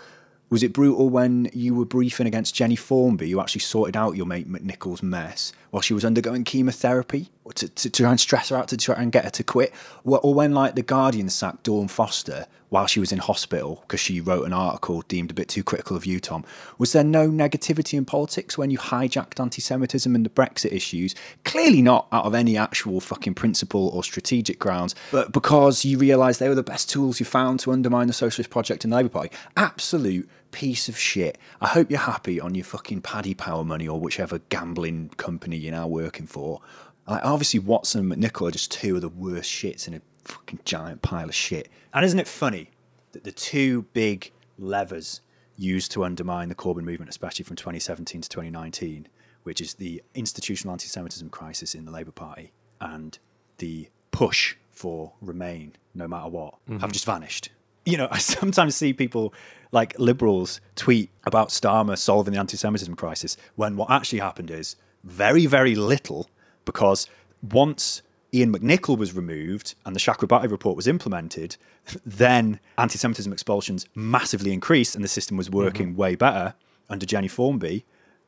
Was 0.49 0.63
it 0.63 0.73
brutal 0.73 1.09
when 1.09 1.49
you 1.53 1.73
were 1.73 1.85
briefing 1.85 2.27
against 2.27 2.53
Jenny 2.53 2.75
Formby, 2.75 3.31
who 3.31 3.39
actually 3.39 3.61
sorted 3.61 3.97
out 3.97 4.15
your 4.15 4.27
mate 4.27 4.51
McNicol's 4.51 5.01
mess 5.01 5.53
while 5.75 5.81
she 5.81 5.93
was 5.93 6.05
undergoing 6.05 6.45
chemotherapy 6.45 7.29
to, 7.53 7.67
to, 7.67 7.89
to 7.89 8.01
try 8.01 8.09
and 8.09 8.17
stress 8.17 8.47
her 8.47 8.55
out 8.55 8.69
to 8.69 8.77
try 8.77 8.95
and 8.95 9.11
get 9.11 9.25
her 9.25 9.29
to 9.29 9.43
quit? 9.43 9.73
Or, 10.05 10.33
when, 10.33 10.53
like, 10.53 10.75
The 10.75 10.81
Guardian 10.81 11.27
sacked 11.27 11.63
Dawn 11.63 11.89
Foster 11.89 12.45
while 12.69 12.87
she 12.87 13.01
was 13.01 13.11
in 13.11 13.17
hospital 13.17 13.79
because 13.81 13.99
she 13.99 14.21
wrote 14.21 14.45
an 14.45 14.53
article 14.53 15.01
deemed 15.09 15.31
a 15.31 15.33
bit 15.33 15.49
too 15.49 15.63
critical 15.65 15.97
of 15.97 16.05
you, 16.05 16.21
Tom? 16.21 16.45
Was 16.77 16.93
there 16.93 17.03
no 17.03 17.29
negativity 17.29 17.97
in 17.97 18.05
politics 18.05 18.57
when 18.57 18.71
you 18.71 18.77
hijacked 18.77 19.37
anti 19.37 19.61
Semitism 19.61 20.15
and 20.15 20.25
the 20.25 20.29
Brexit 20.29 20.71
issues? 20.71 21.13
Clearly 21.43 21.81
not 21.81 22.07
out 22.13 22.23
of 22.23 22.33
any 22.33 22.55
actual 22.55 23.01
fucking 23.01 23.33
principle 23.33 23.89
or 23.89 24.01
strategic 24.01 24.59
grounds, 24.59 24.95
but 25.11 25.33
because 25.33 25.83
you 25.83 25.97
realised 25.97 26.39
they 26.39 26.47
were 26.47 26.55
the 26.55 26.63
best 26.63 26.89
tools 26.89 27.19
you 27.19 27.25
found 27.25 27.59
to 27.59 27.73
undermine 27.73 28.07
the 28.07 28.13
Socialist 28.13 28.49
Project 28.49 28.85
and 28.85 28.93
the 28.93 28.97
Labour 28.97 29.09
Party. 29.09 29.35
Absolute 29.57 30.29
piece 30.55 30.87
of 30.87 30.97
shit. 30.97 31.37
I 31.59 31.67
hope 31.67 31.89
you're 31.91 31.99
happy 31.99 32.39
on 32.39 32.55
your 32.55 32.63
fucking 32.63 33.01
Paddy 33.01 33.33
Power 33.33 33.65
money 33.65 33.87
or 33.89 33.99
whichever 33.99 34.39
gambling 34.49 35.09
company 35.17 35.57
you're 35.57 35.73
now 35.73 35.85
working 35.87 36.27
for. 36.27 36.61
Like, 37.07 37.23
obviously, 37.25 37.59
Watson 37.59 38.09
and 38.09 38.23
McNicol 38.23 38.47
are 38.47 38.51
just 38.51 38.71
two 38.71 38.95
of 38.95 39.01
the 39.01 39.09
worst 39.09 39.51
shits 39.51 39.85
in 39.87 39.93
a 39.95 40.01
fucking 40.23 40.59
giant 40.63 41.01
pile 41.01 41.27
of 41.27 41.35
shit. 41.35 41.67
And 41.93 42.05
isn't 42.05 42.17
it 42.19 42.27
funny 42.27 42.69
that 43.11 43.25
the 43.25 43.31
two 43.33 43.83
big 43.93 44.31
levers 44.57 45.19
used 45.57 45.91
to 45.91 46.03
undermine 46.05 46.47
the 46.49 46.55
Corbyn 46.55 46.83
movement, 46.83 47.09
especially 47.09 47.43
from 47.43 47.57
2017 47.57 48.21
to 48.21 48.29
2019, 48.29 49.07
which 49.43 49.59
is 49.61 49.73
the 49.75 50.01
institutional 50.15 50.71
anti 50.71 50.87
Semitism 50.87 51.29
crisis 51.29 51.75
in 51.75 51.83
the 51.85 51.91
Labour 51.91 52.11
Party 52.11 52.53
and 52.79 53.19
the 53.57 53.89
push 54.11 54.55
for 54.71 55.13
Remain 55.21 55.73
no 55.93 56.07
matter 56.07 56.29
what, 56.29 56.55
Mhm. 56.69 56.79
have 56.81 56.91
just 56.93 57.05
vanished? 57.05 57.49
You 57.85 57.97
know, 57.97 58.07
I 58.11 58.17
sometimes 58.17 58.75
see 58.75 58.93
people 58.93 59.33
like 59.71 59.97
liberals 59.99 60.61
tweet 60.75 61.09
about 61.25 61.49
Starmer 61.49 61.97
solving 61.97 62.33
the 62.33 62.39
anti 62.39 62.57
Semitism 62.57 62.95
crisis 62.95 63.37
when 63.55 63.75
what 63.77 63.89
actually 63.89 64.19
happened 64.19 64.51
is 64.51 64.75
very, 65.03 65.45
very 65.45 65.75
little 65.75 66.29
because 66.65 67.07
once 67.41 68.01
Iain 68.33 68.51
McNicol 68.51 68.97
was 68.97 69.13
removed 69.13 69.75
and 69.85 69.95
the 69.95 69.99
Chakrabarti 69.99 70.49
report 70.49 70.75
was 70.75 70.87
implemented, 70.87 71.57
then 72.05 72.59
anti 72.77 72.97
Semitism 72.97 73.31
expulsions 73.31 73.87
massively 73.95 74.51
increased 74.51 74.95
and 74.95 75.03
the 75.03 75.09
system 75.09 75.37
was 75.37 75.49
working 75.49 75.89
mm-hmm. 75.89 75.97
way 75.97 76.15
better 76.15 76.55
under 76.89 77.05
Jenny 77.05 77.27
Formby. 77.27 77.85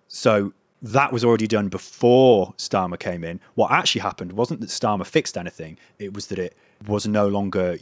So 0.08 0.54
that 0.82 1.12
was 1.12 1.26
already 1.26 1.48
done 1.48 1.70
before 1.70 2.54
Starmer 2.58 3.00
came 3.00 3.24
in. 3.24 3.40
What 3.56 3.72
actually 3.72 4.02
happened 4.02 4.34
wasn't 4.34 4.62
that 4.62 4.70
Starmer 4.70 5.06
fixed 5.06 5.38
anything, 5.38 5.78
it 6.00 6.14
was 6.14 6.28
that 6.28 6.40
it 6.40 6.56
was 6.88 7.08
no 7.08 7.28
longer 7.28 7.78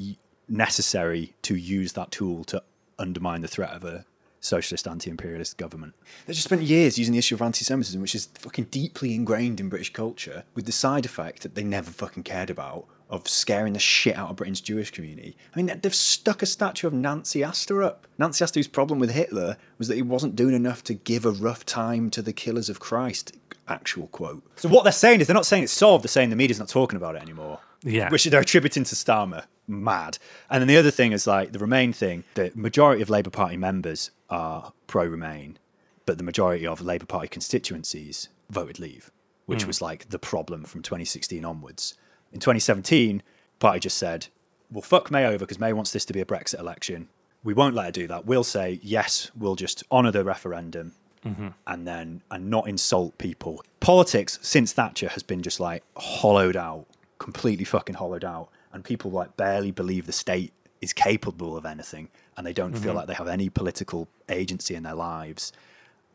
necessary 0.47 1.34
to 1.43 1.55
use 1.55 1.93
that 1.93 2.12
tool 2.12 2.43
to 2.45 2.63
undermine 2.97 3.41
the 3.41 3.47
threat 3.47 3.71
of 3.71 3.84
a 3.84 4.05
socialist 4.39 4.88
anti-imperialist 4.88 5.58
government. 5.58 5.93
They 6.27 6.34
just 6.34 6.45
spent 6.45 6.62
years 6.62 6.99
using 6.99 7.13
the 7.13 7.17
issue 7.17 7.36
of 7.36 7.41
anti-Semitism, 7.41 7.99
which 7.99 8.15
is 8.15 8.27
fucking 8.36 8.65
deeply 8.65 9.15
ingrained 9.15 9.60
in 9.60 9.69
British 9.69 9.91
culture, 9.91 10.43
with 10.53 10.65
the 10.65 10.71
side 10.71 11.05
effect 11.05 11.41
that 11.41 11.55
they 11.55 11.63
never 11.63 11.89
fucking 11.89 12.23
cared 12.23 12.49
about 12.49 12.86
of 13.10 13.27
scaring 13.27 13.73
the 13.73 13.79
shit 13.79 14.15
out 14.15 14.29
of 14.29 14.36
Britain's 14.36 14.62
Jewish 14.62 14.91
community. 14.91 15.36
I 15.53 15.62
mean, 15.62 15.79
they've 15.81 15.93
stuck 15.93 16.41
a 16.41 16.47
statue 16.47 16.88
of 16.88 16.93
Nancy 16.93 17.43
Astor 17.43 17.84
up. 17.84 18.08
Nancy 18.17 18.43
Astor's 18.43 18.67
problem 18.67 18.99
with 18.99 19.12
Hitler 19.12 19.58
was 19.77 19.88
that 19.88 19.95
he 19.95 20.01
wasn't 20.01 20.36
doing 20.36 20.55
enough 20.55 20.84
to 20.86 20.93
give 20.93 21.25
a 21.25 21.31
rough 21.31 21.65
time 21.65 22.10
to 22.12 22.21
the 22.21 22.34
killers 22.34 22.69
of 22.69 22.79
Christ. 22.79 23.36
Actual 23.67 24.08
quote. 24.08 24.43
So 24.58 24.69
what 24.69 24.84
they're 24.84 24.91
saying 24.91 25.21
is 25.21 25.27
they're 25.27 25.36
not 25.36 25.45
saying 25.45 25.63
it's 25.63 25.71
solved. 25.71 26.03
They're 26.03 26.10
saying 26.10 26.29
the 26.29 26.36
media's 26.36 26.60
not 26.60 26.69
talking 26.69 26.97
about 26.97 27.15
it 27.15 27.21
anymore. 27.21 27.60
Yeah. 27.86 28.10
Which 28.10 28.26
they're 28.26 28.41
attributing 28.41 28.84
to 28.86 28.95
Starmer. 28.95 29.45
Mad. 29.67 30.17
And 30.50 30.60
then 30.62 30.67
the 30.67 30.78
other 30.78 30.91
thing 30.91 31.12
is 31.12 31.26
like 31.26 31.52
the 31.54 31.60
Remain 31.60 31.93
thing. 31.93 32.24
The 32.34 32.52
majority 32.56 33.02
of 33.02 33.10
Labour 33.10 33.30
Party 33.30 33.56
members 33.58 34.12
are 34.30 34.74
pro-Remain, 34.88 35.58
but 36.06 36.17
the 36.17 36.24
majority 36.24 36.67
of 36.67 36.82
Labour 36.82 37.06
Party 37.06 37.28
constituencies 37.28 38.28
voted 38.50 38.80
Leave, 38.80 39.12
which 39.45 39.63
Mm. 39.63 39.67
was 39.67 39.82
like 39.82 40.10
the 40.10 40.19
problem 40.19 40.65
from 40.65 40.82
2016 40.82 41.45
onwards. 41.45 41.93
In 42.34 42.39
2017, 42.39 43.24
party 43.60 43.80
just 43.80 43.98
said, 43.98 44.28
"Well, 44.71 44.82
fuck 44.82 45.10
May 45.10 45.26
over 45.26 45.39
because 45.39 45.60
May 45.60 45.71
wants 45.74 45.91
this 45.91 46.06
to 46.06 46.13
be 46.13 46.19
a 46.21 46.26
Brexit 46.26 46.60
election. 46.60 47.08
We 47.43 47.54
won't 47.54 47.76
let 47.76 47.86
her 47.86 47.91
do 47.91 48.08
that. 48.08 48.26
We'll 48.26 48.43
say 48.43 48.80
yes. 48.84 49.32
We'll 49.38 49.56
just 49.56 49.84
honour 49.91 50.12
the 50.12 50.24
referendum." 50.24 50.93
Mhm. 51.26 51.54
and 51.65 51.88
then 51.88 52.21
and 52.30 52.52
not 52.52 52.67
insult 52.69 53.17
people. 53.17 53.63
Politics 53.80 54.38
since 54.43 54.74
Thatcher 54.74 55.10
has 55.10 55.24
been 55.24 55.41
just 55.41 55.60
like 55.60 55.82
hollowed 55.98 56.56
out, 56.56 56.86
completely 57.19 57.65
fucking 57.65 57.95
hollowed 57.95 58.23
out, 58.25 58.49
and 58.73 58.84
people 58.84 59.12
like 59.12 59.38
barely 59.38 59.71
believe 59.71 60.06
the 60.06 60.12
state 60.12 60.51
is 60.82 60.93
capable 60.93 61.56
of 61.58 61.65
anything, 61.65 62.10
and 62.38 62.45
they 62.45 62.54
don't 62.54 62.73
feel 62.78 62.93
Mhm. 62.93 62.95
like 62.97 63.08
they 63.08 63.13
have 63.13 63.28
any 63.28 63.49
political 63.49 64.08
agency 64.30 64.75
in 64.75 64.84
their 64.84 64.93
lives. 64.95 65.51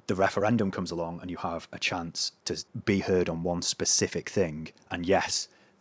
The 0.06 0.14
referendum 0.14 0.70
comes 0.70 0.90
along, 0.90 1.20
and 1.20 1.30
you 1.30 1.36
have 1.38 1.68
a 1.72 1.78
chance 1.78 2.32
to 2.44 2.64
be 2.84 3.00
heard 3.00 3.28
on 3.28 3.42
one 3.42 3.62
specific 3.62 4.28
thing. 4.28 4.68
And 4.90 5.06
yes, 5.06 5.48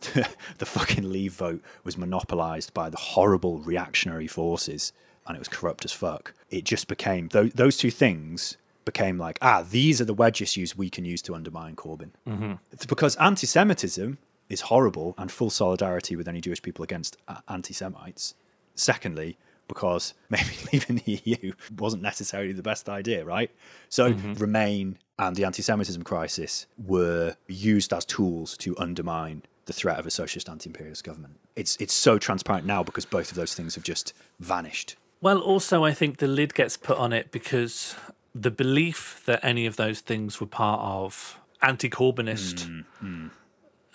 the 0.58 0.66
fucking 0.66 1.10
Leave 1.10 1.34
vote 1.34 1.62
was 1.84 1.98
monopolised 1.98 2.72
by 2.72 2.88
the 2.88 2.96
horrible 2.96 3.58
reactionary 3.58 4.26
forces, 4.26 4.92
and 5.26 5.36
it 5.36 5.38
was 5.40 5.48
corrupt 5.48 5.84
as 5.84 5.92
fuck. 5.92 6.32
It 6.50 6.64
just 6.64 6.88
became 6.88 7.28
those, 7.28 7.52
those 7.52 7.76
two 7.76 7.90
things 7.90 8.56
became 8.86 9.18
like, 9.18 9.38
ah, 9.42 9.62
these 9.68 10.00
are 10.00 10.06
the 10.06 10.14
wedge 10.14 10.40
issues 10.40 10.76
we 10.76 10.88
can 10.88 11.04
use 11.04 11.20
to 11.22 11.34
undermine 11.34 11.76
Corbyn. 11.76 12.10
Mhm. 12.26 12.58
It's 12.72 12.86
because 12.86 13.14
anti 13.16 13.46
Semitism 13.46 14.16
is 14.50 14.62
horrible 14.62 15.14
and 15.16 15.32
full 15.32 15.48
solidarity 15.48 16.16
with 16.16 16.28
any 16.28 16.40
Jewish 16.42 16.60
people 16.60 16.82
against 16.82 17.16
uh, 17.28 17.36
anti 17.48 17.72
Semites. 17.72 18.34
Secondly, 18.74 19.38
because 19.68 20.12
maybe 20.28 20.50
leaving 20.72 20.96
the 21.06 21.20
EU 21.24 21.52
wasn't 21.78 22.02
necessarily 22.02 22.52
the 22.52 22.62
best 22.62 22.88
idea, 22.88 23.24
right? 23.24 23.50
So, 23.88 24.12
Mhm. 24.12 24.38
Remain 24.38 24.98
and 25.18 25.36
the 25.36 25.44
anti 25.44 25.62
Semitism 25.62 26.02
crisis 26.02 26.66
were 26.78 27.36
used 27.46 27.92
as 27.92 28.04
tools 28.04 28.56
to 28.58 28.76
undermine 28.78 29.42
the 29.66 29.72
threat 29.72 29.98
of 29.98 30.06
a 30.06 30.10
socialist 30.10 30.48
anti 30.48 30.68
imperialist 30.68 31.04
government. 31.04 31.36
It's, 31.54 31.76
it's 31.76 31.92
so 31.94 32.18
transparent 32.18 32.66
now 32.66 32.82
because 32.82 33.04
both 33.04 33.30
of 33.30 33.36
those 33.36 33.54
things 33.54 33.74
have 33.74 33.84
just 33.84 34.12
vanished. 34.40 34.96
Well, 35.20 35.38
also, 35.40 35.84
I 35.84 35.92
think 35.92 36.16
the 36.16 36.26
lid 36.26 36.54
gets 36.54 36.76
put 36.78 36.96
on 36.96 37.12
it 37.12 37.30
because 37.30 37.94
the 38.34 38.50
belief 38.50 39.22
that 39.26 39.44
any 39.44 39.66
of 39.66 39.76
those 39.76 40.00
things 40.00 40.40
were 40.40 40.46
part 40.46 40.80
of 40.80 41.38
anti 41.60 41.90
Corbynist 41.90 42.66
mm, 42.66 42.84
mm. 43.04 43.30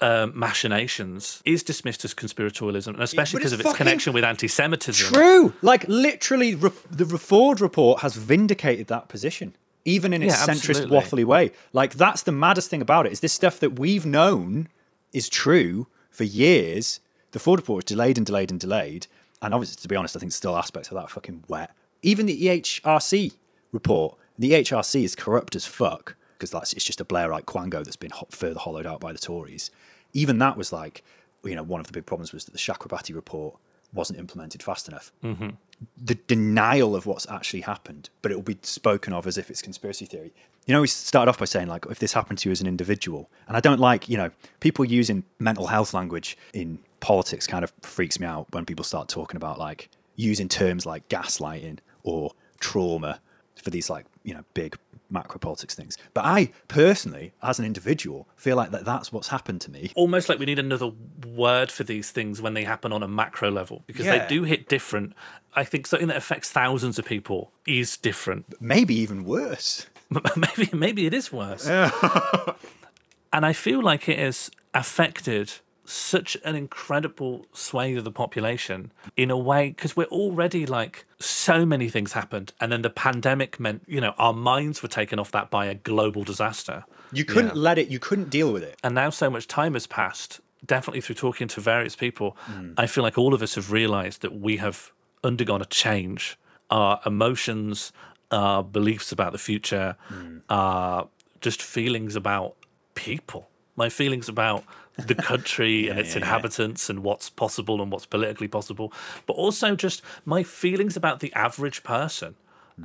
Uh, 0.02 0.28
machinations 0.34 1.42
is 1.46 1.64
dismissed 1.64 2.04
as 2.04 2.14
conspiratorialism, 2.14 2.88
and 2.88 3.02
especially 3.02 3.38
because 3.40 3.54
of 3.54 3.62
its 3.62 3.74
connection 3.74 4.12
with 4.12 4.26
anti 4.26 4.48
Semitism. 4.48 5.14
True. 5.14 5.54
Like 5.62 5.86
literally, 5.88 6.54
re- 6.54 6.72
the 6.92 7.06
Forde 7.06 7.62
report 7.62 8.02
has 8.02 8.16
vindicated 8.18 8.88
that 8.88 9.08
position, 9.08 9.56
even 9.86 10.12
in 10.12 10.22
its 10.22 10.36
Yeah, 10.36 10.54
centrist, 10.54 10.88
waffly 10.88 11.24
way. 11.24 11.54
Like 11.72 11.94
that's 11.94 12.24
the 12.24 12.34
maddest 12.34 12.70
thing 12.70 12.82
about 12.82 13.06
it 13.06 13.14
is 13.14 13.22
this 13.22 13.32
stuff 13.32 13.58
that 13.62 13.80
we've 13.80 14.06
known 14.06 14.68
is 15.14 15.30
true 15.30 15.88
for 16.10 16.26
years. 16.26 17.00
The 17.32 17.40
Forde 17.40 17.60
report 17.60 17.78
was 17.78 17.86
delayed 17.86 18.18
and 18.18 18.26
delayed 18.26 18.52
and 18.52 18.60
delayed, 18.60 19.08
and 19.42 19.54
obviously, 19.54 19.82
to 19.82 19.88
be 19.88 19.96
honest, 19.96 20.18
I 20.18 20.20
think 20.20 20.34
still 20.34 20.58
aspects 20.58 20.90
of 20.90 20.96
that 20.96 21.04
are 21.04 21.08
fucking 21.08 21.46
wet. 21.48 21.72
Even 22.02 22.26
the 22.26 22.38
EHRC 22.48 23.32
report, 23.72 24.18
the 24.38 24.52
EHRC 24.52 25.04
is 25.06 25.16
corrupt 25.16 25.56
as 25.56 25.66
fuck 25.66 26.16
because 26.38 26.52
that's 26.52 26.74
it's 26.74 26.86
just 26.86 27.02
a 27.02 27.06
Blairite 27.06 27.46
quango 27.46 27.84
that's 27.84 27.96
been 27.96 28.12
ho- 28.12 28.28
further 28.30 28.60
hollowed 28.60 28.86
out 28.86 29.00
by 29.00 29.12
the 29.12 29.20
Tories. 29.20 29.72
Even 30.14 30.38
that 30.40 30.58
was 30.58 30.72
like, 30.72 31.04
you 31.44 31.56
know, 31.56 31.64
one 31.64 31.80
of 31.80 31.88
the 31.88 31.94
big 31.94 32.06
problems 32.06 32.34
was 32.34 32.46
that 32.46 32.52
the 32.52 32.58
Chakrabarti 32.58 33.14
report 33.14 33.56
wasn't 33.94 34.20
implemented 34.20 34.62
fast 34.62 34.88
enough. 34.88 35.12
hmm 35.22 35.50
The 35.98 36.16
denial 36.28 36.96
of 36.96 37.06
what's 37.06 37.28
actually 37.30 37.62
happened, 37.62 38.10
but 38.22 38.32
it 38.32 38.36
will 38.36 38.42
be 38.44 38.58
spoken 38.62 39.14
of 39.14 39.26
as 39.28 39.38
if 39.38 39.50
it's 39.50 39.62
conspiracy 39.62 40.06
theory. 40.06 40.34
You 40.66 40.74
know, 40.74 40.82
we 40.82 40.88
started 40.88 41.30
off 41.30 41.38
by 41.38 41.46
saying, 41.46 41.68
like, 41.68 41.86
if 41.90 42.00
this 42.00 42.14
happened 42.14 42.40
to 42.40 42.50
you 42.50 42.52
as 42.52 42.60
an 42.60 42.68
individual, 42.68 43.30
and 43.48 43.56
I 43.56 43.60
don't 43.60 43.80
like, 43.80 44.10
you 44.10 44.18
know, 44.18 44.32
people 44.60 44.84
using 44.84 45.24
mental 45.40 45.68
health 45.68 45.94
language 45.94 46.38
in 46.54 46.80
politics 47.00 47.46
kind 47.46 47.64
of 47.64 47.72
freaks 47.82 48.20
me 48.20 48.26
out 48.26 48.48
when 48.52 48.66
people 48.66 48.84
start 48.84 49.08
talking 49.08 49.38
about, 49.38 49.60
like, 49.60 49.90
using 50.16 50.50
terms 50.50 50.86
like 50.86 51.08
gaslighting 51.10 51.78
or 52.04 52.32
trauma 52.60 53.20
for 53.62 53.70
these, 53.70 53.90
like, 53.90 54.06
you 54.24 54.34
know, 54.34 54.44
big 54.54 54.78
macro 55.16 55.40
politics 55.40 55.74
things. 55.74 55.98
But 56.14 56.26
I 56.26 56.52
personally, 56.68 57.34
as 57.42 57.58
an 57.58 57.66
individual, 57.66 58.28
feel 58.36 58.56
like 58.56 58.70
that 58.72 58.86
that's 58.86 59.12
what's 59.12 59.30
happened 59.30 59.62
to 59.62 59.72
me. 59.72 59.92
Almost 59.96 60.30
like 60.30 60.38
we 60.38 60.46
need 60.46 60.60
another 60.60 60.92
word 61.28 61.72
for 61.72 61.84
these 61.84 62.12
things 62.12 62.42
when 62.42 62.54
they 62.54 62.64
happen 62.64 62.92
on 62.94 63.02
a 63.02 63.08
macro 63.08 63.50
level 63.50 63.84
because 63.88 64.06
Yeah. 64.06 64.20
they 64.20 64.28
do 64.36 64.44
hit 64.44 64.70
different. 64.70 65.14
I 65.56 65.64
think 65.64 65.88
something 65.88 66.10
that 66.10 66.18
affects 66.18 66.52
thousands 66.52 67.00
of 67.00 67.06
people 67.06 67.52
is 67.66 67.98
different. 67.98 68.46
Maybe 68.62 68.94
even 68.96 69.24
worse. 69.24 69.88
maybe 70.36 70.70
maybe 70.74 71.06
it 71.08 71.14
is 71.14 71.32
worse. 71.32 71.68
and 73.34 73.46
I 73.46 73.54
feel 73.54 73.82
like 73.82 74.08
it 74.08 74.20
has 74.20 74.52
affected 74.74 75.54
such 75.86 76.36
an 76.44 76.56
incredible 76.56 77.46
swathe 77.54 77.98
of 77.98 78.04
the 78.04 78.12
population 78.12 78.92
in 79.16 79.30
a 79.32 79.38
way 79.38 79.70
because 79.70 79.96
we're 79.96 80.06
already 80.06 80.66
like 80.66 81.06
so 81.20 81.66
many 81.66 81.90
things 81.90 82.14
happened 82.14 82.54
and 82.60 82.72
then 82.72 82.82
the 82.82 82.90
pandemic 82.90 83.60
meant 83.60 83.84
you 83.88 84.02
know 84.02 84.14
our 84.18 84.34
minds 84.34 84.82
were 84.82 84.90
taken 84.90 85.20
off 85.20 85.32
that 85.32 85.50
by 85.50 85.66
a 85.66 85.76
global 85.76 86.24
disaster. 86.24 86.84
You 87.12 87.24
couldn't 87.24 87.56
let 87.56 87.78
it, 87.78 87.88
you 87.88 88.00
couldn't 88.00 88.30
deal 88.30 88.52
with 88.52 88.64
it. 88.64 88.78
and 88.84 88.96
now 88.96 89.10
so 89.10 89.30
much 89.30 89.48
time 89.48 89.74
has 89.74 89.88
passed 89.88 90.42
definitely 90.66 91.02
through 91.02 91.16
talking 91.16 91.48
to 91.48 91.62
various 91.62 91.96
people 91.96 92.36
mm. 92.48 92.74
i 92.80 92.88
feel 92.88 93.04
like 93.04 93.20
all 93.20 93.36
of 93.36 93.44
us 93.44 93.54
have 93.54 93.72
realized 93.72 94.24
that 94.24 94.34
we 94.40 94.58
have 94.58 94.92
undergone 95.26 95.62
a 95.62 95.66
change. 95.66 96.38
Our 96.70 97.02
emotions 97.06 97.92
our 98.32 98.64
beliefs 98.64 99.12
about 99.12 99.32
the 99.34 99.38
future 99.38 99.96
mm. 100.10 100.42
our 100.50 101.08
just 101.42 101.62
feelings 101.62 102.16
about 102.16 102.56
people. 102.96 103.48
My 103.76 103.88
feelings 103.90 104.28
about 104.28 104.64
the 104.98 105.16
country 105.16 105.88
and 105.90 106.00
its 106.00 106.10
yeah, 106.10 106.20
yeah. 106.20 106.26
inhabitants 106.26 106.90
and 106.90 107.04
what's 107.04 107.30
possible 107.30 107.82
and 107.82 107.92
what's 107.92 108.06
politically 108.06 108.48
possible 108.48 108.92
but 109.26 109.34
also 109.34 109.76
just 109.76 110.02
my 110.26 110.44
feelings 110.44 110.96
about 110.96 111.20
the 111.20 111.34
average 111.34 111.84
person 111.84 112.36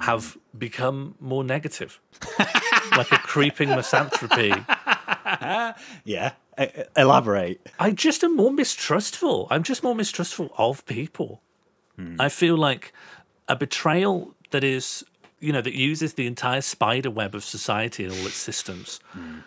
have 0.01 0.39
become 0.57 1.17
more 1.19 1.43
negative 1.43 2.01
like 2.97 3.11
a 3.11 3.19
creeping 3.19 3.71
misanthropy 3.71 4.53
yeah. 6.05 6.33
Elaborate. 6.97 7.67
I 7.79 7.91
just 7.91 8.23
am 8.23 8.37
more 8.37 8.53
mistrustful. 8.53 9.47
I'm 9.51 9.63
just 9.63 9.83
more 9.83 9.95
mistrustful 9.95 10.53
of 10.59 10.85
people. 10.87 11.41
Hmm. 11.97 12.17
I 12.19 12.29
feel 12.29 12.57
like 12.57 12.93
a 13.49 13.57
betrayal 13.57 14.35
that 14.51 14.65
is, 14.65 15.05
you 15.39 15.53
know, 15.53 15.63
that 15.63 15.75
uses 15.75 16.15
the 16.15 16.27
entire 16.27 16.61
spider 16.61 17.11
web 17.11 17.35
of 17.35 17.45
society 17.45 18.05
and 18.05 18.13
all 18.13 18.27
its 18.27 18.37
systems 18.37 19.01
hmm. 19.13 19.39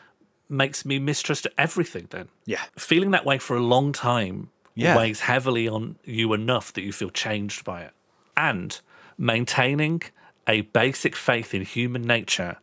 Makes 0.49 0.85
me 0.85 0.99
mistrust 0.99 1.47
everything 1.57 2.07
then. 2.09 2.27
Yeah. 2.45 2.61
Feeling 2.77 3.11
that 3.11 3.25
way 3.25 3.37
for 3.37 3.55
a 3.55 3.61
long 3.61 3.91
time 3.93 4.49
Yeah. 4.75 4.95
weighs 4.97 5.21
heavily 5.21 5.67
on 5.67 5.97
you 6.03 6.33
enough 6.33 6.73
that 6.73 6.81
you 6.81 6.91
feel 6.91 7.09
changed 7.09 7.63
by 7.63 7.81
it. 7.83 7.91
And 8.35 8.79
maintaining 9.17 10.01
a 10.47 10.61
basic 10.61 11.15
faith 11.15 11.53
in 11.53 11.61
human 11.63 12.01
nature 12.01 12.57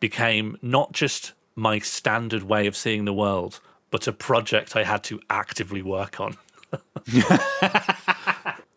became 0.00 0.56
not 0.62 0.92
just 0.92 1.32
my 1.54 1.78
standard 1.80 2.44
way 2.44 2.66
of 2.66 2.76
seeing 2.76 3.04
the 3.04 3.12
world, 3.12 3.60
but 3.90 4.06
a 4.06 4.12
project 4.12 4.74
I 4.76 4.84
had 4.84 5.02
to 5.04 5.20
actively 5.28 5.82
work 5.82 6.20
on. 6.20 6.36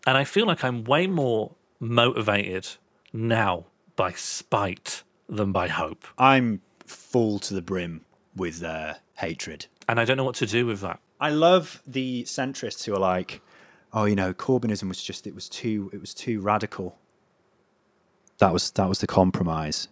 and 0.05 0.17
I 0.17 0.23
feel 0.23 0.45
like 0.47 0.63
I'm 0.63 0.83
way 0.83 1.07
more 1.07 1.53
motivated 1.79 2.67
now 3.13 3.65
by 3.95 4.11
spite 4.13 5.03
than 5.29 5.51
by 5.51 5.67
hope. 5.67 6.05
I'm 6.17 6.61
full 6.85 7.39
to 7.39 7.53
the 7.53 7.61
brim 7.61 8.01
with 8.35 8.63
uh, 8.63 8.95
hatred. 9.15 9.67
And 9.87 9.99
I 9.99 10.05
don't 10.05 10.17
know 10.17 10.23
what 10.23 10.35
to 10.35 10.45
do 10.45 10.65
with 10.65 10.81
that. 10.81 10.99
I 11.19 11.29
love 11.29 11.81
the 11.87 12.23
centrists 12.23 12.83
who 12.85 12.93
are 12.93 12.99
like, 12.99 13.41
oh, 13.93 14.05
you 14.05 14.15
know, 14.15 14.33
Corbynism 14.33 14.87
was 14.87 15.01
just 15.03 15.27
it 15.27 15.35
was 15.35 15.47
too 15.49 15.89
it 15.93 16.01
was 16.01 16.13
too 16.13 16.41
radical. 16.41 16.97
That 18.39 18.51
was 18.53 18.71
that 18.71 18.89
was 18.89 18.99
the 18.99 19.07
compromise. 19.07 19.87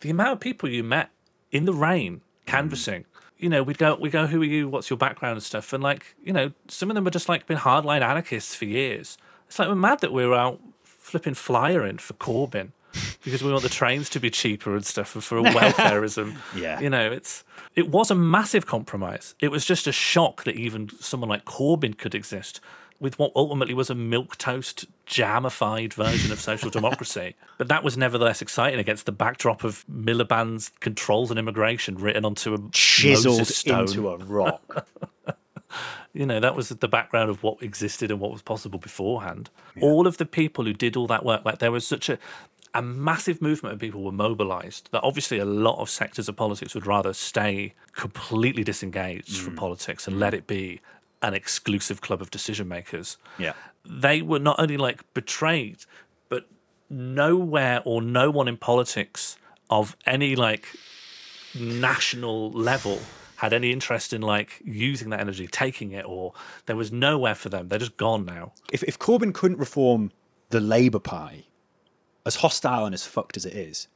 the 0.00 0.10
amount 0.10 0.32
of 0.32 0.40
people 0.40 0.68
you 0.68 0.82
met 0.82 1.10
in 1.50 1.64
the 1.64 1.72
rain 1.74 2.20
canvassing 2.46 3.04
you 3.38 3.48
know 3.48 3.62
we'd 3.62 3.78
go 3.78 3.94
we 3.96 4.10
go 4.10 4.26
who 4.26 4.40
are 4.42 4.44
you 4.44 4.68
what's 4.68 4.90
your 4.90 4.96
background 4.98 5.34
and 5.36 5.42
stuff 5.42 5.72
and 5.72 5.82
like 5.82 6.14
you 6.22 6.32
know 6.32 6.52
some 6.68 6.90
of 6.90 6.94
them 6.94 7.04
were 7.04 7.10
just 7.10 7.28
like 7.28 7.46
been 7.46 7.56
hardline 7.58 8.02
anarchists 8.02 8.54
for 8.54 8.64
years 8.66 9.16
it's 9.46 9.58
like 9.58 9.68
we're 9.68 9.74
mad 9.74 10.00
that 10.00 10.12
we're 10.12 10.34
out 10.34 10.60
flipping 10.82 11.34
flyer 11.34 11.86
in 11.86 11.96
for 11.98 12.12
corbyn 12.14 12.72
because 13.22 13.42
we 13.42 13.50
want 13.50 13.62
the 13.62 13.68
trains 13.68 14.08
to 14.10 14.20
be 14.20 14.30
cheaper 14.30 14.74
and 14.74 14.84
stuff 14.84 15.14
and 15.14 15.24
for 15.24 15.40
welfareism 15.42 16.36
Yeah. 16.54 16.80
you 16.80 16.90
know 16.90 17.10
it's 17.10 17.44
it 17.74 17.88
was 17.90 18.10
a 18.10 18.14
massive 18.14 18.66
compromise 18.66 19.34
it 19.40 19.50
was 19.50 19.64
just 19.64 19.86
a 19.86 19.92
shock 19.92 20.44
that 20.44 20.56
even 20.56 20.90
someone 21.00 21.28
like 21.28 21.44
corbyn 21.44 21.96
could 21.96 22.14
exist 22.14 22.60
with 23.00 23.18
what 23.18 23.32
ultimately 23.34 23.74
was 23.74 23.90
a 23.90 23.94
milk 23.94 24.38
toast 24.38 24.86
jamified 25.04 25.92
version 25.92 26.30
of 26.30 26.40
social 26.40 26.70
democracy. 26.78 27.34
But 27.58 27.66
that 27.68 27.82
was 27.82 27.96
nevertheless 27.96 28.40
exciting 28.40 28.78
against 28.78 29.04
the 29.04 29.12
backdrop 29.12 29.64
of 29.64 29.84
Miliband's 29.92 30.70
controls 30.78 31.30
on 31.32 31.36
immigration 31.36 31.96
written 31.96 32.24
onto 32.24 32.54
a 32.54 32.58
Chiseled 32.70 33.50
into 33.66 34.08
a 34.08 34.16
rock. 34.18 34.86
you 36.12 36.24
know, 36.24 36.38
that 36.38 36.54
was 36.54 36.68
the 36.68 36.88
background 36.88 37.30
of 37.30 37.42
what 37.42 37.62
existed 37.62 38.10
and 38.12 38.20
what 38.20 38.30
was 38.30 38.42
possible 38.42 38.78
beforehand. 38.78 39.50
All 39.80 40.06
of 40.06 40.16
the 40.18 40.24
people 40.24 40.64
who 40.64 40.72
did 40.72 40.96
all 40.96 41.08
that 41.08 41.24
work, 41.24 41.44
like 41.44 41.58
there 41.58 41.72
was 41.72 41.86
such 41.86 42.08
a 42.08 42.18
a 42.74 42.82
massive 42.82 43.40
movement 43.40 43.72
of 43.72 43.78
people 43.80 44.02
were 44.02 44.12
mobilized 44.12 44.88
that 44.92 45.02
obviously 45.04 45.38
a 45.38 45.44
lot 45.44 45.78
of 45.78 45.88
sectors 45.88 46.28
of 46.28 46.36
politics 46.36 46.74
would 46.74 46.86
rather 46.86 47.12
stay 47.12 47.72
completely 47.94 48.64
disengaged 48.64 49.36
from 49.38 49.54
mm. 49.54 49.58
politics 49.58 50.08
and 50.08 50.18
let 50.18 50.34
it 50.34 50.46
be 50.46 50.80
an 51.22 51.34
exclusive 51.34 52.00
club 52.00 52.20
of 52.20 52.30
decision 52.30 52.66
makers 52.68 53.16
Yeah. 53.38 53.52
they 53.84 54.20
were 54.22 54.40
not 54.40 54.58
only 54.58 54.76
like 54.76 55.02
betrayed, 55.14 55.78
but 56.28 56.46
nowhere 56.90 57.80
or 57.84 58.02
no 58.02 58.30
one 58.30 58.48
in 58.48 58.56
politics 58.56 59.38
of 59.70 59.96
any 60.06 60.36
like 60.36 60.66
national 61.58 62.50
level 62.50 62.98
had 63.36 63.52
any 63.52 63.72
interest 63.72 64.12
in 64.12 64.22
like 64.22 64.60
using 64.64 65.10
that 65.10 65.20
energy, 65.20 65.46
taking 65.46 65.92
it, 65.92 66.04
or 66.06 66.32
there 66.66 66.76
was 66.76 66.92
nowhere 66.92 67.34
for 67.34 67.48
them. 67.48 67.68
They're 67.68 67.78
just 67.78 67.96
gone 67.96 68.24
now. 68.24 68.52
If 68.72 68.82
if 68.84 68.98
Corbyn 68.98 69.32
couldn't 69.34 69.58
reform 69.58 70.12
the 70.50 70.60
Labour 70.60 70.98
Party, 70.98 71.46
as 72.26 72.36
hostile 72.36 72.84
and 72.84 72.94
as 72.94 73.06
fucked 73.06 73.36
as 73.36 73.44
it 73.44 73.54
is, 73.54 73.88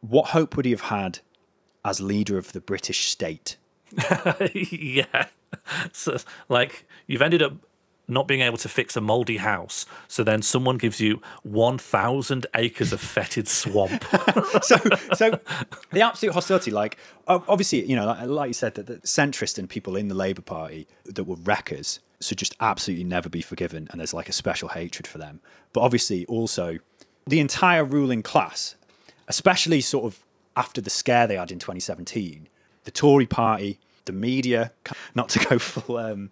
what 0.00 0.28
hope 0.28 0.56
would 0.56 0.64
he 0.64 0.70
have 0.70 0.82
had 0.82 1.20
as 1.84 2.00
leader 2.00 2.38
of 2.38 2.52
the 2.52 2.60
British 2.60 3.06
state? 3.06 3.56
yeah. 4.54 5.26
So, 5.92 6.16
like, 6.48 6.86
you've 7.06 7.22
ended 7.22 7.42
up 7.42 7.54
not 8.10 8.26
being 8.26 8.40
able 8.40 8.58
to 8.58 8.68
fix 8.68 8.96
a 8.96 9.00
moldy 9.00 9.36
house. 9.36 9.86
So 10.08 10.24
then 10.24 10.42
someone 10.42 10.76
gives 10.78 11.00
you 11.00 11.22
1,000 11.44 12.46
acres 12.54 12.92
of 12.92 13.00
fetid 13.00 13.48
swamp. 13.48 14.04
so, 14.62 14.76
so 15.14 15.38
the 15.92 16.02
absolute 16.02 16.34
hostility, 16.34 16.72
like 16.72 16.98
obviously, 17.28 17.84
you 17.84 17.96
know, 17.96 18.06
like, 18.06 18.26
like 18.26 18.48
you 18.48 18.54
said, 18.54 18.74
that 18.74 18.86
the 18.86 18.96
centrist 18.96 19.58
and 19.58 19.68
people 19.68 19.96
in 19.96 20.08
the 20.08 20.14
Labour 20.14 20.42
Party 20.42 20.88
that 21.04 21.24
were 21.24 21.36
wreckers 21.36 22.00
should 22.20 22.38
just 22.38 22.54
absolutely 22.60 23.04
never 23.04 23.28
be 23.30 23.40
forgiven, 23.40 23.88
and 23.90 24.00
there's 24.00 24.12
like 24.12 24.28
a 24.28 24.32
special 24.32 24.68
hatred 24.68 25.06
for 25.06 25.18
them. 25.18 25.40
But 25.72 25.80
obviously, 25.80 26.26
also 26.26 26.78
the 27.30 27.40
entire 27.40 27.84
ruling 27.84 28.22
class, 28.22 28.74
especially 29.28 29.80
sort 29.80 30.04
of 30.04 30.20
after 30.56 30.80
the 30.80 30.90
scare 30.90 31.26
they 31.26 31.36
had 31.36 31.52
in 31.52 31.58
2017, 31.58 32.48
the 32.84 32.90
Tory 32.90 33.26
Party, 33.26 33.78
the 34.04 34.12
media, 34.12 34.72
not 35.14 35.28
to 35.30 35.38
go 35.46 35.58
full 35.58 35.96
um, 35.96 36.30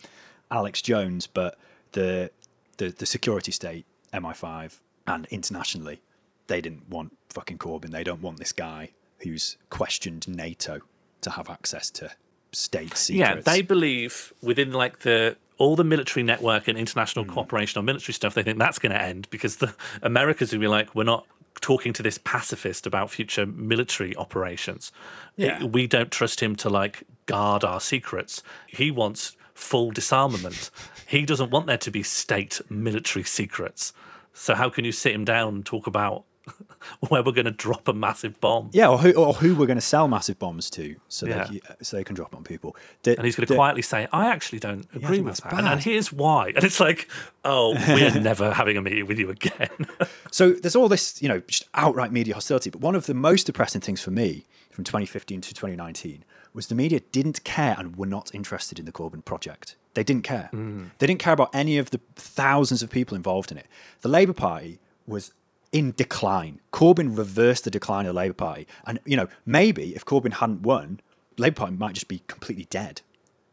Alex 0.50 0.82
Jones, 0.82 1.26
but 1.26 1.58
the 1.92 2.30
the 2.78 2.90
the 2.90 3.06
security 3.06 3.52
state, 3.52 3.86
MI5, 4.12 4.78
and 5.06 5.26
internationally, 5.30 6.00
they 6.48 6.60
didn't 6.60 6.88
want 6.88 7.16
fucking 7.30 7.58
Corbyn. 7.58 7.90
They 7.90 8.04
don't 8.04 8.22
want 8.22 8.38
this 8.38 8.52
guy 8.52 8.90
who's 9.18 9.56
questioned 9.70 10.28
NATO 10.28 10.80
to 11.20 11.30
have 11.30 11.48
access 11.50 11.90
to 11.90 12.10
state 12.52 12.96
secrets. 12.96 13.10
Yeah, 13.10 13.52
they 13.52 13.62
believe 13.62 14.32
within 14.42 14.72
like 14.72 15.00
the 15.00 15.36
all 15.58 15.76
the 15.76 15.84
military 15.84 16.22
network 16.22 16.68
and 16.68 16.78
international 16.78 17.24
Hmm. 17.24 17.32
cooperation 17.32 17.78
on 17.78 17.84
military 17.84 18.14
stuff, 18.14 18.34
they 18.34 18.42
think 18.42 18.58
that's 18.58 18.78
going 18.78 18.92
to 18.92 19.00
end 19.02 19.28
because 19.30 19.56
the 19.56 19.74
Americans 20.02 20.52
will 20.52 20.60
be 20.60 20.68
like, 20.68 20.94
we're 20.94 21.04
not 21.04 21.26
talking 21.60 21.92
to 21.92 22.02
this 22.02 22.18
pacifist 22.18 22.86
about 22.86 23.10
future 23.10 23.44
military 23.44 24.14
operations. 24.16 24.92
Yeah. 25.36 25.64
We 25.64 25.86
don't 25.88 26.10
trust 26.12 26.40
him 26.40 26.54
to 26.56 26.68
like 26.70 27.02
guard 27.26 27.64
our 27.64 27.80
secrets. 27.80 28.42
He 28.68 28.90
wants 28.92 29.36
full 29.54 29.90
disarmament. 29.90 30.70
he 31.06 31.24
doesn't 31.24 31.50
want 31.50 31.66
there 31.66 31.78
to 31.78 31.90
be 31.90 32.02
state 32.04 32.60
military 32.70 33.24
secrets. 33.24 33.92
So 34.32 34.54
how 34.54 34.70
can 34.70 34.84
you 34.84 34.92
sit 34.92 35.12
him 35.14 35.24
down 35.24 35.54
and 35.56 35.66
talk 35.66 35.88
about 35.88 36.24
where 37.08 37.22
we're 37.22 37.32
going 37.32 37.44
to 37.44 37.50
drop 37.50 37.88
a 37.88 37.92
massive 37.92 38.40
bomb. 38.40 38.70
Yeah, 38.72 38.88
or 38.88 38.98
who, 38.98 39.12
or 39.12 39.34
who 39.34 39.54
we're 39.54 39.66
going 39.66 39.78
to 39.78 39.80
sell 39.80 40.08
massive 40.08 40.38
bombs 40.38 40.70
to, 40.70 40.96
so 41.08 41.26
Yeah. 41.26 41.44
they 41.50 41.60
so 41.82 41.96
they 41.96 42.04
can 42.04 42.14
drop 42.14 42.34
on 42.36 42.44
people. 42.44 42.76
The- 43.02 43.16
and 43.16 43.24
he's 43.24 43.36
going 43.36 43.46
to 43.46 43.52
the- 43.52 43.56
quietly 43.56 43.82
say, 43.82 44.06
"I 44.12 44.28
actually 44.28 44.58
don't 44.58 44.86
agree 44.94 45.16
think 45.16 45.26
with 45.26 45.36
that," 45.38 45.52
and, 45.54 45.66
and 45.68 45.80
here's 45.80 46.12
why. 46.12 46.48
And 46.54 46.64
it's 46.64 46.80
like, 46.80 47.08
"Oh, 47.44 47.74
we're 47.88 48.20
never 48.20 48.52
having 48.52 48.76
a 48.76 48.82
meeting 48.82 49.06
with 49.06 49.18
you 49.18 49.30
again." 49.30 49.68
So 50.30 50.50
there's 50.52 50.76
all 50.76 50.88
this, 50.88 51.22
you 51.22 51.28
know, 51.28 51.40
just 51.40 51.66
outright 51.74 52.12
media 52.12 52.34
hostility. 52.34 52.68
But 52.70 52.82
one 52.82 52.94
of 52.94 53.06
the 53.06 53.14
most 53.14 53.44
depressing 53.44 53.80
things 53.80 54.02
for 54.02 54.10
me 54.10 54.44
from 54.70 54.84
2015 54.84 55.40
to 55.40 55.54
2019 55.54 56.22
was 56.52 56.66
the 56.66 56.74
media 56.74 57.00
didn't 57.12 57.44
care 57.44 57.74
and 57.78 57.96
were 57.96 58.06
not 58.06 58.34
interested 58.34 58.78
in 58.78 58.84
the 58.84 58.92
Corbyn 58.92 59.24
project. 59.24 59.76
They 59.94 60.04
didn't 60.04 60.24
care. 60.24 60.50
Mm. 60.52 60.90
They 60.98 61.06
didn't 61.06 61.20
care 61.20 61.32
about 61.32 61.50
any 61.54 61.78
of 61.78 61.90
the 61.90 62.00
thousands 62.14 62.82
of 62.82 62.90
people 62.90 63.16
involved 63.16 63.50
in 63.50 63.56
it. 63.58 63.66
The 64.02 64.08
Labour 64.08 64.34
Party 64.34 64.80
was 65.06 65.32
in 65.72 65.92
decline. 65.92 66.60
Corbyn 66.72 67.16
reversed 67.16 67.64
the 67.64 67.70
decline 67.70 68.06
of 68.06 68.14
the 68.14 68.18
Labour 68.20 68.34
Party. 68.34 68.66
And, 68.86 68.98
you 69.04 69.16
know, 69.16 69.28
maybe 69.44 69.94
if 69.94 70.04
Corbyn 70.04 70.34
hadn't 70.34 70.62
won, 70.62 71.00
Labour 71.36 71.56
Party 71.56 71.76
might 71.76 71.94
just 71.94 72.08
be 72.08 72.22
completely 72.26 72.64
dead. 72.70 73.02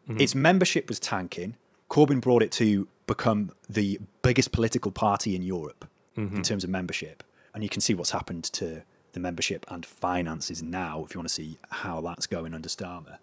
Mhm. 0.07 0.21
Its 0.21 0.33
membership 0.35 0.87
was 0.87 0.99
tanking. 0.99 1.55
Corbyn 1.89 2.21
brought 2.21 2.41
it 2.43 2.51
to 2.53 2.87
become 3.07 3.51
the 3.69 3.99
biggest 4.21 4.51
political 4.51 4.91
party 4.91 5.35
in 5.35 5.41
Europe 5.43 5.85
in 6.15 6.29
Mhm. 6.29 6.43
terms 6.43 6.63
of 6.63 6.69
membership. 6.69 7.23
And 7.53 7.63
you 7.63 7.69
can 7.69 7.81
see 7.81 7.93
what's 7.93 8.11
happened 8.11 8.43
to 8.53 8.83
the 9.13 9.19
membership 9.19 9.65
and 9.69 9.85
finances 9.85 10.61
now 10.63 11.03
if 11.05 11.13
you 11.13 11.19
want 11.19 11.27
to 11.29 11.33
see 11.33 11.57
how 11.69 12.01
that's 12.01 12.27
going 12.27 12.53
under 12.53 12.67
Starmer. 12.69 13.17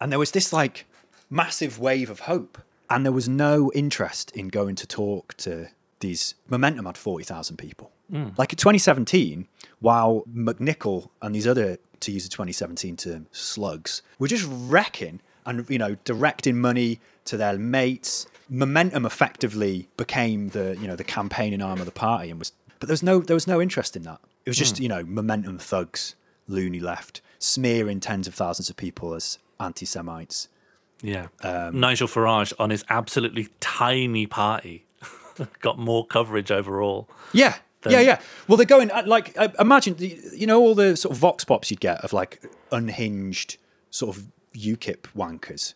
And 0.00 0.12
there 0.12 0.18
was 0.18 0.32
this 0.32 0.52
like 0.52 0.86
massive 1.30 1.78
wave 1.78 2.10
of 2.10 2.20
hope. 2.20 2.58
And 2.90 3.04
there 3.04 3.12
was 3.12 3.28
no 3.28 3.72
interest 3.74 4.30
in 4.32 4.48
going 4.48 4.74
to 4.76 4.86
talk 4.86 5.34
to 5.38 5.68
these. 6.00 6.34
Momentum 6.48 6.84
had 6.84 6.98
40,000 6.98 7.56
people. 7.56 7.90
Mm. 8.12 8.36
Like 8.38 8.52
in 8.52 8.56
2017, 8.58 9.46
while 9.80 10.24
McNicol 10.34 11.08
and 11.22 11.34
these 11.34 11.46
other, 11.46 11.78
to 12.00 12.12
use 12.12 12.24
the 12.24 12.30
2017 12.30 12.96
term, 12.96 13.26
slugs, 13.32 14.02
were 14.18 14.28
just 14.28 14.46
wrecking 14.48 15.20
and, 15.46 15.68
you 15.68 15.78
know, 15.78 15.96
directing 16.04 16.58
money 16.60 17.00
to 17.26 17.36
their 17.36 17.58
mates. 17.58 18.26
Momentum 18.48 19.06
effectively 19.06 19.88
became 19.96 20.48
the, 20.50 20.76
you 20.80 20.86
know, 20.86 20.96
the 20.96 21.04
campaigning 21.04 21.62
arm 21.62 21.80
of 21.80 21.86
the 21.86 21.92
party 21.92 22.30
and 22.30 22.38
was, 22.38 22.52
but 22.78 22.88
there 22.88 22.92
was 22.92 23.02
no, 23.02 23.20
there 23.20 23.34
was 23.36 23.46
no 23.46 23.60
interest 23.60 23.96
in 23.96 24.02
that. 24.02 24.20
It 24.44 24.50
was 24.50 24.58
just, 24.58 24.76
Hmm. 24.76 24.82
you 24.82 24.88
know, 24.90 25.02
momentum 25.04 25.58
thugs, 25.58 26.14
loony 26.46 26.80
left, 26.80 27.22
smearing 27.38 28.00
tens 28.00 28.26
of 28.28 28.34
thousands 28.34 28.68
of 28.68 28.76
people 28.76 29.14
as 29.14 29.38
anti-Semites. 29.58 30.48
Yeah. 31.02 31.28
Um, 31.42 31.80
Nigel 31.80 32.08
Farage 32.08 32.52
on 32.58 32.70
his 32.70 32.84
absolutely 32.88 33.48
tiny 33.60 34.26
party 34.26 34.84
got 35.60 35.78
more 35.78 36.06
coverage 36.06 36.50
overall. 36.50 37.08
Yeah, 37.32 37.56
than- 37.90 37.92
yeah, 37.92 38.00
yeah. 38.00 38.20
Well, 38.48 38.56
they're 38.56 38.66
going 38.66 38.90
uh, 38.90 39.02
like 39.06 39.32
uh, 39.38 39.48
imagine 39.58 39.96
you 39.98 40.46
know 40.46 40.60
all 40.60 40.74
the 40.74 40.96
sort 40.96 41.12
of 41.12 41.18
vox 41.18 41.44
pops 41.44 41.70
you'd 41.70 41.80
get 41.80 42.02
of 42.04 42.12
like 42.12 42.42
unhinged 42.72 43.56
sort 43.90 44.16
of 44.16 44.24
UKIP 44.54 45.02
wankers, 45.16 45.74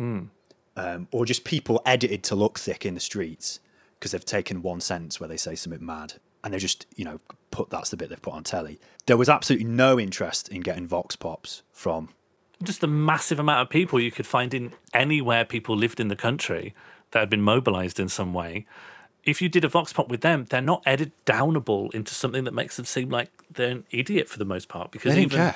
Mm. 0.00 0.28
um, 0.76 1.08
or 1.12 1.24
just 1.26 1.44
people 1.44 1.82
edited 1.86 2.22
to 2.24 2.34
look 2.34 2.58
thick 2.58 2.84
in 2.86 2.94
the 2.94 3.00
streets 3.00 3.60
because 3.98 4.12
they've 4.12 4.24
taken 4.24 4.62
one 4.62 4.80
sentence 4.80 5.20
where 5.20 5.28
they 5.28 5.36
say 5.36 5.54
something 5.54 5.84
mad 5.84 6.14
and 6.42 6.54
they 6.54 6.58
just 6.58 6.86
you 6.96 7.04
know 7.04 7.20
put 7.50 7.68
that's 7.70 7.90
the 7.90 7.96
bit 7.96 8.08
they've 8.08 8.22
put 8.22 8.32
on 8.34 8.42
telly. 8.44 8.78
There 9.06 9.16
was 9.16 9.28
absolutely 9.28 9.66
no 9.68 9.98
interest 10.00 10.48
in 10.48 10.60
getting 10.62 10.86
vox 10.86 11.16
pops 11.16 11.62
from 11.72 12.08
Just 12.62 12.80
the 12.80 12.86
massive 12.86 13.38
amount 13.38 13.62
of 13.62 13.68
people 13.70 14.00
you 14.00 14.10
could 14.10 14.26
find 14.26 14.54
in 14.54 14.72
anywhere 14.94 15.44
people 15.44 15.76
lived 15.76 15.98
in 16.00 16.08
the 16.08 16.16
country 16.16 16.74
that 17.10 17.18
had 17.20 17.30
been 17.30 17.42
mobilized 17.42 17.98
in 17.98 18.08
some 18.08 18.32
way. 18.32 18.66
If 19.30 19.40
you 19.42 19.48
did 19.48 19.64
a 19.64 19.68
vox 19.68 19.92
pop 19.92 20.08
with 20.08 20.20
them, 20.22 20.46
they're 20.50 20.60
not 20.72 20.82
edit 20.86 21.12
downable 21.24 21.92
into 21.94 22.14
something 22.14 22.44
that 22.44 22.54
makes 22.54 22.76
them 22.76 22.84
seem 22.84 23.08
like 23.10 23.30
they're 23.56 23.70
an 23.70 23.84
idiot 23.90 24.28
for 24.28 24.38
the 24.38 24.44
most 24.44 24.68
part. 24.68 24.90
Because 24.90 25.16
even 25.16 25.38
care. 25.38 25.54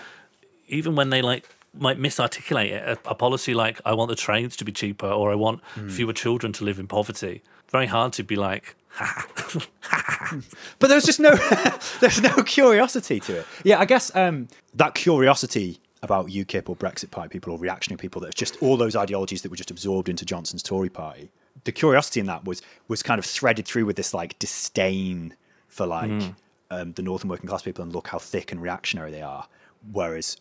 even 0.69 0.95
when 0.95 1.11
they 1.11 1.23
like 1.23 1.45
might 1.87 1.99
misarticulate 1.99 2.71
it, 2.71 2.83
a, 3.05 3.11
a 3.11 3.15
policy 3.15 3.53
like 3.53 3.81
I 3.85 3.93
want 3.95 4.09
the 4.09 4.17
trains 4.17 4.55
to 4.57 4.65
be 4.65 4.73
cheaper 4.73 5.09
or 5.09 5.33
I 5.33 5.35
want 5.35 5.61
Hmm. 5.75 5.89
fewer 5.89 6.13
children 6.13 6.53
to 6.55 6.65
live 6.65 6.79
in 6.79 6.87
poverty, 6.87 7.43
very 7.71 7.87
hard 7.87 8.13
to 8.15 8.23
be 8.23 8.37
like, 8.37 8.77
but 10.79 10.89
there's 10.89 11.05
just 11.05 11.21
no 11.21 11.35
there's 12.01 12.21
no 12.23 12.35
curiosity 12.45 13.21
to 13.21 13.41
it. 13.41 13.47
Yeah, 13.65 13.81
I 13.81 13.85
guess 13.87 14.15
um, 14.15 14.49
that 14.75 14.95
curiosity 14.95 15.79
about 16.03 16.27
UKIP 16.29 16.69
or 16.69 16.77
Brexit 16.77 17.11
Party 17.11 17.29
people 17.31 17.53
or 17.53 17.59
reactionary 17.59 17.97
people 17.99 18.21
that's 18.21 18.35
just 18.35 18.63
all 18.63 18.77
those 18.77 18.95
ideologies 18.95 19.43
that 19.43 19.51
were 19.51 19.57
just 19.57 19.71
absorbed 19.71 20.09
into 20.09 20.25
Johnson's 20.25 20.63
Tory 20.63 20.91
Party. 20.91 21.31
The 21.65 21.73
curiosity 21.73 22.21
in 22.21 22.27
that 22.27 22.45
was 22.45 22.63
was 22.89 23.03
kind 23.03 23.19
of 23.19 23.25
threaded 23.25 23.67
through 23.67 23.87
with 23.87 23.97
this 23.97 24.13
like 24.15 24.39
disdain 24.39 25.35
for 25.69 25.87
like 25.87 26.11
Mm. 26.11 26.35
um, 26.71 26.93
the 26.93 27.03
northern 27.03 27.29
working 27.31 27.49
class 27.49 27.63
people 27.63 27.83
and 27.83 27.93
look 27.93 28.09
how 28.09 28.19
thick 28.19 28.53
and 28.53 28.61
reactionary 28.63 29.11
they 29.11 29.23
are. 29.23 29.49
Whereas 29.93 30.37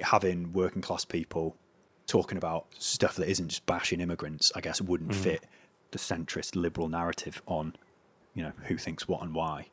having 0.00 0.52
working 0.52 0.82
class 0.82 1.04
people 1.04 1.56
talking 2.06 2.38
about 2.38 2.66
stuff 2.78 3.16
that 3.16 3.28
isn't 3.28 3.48
just 3.48 3.66
bashing 3.66 4.00
immigrants, 4.00 4.50
I 4.54 4.60
guess, 4.60 4.80
wouldn't 4.80 5.10
Mm. 5.10 5.14
fit 5.16 5.44
the 5.92 5.98
centrist 5.98 6.54
liberal 6.56 6.88
narrative 6.88 7.42
on, 7.46 7.74
you 8.34 8.42
know, 8.42 8.52
who 8.64 8.76
thinks 8.76 9.06
what 9.08 9.22
and 9.22 9.34
why. 9.34 9.66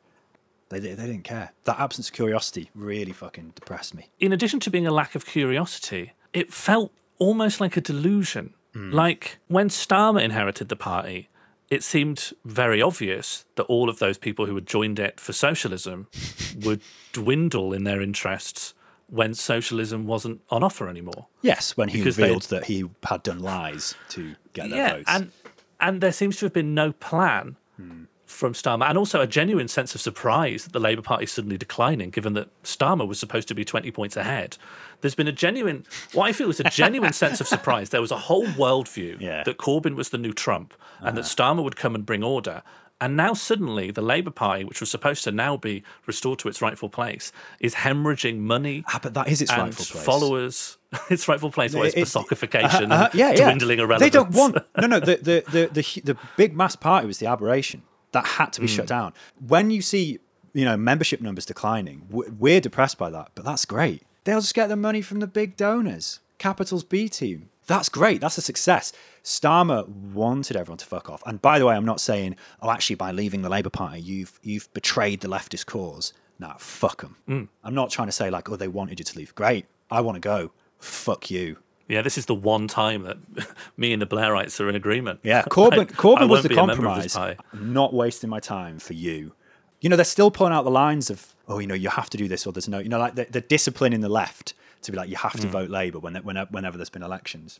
They, 0.70 0.80
they, 0.80 0.94
they 0.96 1.06
didn't 1.06 1.24
care. 1.24 1.54
That 1.64 1.80
absence 1.80 2.10
of 2.10 2.14
curiosity 2.16 2.70
really 2.76 3.14
fucking 3.14 3.54
depressed 3.56 3.94
me. 3.94 4.10
in 4.20 4.34
addition 4.34 4.60
to 4.62 4.70
being 4.70 4.86
a 4.88 4.92
lack 4.92 5.16
of 5.16 5.26
curiosity, 5.26 6.14
it 6.34 6.52
felt 6.54 6.92
almost 7.20 7.60
like 7.62 7.78
a 7.78 7.82
delusion. 7.82 8.54
Mm. 8.78 8.94
Like 8.94 9.40
when 9.48 9.70
Starmer 9.70 10.22
inherited 10.22 10.70
the 10.70 10.76
party, 10.76 11.30
it 11.70 11.84
seemed 11.84 12.32
very 12.46 12.82
obvious 12.82 13.46
that 13.56 13.64
all 13.64 13.90
of 13.90 14.00
those 14.00 14.18
people 14.18 14.46
who 14.46 14.56
had 14.56 14.66
joined 14.68 15.00
it 15.00 15.20
for 15.20 15.34
socialism 15.34 16.08
would 16.64 16.82
dwindle 17.12 17.74
in 17.74 17.84
their 17.84 18.02
interests 18.02 18.74
when 19.10 19.34
socialism 19.34 20.06
wasn't 20.06 20.42
on 20.50 20.64
offer 20.64 20.88
anymore. 20.90 21.28
Yes, 21.42 21.76
when 21.78 21.90
he 21.90 21.98
Because 22.00 22.18
revealed 22.18 22.44
that 22.44 22.66
he 22.66 22.84
had 23.04 23.24
done 23.24 23.40
lies 23.40 23.96
to 24.10 24.36
get 24.54 24.70
their 24.70 24.78
yeah, 24.78 24.94
votes. 24.96 25.06
and 25.08 25.32
and 25.80 26.02
there 26.02 26.12
seems 26.12 26.38
to 26.38 26.46
have 26.46 26.54
been 26.54 26.74
no 26.74 26.92
plan 26.92 27.56
Hmm. 27.78 28.04
From 28.28 28.54
Starmer, 28.54 28.88
and 28.90 28.98
also 28.98 29.22
a 29.22 29.26
genuine 29.28 29.68
sense 29.68 29.96
of 29.96 30.02
surprise 30.02 30.66
that 30.66 30.74
the 30.74 30.80
Labour 30.80 31.02
Party 31.02 31.24
is 31.24 31.32
suddenly 31.32 31.58
declining, 31.58 32.10
given 32.12 32.34
that 32.34 32.50
Starmer 32.64 33.08
was 33.08 33.20
supposed 33.20 33.48
to 33.48 33.56
be 33.56 33.66
twenty 33.66 33.90
points 33.90 34.16
ahead. 34.18 34.58
There's 35.02 35.16
been 35.16 35.28
a 35.28 35.32
genuine, 35.32 35.86
what 36.14 36.26
I 36.26 36.34
feel 36.34 36.50
is 36.50 36.60
a 36.60 36.66
genuine 36.66 37.14
sense 37.24 37.40
of 37.42 37.48
surprise. 37.48 37.90
There 37.90 38.02
was 38.02 38.12
a 38.12 38.18
whole 38.18 38.46
worldview 38.46 39.22
that 39.44 39.58
Corbyn 39.58 39.96
was 39.96 40.10
the 40.10 40.18
new 40.18 40.34
Trump, 40.34 40.74
and 41.00 41.16
that 41.18 41.22
Uh-huh. 41.22 41.56
Starmer 41.56 41.64
would 41.64 41.76
come 41.78 41.96
and 41.96 42.06
bring 42.06 42.24
order. 42.24 42.62
And 43.00 43.16
now 43.16 43.34
suddenly, 43.36 43.92
the 43.92 44.02
Labour 44.02 44.32
Party, 44.32 44.64
which 44.64 44.80
was 44.80 44.90
supposed 44.90 45.24
to 45.26 45.32
now 45.32 45.56
be 45.56 45.84
restored 46.08 46.40
to 46.40 46.50
its 46.50 46.64
rightful 46.64 46.90
place, 46.90 47.32
is 47.60 47.76
hemorrhaging 47.76 48.40
money. 48.40 48.84
Ah, 48.88 49.00
but 49.02 49.14
that 49.14 49.28
is 49.28 49.40
its 49.40 49.52
rightful 49.56 49.86
place. 49.86 50.04
Followers, 50.04 50.78
its 51.12 51.28
rightful 51.28 51.52
place, 51.52 51.76
or 51.76 51.86
its 51.86 51.96
It- 51.96 52.16
uh-huh, 52.16 52.26
uh-huh, 52.92 53.10
yeah, 53.14 53.30
yeah. 53.32 53.36
dwindling 53.44 53.78
irrelevance. 53.80 54.00
They 54.02 54.10
don't 54.10 54.32
want 54.32 54.58
no, 54.82 54.88
no. 54.88 55.00
The 55.00 55.16
the 55.18 55.44
the 55.52 55.70
the, 55.72 56.02
the 56.14 56.18
big 56.38 56.56
mass 56.58 56.76
party 56.76 57.06
was 57.06 57.20
the 57.20 57.28
aberration 57.28 57.84
that 58.12 58.26
had 58.26 58.54
to 58.54 58.62
be 58.62 58.68
shut 58.68 58.86
Mm. 58.86 58.90
down. 58.90 59.14
When 59.46 59.70
you 59.72 59.82
see 59.82 60.20
you 60.54 60.66
know 60.66 60.78
membership 60.78 61.22
numbers 61.22 61.46
declining, 61.46 62.04
we're 62.10 62.62
depressed 62.62 62.98
by 62.98 63.10
that. 63.12 63.32
But 63.36 63.46
that's 63.46 63.66
great. 63.66 64.04
They'll 64.24 64.42
just 64.42 64.54
get 64.56 64.68
the 64.68 64.76
money 64.76 65.02
from 65.02 65.20
the 65.20 65.28
big 65.28 65.56
donors. 65.56 66.20
Capital's 66.38 66.84
B 66.84 67.08
team. 67.10 67.50
That's 67.68 67.90
great. 67.90 68.22
That's 68.22 68.38
a 68.38 68.42
success. 68.42 68.94
Starmer 69.24 69.88
wanted 69.88 70.56
everyone 70.56 70.78
to 70.78 70.86
fuck 70.86 71.10
off. 71.10 71.22
And 71.26 71.42
by 71.42 71.60
the 71.60 71.66
way, 71.66 71.76
I'm 71.76 71.84
not 71.86 72.00
saying, 72.00 72.38
oh, 72.62 72.70
actually, 72.72 72.96
by 72.96 73.12
leaving 73.12 73.42
the 73.42 73.50
Labour 73.50 73.70
Party, 73.70 74.00
you've 74.02 74.40
you've 74.42 74.72
betrayed 74.74 75.20
the 75.22 75.28
leftist 75.28 75.66
cause. 75.66 76.14
Nah, 76.40 76.54
fuck 76.58 77.02
them. 77.02 77.18
Mm. 77.28 77.48
I'm 77.64 77.74
not 77.74 77.90
trying 77.90 78.08
to 78.08 78.12
say 78.12 78.30
like, 78.30 78.50
oh, 78.50 78.56
they 78.56 78.68
wanted 78.68 79.00
you 79.00 79.06
to 79.06 79.18
leave. 79.18 79.34
Great. 79.36 79.66
I 79.92 80.02
want 80.02 80.16
to 80.16 80.20
go. 80.22 80.52
Fuck 80.80 81.30
you. 81.32 81.58
Yeah, 81.88 82.02
this 82.02 82.18
is 82.18 82.26
the 82.26 82.36
one 82.36 82.68
time 82.68 83.04
that 83.04 83.18
me 83.78 83.94
and 83.94 84.02
the 84.02 84.06
Blairites 84.06 84.60
are 84.60 84.68
in 84.70 84.76
agreement. 84.76 85.20
Yeah, 85.24 85.44
Corbyn, 85.44 85.80
I- 85.80 85.86
Corbyn 85.86 86.28
was 86.30 86.44
the 86.44 86.50
be 86.50 86.56
a 86.56 86.66
member 86.66 86.84
compromise. 86.84 87.18
Not 87.54 87.94
wasting 87.94 88.30
my 88.30 88.40
time 88.40 88.80
for 88.80 88.94
you. 88.94 89.34
You 89.80 89.90
know, 89.90 89.96
they're 89.96 90.06
still 90.06 90.32
pulling 90.32 90.54
out 90.54 90.64
the 90.64 90.72
lines 90.72 91.10
of, 91.10 91.34
oh, 91.48 91.60
you 91.60 91.68
know, 91.68 91.76
you 91.76 91.90
have 91.90 92.10
to 92.10 92.18
do 92.18 92.28
this 92.28 92.46
or 92.48 92.52
there's 92.54 92.68
no, 92.68 92.80
you 92.80 92.90
know, 92.90 92.98
like 93.00 93.16
the, 93.16 93.26
the 93.30 93.42
discipline 93.42 93.94
in 93.94 94.02
the 94.02 94.10
left 94.10 94.54
to 94.82 94.92
be 94.92 94.98
like, 94.98 95.10
you 95.10 95.16
have 95.18 95.40
to 95.40 95.48
Mm. 95.48 95.52
vote 95.52 95.70
Labour 95.70 96.00
when, 96.00 96.16
whenever, 96.18 96.50
whenever 96.52 96.78
there's 96.78 96.90
been 96.90 97.04
elections. 97.04 97.60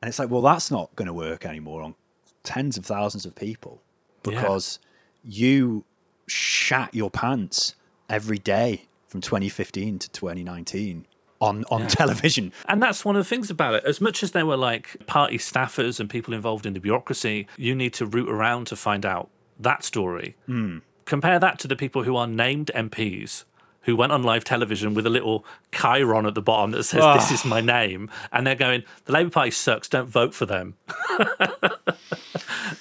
And 0.00 0.08
it's 0.08 0.18
like, 0.18 0.30
well, 0.30 0.40
that's 0.42 0.70
not 0.70 0.94
going 0.96 1.06
to 1.06 1.12
work 1.12 1.44
anymore 1.44 1.82
on 1.82 1.94
tens 2.42 2.78
of 2.78 2.86
thousands 2.86 3.26
of 3.26 3.34
people 3.34 3.82
Yeah. 4.26 4.40
because 4.40 4.78
you 5.24 5.84
shat 6.26 6.94
your 6.94 7.10
pants 7.10 7.74
every 8.08 8.38
day 8.38 8.82
from 9.06 9.20
2015 9.20 9.98
to 9.98 10.10
2019 10.10 11.06
on, 11.40 11.64
on 11.70 11.82
Yeah. 11.82 11.86
television. 11.88 12.52
And 12.68 12.82
that's 12.82 13.04
one 13.04 13.14
of 13.16 13.20
the 13.24 13.28
things 13.28 13.50
about 13.50 13.74
it. 13.74 13.84
As 13.84 14.00
much 14.00 14.22
as 14.22 14.32
there 14.32 14.44
were 14.46 14.56
like 14.56 14.96
party 15.06 15.38
staffers 15.38 16.00
and 16.00 16.10
people 16.10 16.34
involved 16.34 16.66
in 16.66 16.74
the 16.74 16.80
bureaucracy, 16.80 17.46
you 17.56 17.74
need 17.74 17.92
to 17.94 18.06
root 18.06 18.28
around 18.28 18.66
to 18.68 18.76
find 18.76 19.06
out 19.06 19.30
that 19.60 19.84
story. 19.84 20.36
Mm. 20.48 20.82
Compare 21.04 21.38
that 21.38 21.58
to 21.60 21.68
the 21.68 21.76
people 21.76 22.02
who 22.02 22.16
are 22.16 22.26
named 22.26 22.70
MPs 22.74 23.44
who 23.82 23.96
went 23.96 24.12
on 24.12 24.22
live 24.22 24.44
television 24.44 24.92
with 24.92 25.06
a 25.06 25.10
little 25.10 25.46
chyron 25.72 26.26
at 26.26 26.34
the 26.34 26.42
bottom 26.42 26.72
that 26.72 26.82
says, 26.82 27.00
This 27.14 27.30
Ah. 27.30 27.34
is 27.34 27.44
my 27.46 27.60
name. 27.62 28.10
And 28.32 28.46
they're 28.46 28.54
going, 28.54 28.82
The 29.06 29.12
Labour 29.12 29.30
Party 29.30 29.50
sucks, 29.50 29.88
don't 29.88 30.08
vote 30.08 30.34
for 30.34 30.44
them. 30.44 30.74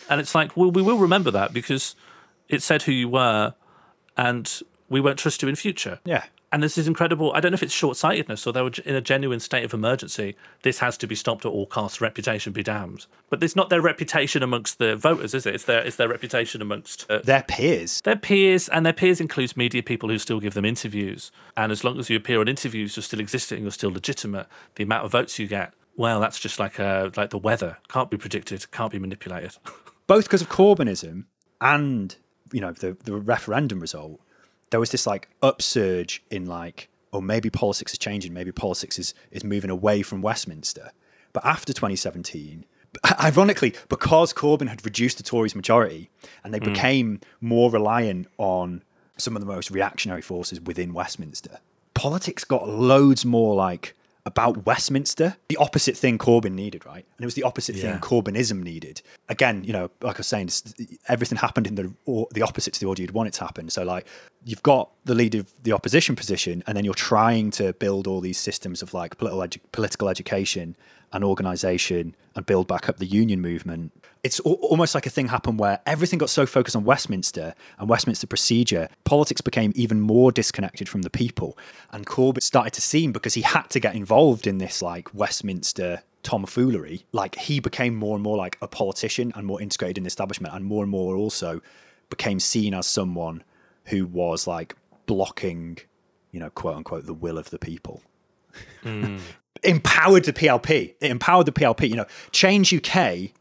and 0.10 0.20
it's 0.22 0.36
like, 0.36 0.56
well, 0.58 0.72
we 0.72 0.82
will 0.82 0.98
remember 0.98 1.32
that 1.32 1.54
because 1.54 1.96
it 2.50 2.62
said 2.62 2.84
who 2.84 2.92
you 2.92 3.10
were. 3.10 3.54
And 4.18 4.62
we 4.90 5.00
won't 5.00 5.20
trust 5.20 5.42
you 5.44 5.48
in 5.48 5.56
future. 5.56 6.00
Yeah. 6.04 6.24
And 6.52 6.64
this 6.64 6.78
is 6.78 6.88
incredible. 6.88 7.34
I 7.34 7.42
don't 7.42 7.52
know 7.52 7.56
if 7.56 7.64
it's 7.64 7.74
short 7.74 7.98
sightedness 7.98 8.48
or 8.48 8.54
they 8.54 8.62
were 8.62 8.72
in 8.86 8.96
a 8.96 9.02
genuine 9.02 9.42
state 9.42 9.66
of 9.66 9.74
emergency. 9.74 10.38
This 10.62 10.80
has 10.80 10.98
to 11.00 11.08
be 11.08 11.16
stopped 11.16 11.46
at 11.46 11.52
all 11.52 11.66
costs. 11.66 12.00
Reputation 12.00 12.54
be 12.54 12.64
damned. 12.64 13.06
But 13.30 13.44
it's 13.44 13.56
not 13.56 13.70
their 13.70 13.82
reputation 13.82 14.42
amongst 14.42 14.78
the 14.78 14.96
voters, 14.96 15.34
is 15.34 15.46
it? 15.46 15.56
It's 15.56 15.66
their 15.66 15.82
it's 15.82 15.98
their 15.98 16.08
reputation 16.08 16.62
amongst 16.62 17.10
uh, 17.12 17.20
their 17.20 17.44
peers. 17.44 18.00
Their 18.02 18.16
peers, 18.16 18.70
and 18.70 18.86
their 18.86 18.94
peers 18.94 19.20
includes 19.20 19.58
media 19.58 19.84
people 19.84 20.08
who 20.08 20.18
still 20.18 20.40
give 20.40 20.54
them 20.54 20.64
interviews. 20.64 21.32
And 21.58 21.72
as 21.72 21.84
long 21.84 22.00
as 22.00 22.10
you 22.10 22.16
appear 22.16 22.40
on 22.40 22.48
interviews, 22.48 22.96
you're 22.96 23.04
still 23.04 23.20
existing, 23.20 23.64
you're 23.64 23.72
still 23.72 23.92
legitimate. 23.92 24.48
The 24.76 24.84
amount 24.84 25.04
of 25.04 25.12
votes 25.12 25.38
you 25.38 25.48
get, 25.48 25.74
well, 25.98 26.22
that's 26.22 26.40
just 26.40 26.60
like 26.60 26.80
uh, 26.80 27.10
like 27.18 27.32
the 27.32 27.38
weather. 27.38 27.78
Can't 27.90 28.10
be 28.10 28.18
predicted. 28.18 28.72
Can't 28.72 28.92
be 28.92 29.00
manipulated. 29.00 29.58
Both 30.08 30.26
because 30.26 30.42
of 30.42 30.48
Corbynism 30.48 31.26
and 31.60 32.16
you 32.54 32.62
know 32.62 32.72
the 32.72 32.96
the 33.04 33.16
referendum 33.16 33.82
result 33.82 34.22
there 34.70 34.80
was 34.80 34.92
this 34.92 35.08
like 35.08 35.30
upsurge 35.42 36.24
in 36.30 36.46
like, 36.46 36.90
oh, 37.14 37.22
maybe 37.22 37.50
politics 37.50 37.94
is 37.94 37.98
changing, 37.98 38.34
maybe 38.34 38.52
politics 38.52 39.00
is 39.00 39.14
is 39.32 39.44
moving 39.44 39.70
away 39.70 40.02
from 40.02 40.22
Westminster. 40.22 40.92
But 41.34 41.46
after 41.46 41.74
2017, 41.74 42.66
ironically, 43.22 43.76
because 43.90 44.34
Corbyn 44.34 44.68
had 44.70 44.84
reduced 44.84 45.18
the 45.18 45.24
Tories' 45.24 45.56
majority 45.56 46.10
and 46.44 46.54
they 46.54 46.60
Mm. 46.60 46.66
became 46.74 47.20
more 47.42 47.70
reliant 47.70 48.28
on 48.38 48.84
some 49.18 49.36
of 49.36 49.42
the 49.42 49.46
most 49.48 49.72
reactionary 49.72 50.22
forces 50.22 50.60
within 50.62 50.94
Westminster, 50.94 51.60
politics 51.94 52.44
got 52.44 52.68
loads 52.70 53.26
more 53.26 53.56
like 53.56 53.96
about 54.28 54.66
Westminster, 54.66 55.38
the 55.48 55.58
opposite 55.58 55.98
thing 55.98 56.18
Corbyn 56.18 56.52
needed, 56.52 56.86
right? 56.86 57.06
And 57.18 57.24
it 57.24 57.26
was 57.26 57.34
the 57.36 57.44
opposite 57.44 57.76
Yeah. 57.76 57.94
thing 57.94 58.02
Corbynism 58.02 58.62
needed. 58.62 59.02
Again, 59.30 59.64
you 59.64 59.74
know, 59.74 59.90
like 60.02 60.18
I 60.18 60.20
was 60.20 60.28
saying, 60.28 60.50
everything 61.08 61.38
happened 61.38 61.66
in 61.66 61.76
the 61.76 61.94
or, 62.06 62.28
the 62.32 62.42
opposite 62.44 62.74
to 62.76 62.80
the 62.80 62.86
order 62.86 63.02
you'd 63.02 63.12
want 63.12 63.28
it 63.28 63.34
to 63.36 63.42
happen. 63.46 63.70
So, 63.70 63.84
like, 63.84 64.06
you've 64.46 64.64
got 64.64 64.92
the 65.06 65.16
leader 65.16 65.40
of 65.40 65.54
the 65.64 65.72
opposition 65.72 66.16
position, 66.16 66.62
and 66.68 66.76
then 66.78 66.86
you're 66.86 66.94
trying 66.94 67.50
to 67.52 67.74
build 67.74 68.06
all 68.06 68.20
these 68.22 68.38
systems 68.38 68.82
of 68.84 68.94
like 68.94 69.18
political 69.18 69.40
edu- 69.40 69.60
political 69.72 70.10
education 70.10 70.76
and 71.14 71.24
organisation 71.24 72.16
and 72.36 72.46
build 72.46 72.68
back 72.68 72.90
up 72.90 72.98
the 72.98 73.06
union 73.06 73.42
movement. 73.42 73.92
It's 74.24 74.40
al- 74.46 74.54
almost 74.54 74.94
like 74.94 75.06
a 75.06 75.10
thing 75.10 75.28
happened 75.28 75.60
where 75.60 75.80
everything 75.86 76.20
got 76.20 76.30
so 76.30 76.46
focused 76.46 76.76
on 76.76 76.84
Westminster 76.84 77.56
and 77.80 77.90
Westminster 77.90 78.28
procedure, 78.28 78.90
politics 79.04 79.42
became 79.42 79.72
even 79.76 80.02
more 80.02 80.32
disconnected 80.32 80.90
from 80.90 81.04
the 81.04 81.10
people. 81.10 81.58
And 81.92 82.06
Corbyn 82.06 82.44
started 82.44 82.74
to 82.74 82.82
seem 82.82 83.12
because 83.12 83.34
he 83.34 83.42
had 83.42 83.70
to 83.70 83.80
get 83.80 83.96
involved 83.96 84.48
in 84.48 84.58
this 84.58 84.82
like 84.82 85.14
Westminster 85.14 86.04
tomfoolery, 86.24 87.06
like 87.14 87.36
he 87.36 87.60
became 87.60 87.96
more 87.96 88.16
and 88.16 88.24
more 88.24 88.38
like 88.38 88.58
a 88.62 88.68
politician 88.68 89.32
and 89.36 89.48
more 89.48 89.62
integrated 89.62 89.98
in 89.98 90.04
the 90.04 90.08
establishment, 90.08 90.54
and 90.54 90.66
more 90.66 90.84
and 90.84 90.92
more 90.92 91.16
also 91.16 91.62
became 92.10 92.40
seen 92.40 92.74
as 92.74 92.86
someone 92.86 93.44
who 93.86 94.06
was 94.06 94.46
like 94.46 94.76
blocking, 95.06 95.78
you 96.32 96.40
know, 96.40 96.50
quote 96.50 96.76
unquote, 96.76 97.06
the 97.06 97.14
will 97.14 97.38
of 97.38 97.50
the 97.50 97.60
people 97.60 98.02
mm. 98.84 99.20
Empowered 99.68 100.26
the 100.26 100.34
PLP. 100.34 100.96
It 101.00 101.12
empowered 101.12 101.46
the 101.46 101.52
PLP. 101.52 101.90
You 101.90 101.98
know, 101.98 102.06
Change 102.32 102.74
UK 102.74 103.32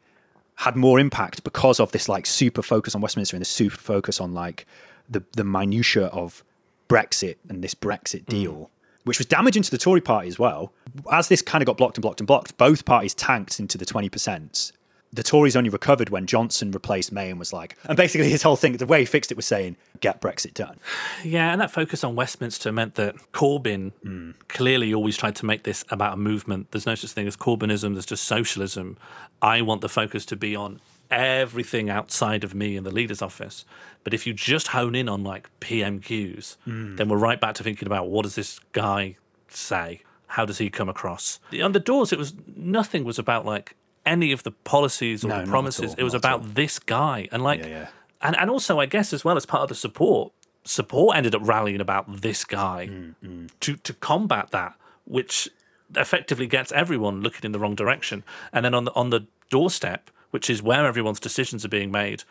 had 0.57 0.75
more 0.77 0.99
impact 0.99 1.45
because 1.45 1.79
of 1.81 1.93
this 1.93 2.09
like 2.09 2.27
super 2.27 2.63
focus 2.63 2.95
on 2.95 3.01
Westminster 3.01 3.37
and 3.37 3.43
the 3.43 3.47
super 3.47 3.77
focus 3.77 4.21
on 4.21 4.35
like 4.35 4.67
the 5.09 5.23
the 5.33 5.45
minutia 5.45 6.07
of 6.07 6.43
Brexit 6.89 7.37
and 7.49 7.63
this 7.63 7.75
Brexit 7.75 8.25
mm. 8.25 8.27
deal, 8.27 8.71
which 9.05 9.19
was 9.19 9.27
damaging 9.27 9.63
to 9.63 9.71
the 9.71 9.79
Tory 9.79 10.01
party 10.01 10.29
as 10.29 10.39
well. 10.39 10.73
As 11.11 11.29
this 11.29 11.43
kind 11.43 11.63
of 11.63 11.67
got 11.67 11.77
blocked 11.77 11.97
and 11.97 12.03
blocked 12.03 12.21
and 12.21 12.27
blocked, 12.27 12.57
both 12.57 12.85
parties 12.85 13.15
tanked 13.15 13.61
into 13.61 13.79
the 13.79 13.87
twenty 13.87 14.09
percent. 14.09 14.73
The 15.17 15.23
Tories 15.23 15.57
only 15.57 15.71
recovered 15.71 16.09
when 16.11 16.27
Johnson 16.27 16.71
replaced 16.71 17.11
May 17.11 17.31
and 17.31 17.39
was 17.39 17.53
like, 17.53 17.77
and 17.85 17.97
basically 17.97 18.31
his 18.31 18.43
whole 18.43 18.57
thing, 18.57 18.77
the 18.77 18.87
way 18.87 19.01
he 19.01 19.05
fixed 19.07 19.31
it 19.33 19.37
was 19.37 19.47
saying, 19.47 19.77
"Get 20.01 20.21
Brexit 20.21 20.55
done." 20.55 20.79
Yeah, 21.25 21.51
and 21.53 21.61
that 21.61 21.71
focus 21.71 22.05
on 22.05 22.15
Westminster 22.15 22.71
meant 22.73 22.95
that 22.95 23.17
Corbyn 23.33 23.93
Hmm. 24.03 24.31
clearly 24.49 24.95
always 24.95 25.17
tried 25.17 25.35
to 25.37 25.47
make 25.47 25.65
this 25.65 25.85
about 25.91 26.15
a 26.15 26.17
movement. 26.17 26.71
There's 26.71 26.87
no 26.87 26.95
such 26.95 27.11
thing 27.11 27.27
as 27.27 27.37
Corbynism, 27.37 27.95
there's 27.95 28.07
just 28.07 28.25
socialism. 28.25 28.97
I 29.43 29.61
want 29.63 29.81
the 29.81 29.89
focus 29.89 30.25
to 30.27 30.37
be 30.37 30.55
on 30.55 30.81
everything 31.11 31.89
outside 31.89 32.43
of 32.45 32.55
me 32.55 32.77
in 32.77 32.85
the 32.85 32.91
leader's 32.91 33.23
office. 33.23 33.65
But 34.05 34.13
if 34.15 34.27
you 34.27 34.33
just 34.33 34.69
hone 34.69 34.95
in 34.95 35.09
on 35.09 35.23
like 35.25 35.49
PMQs, 35.61 36.57
Mm. 36.67 36.97
then 36.97 37.09
we're 37.09 37.17
right 37.17 37.41
back 37.41 37.55
to 37.57 37.63
thinking 37.63 37.87
about 37.87 38.09
what 38.09 38.23
does 38.25 38.35
this 38.35 38.59
guy 38.73 39.17
say? 39.49 40.03
How 40.29 40.45
does 40.45 40.59
he 40.59 40.69
come 40.71 40.89
across? 40.89 41.39
On 41.63 41.73
the 41.73 41.81
doors, 41.81 42.13
it 42.13 42.19
was 42.19 42.35
nothing 42.57 43.05
was 43.05 43.19
about 43.19 43.47
like 43.47 43.77
any 44.07 44.33
of 44.33 44.43
the 44.45 44.53
policies 44.53 45.25
or 45.25 45.29
No, 45.29 45.41
the 45.43 45.51
promises. 45.51 45.91
all, 45.91 45.97
it 45.99 46.03
was 46.05 46.15
about 46.15 46.55
this 46.55 46.79
guy. 46.79 47.29
And 47.33 47.43
like 47.43 47.61
Yeah, 47.61 47.67
yeah. 47.69 47.87
and 48.23 48.37
and 48.37 48.49
also 48.51 48.79
I 48.81 48.87
guess 48.87 49.13
as 49.13 49.25
well 49.25 49.37
as 49.37 49.45
part 49.47 49.63
of 49.63 49.69
the 49.69 49.75
support, 49.75 50.33
support 50.65 51.17
ended 51.17 51.35
up 51.35 51.43
rallying 51.45 51.81
about 51.81 52.23
this 52.23 52.45
guy 52.45 52.89
Mm, 53.23 53.51
to 53.61 53.77
to 53.77 53.93
combat 53.95 54.51
that, 54.53 54.75
which 55.05 55.49
effectively 55.97 56.47
gets 56.47 56.73
everyone 56.73 57.21
looking 57.21 57.43
in 57.45 57.53
the 57.53 57.59
wrong 57.59 57.75
direction. 57.75 58.25
And 58.53 58.65
then 58.65 58.75
on 58.75 58.85
the 58.85 58.93
on 58.95 59.11
the 59.11 59.27
doorstep, 59.51 60.11
which 60.31 60.49
is 60.51 60.63
where 60.63 60.87
everyone's 60.87 61.21
decisions 61.21 61.65
are 61.65 61.69
being 61.69 61.91
made, 61.91 62.25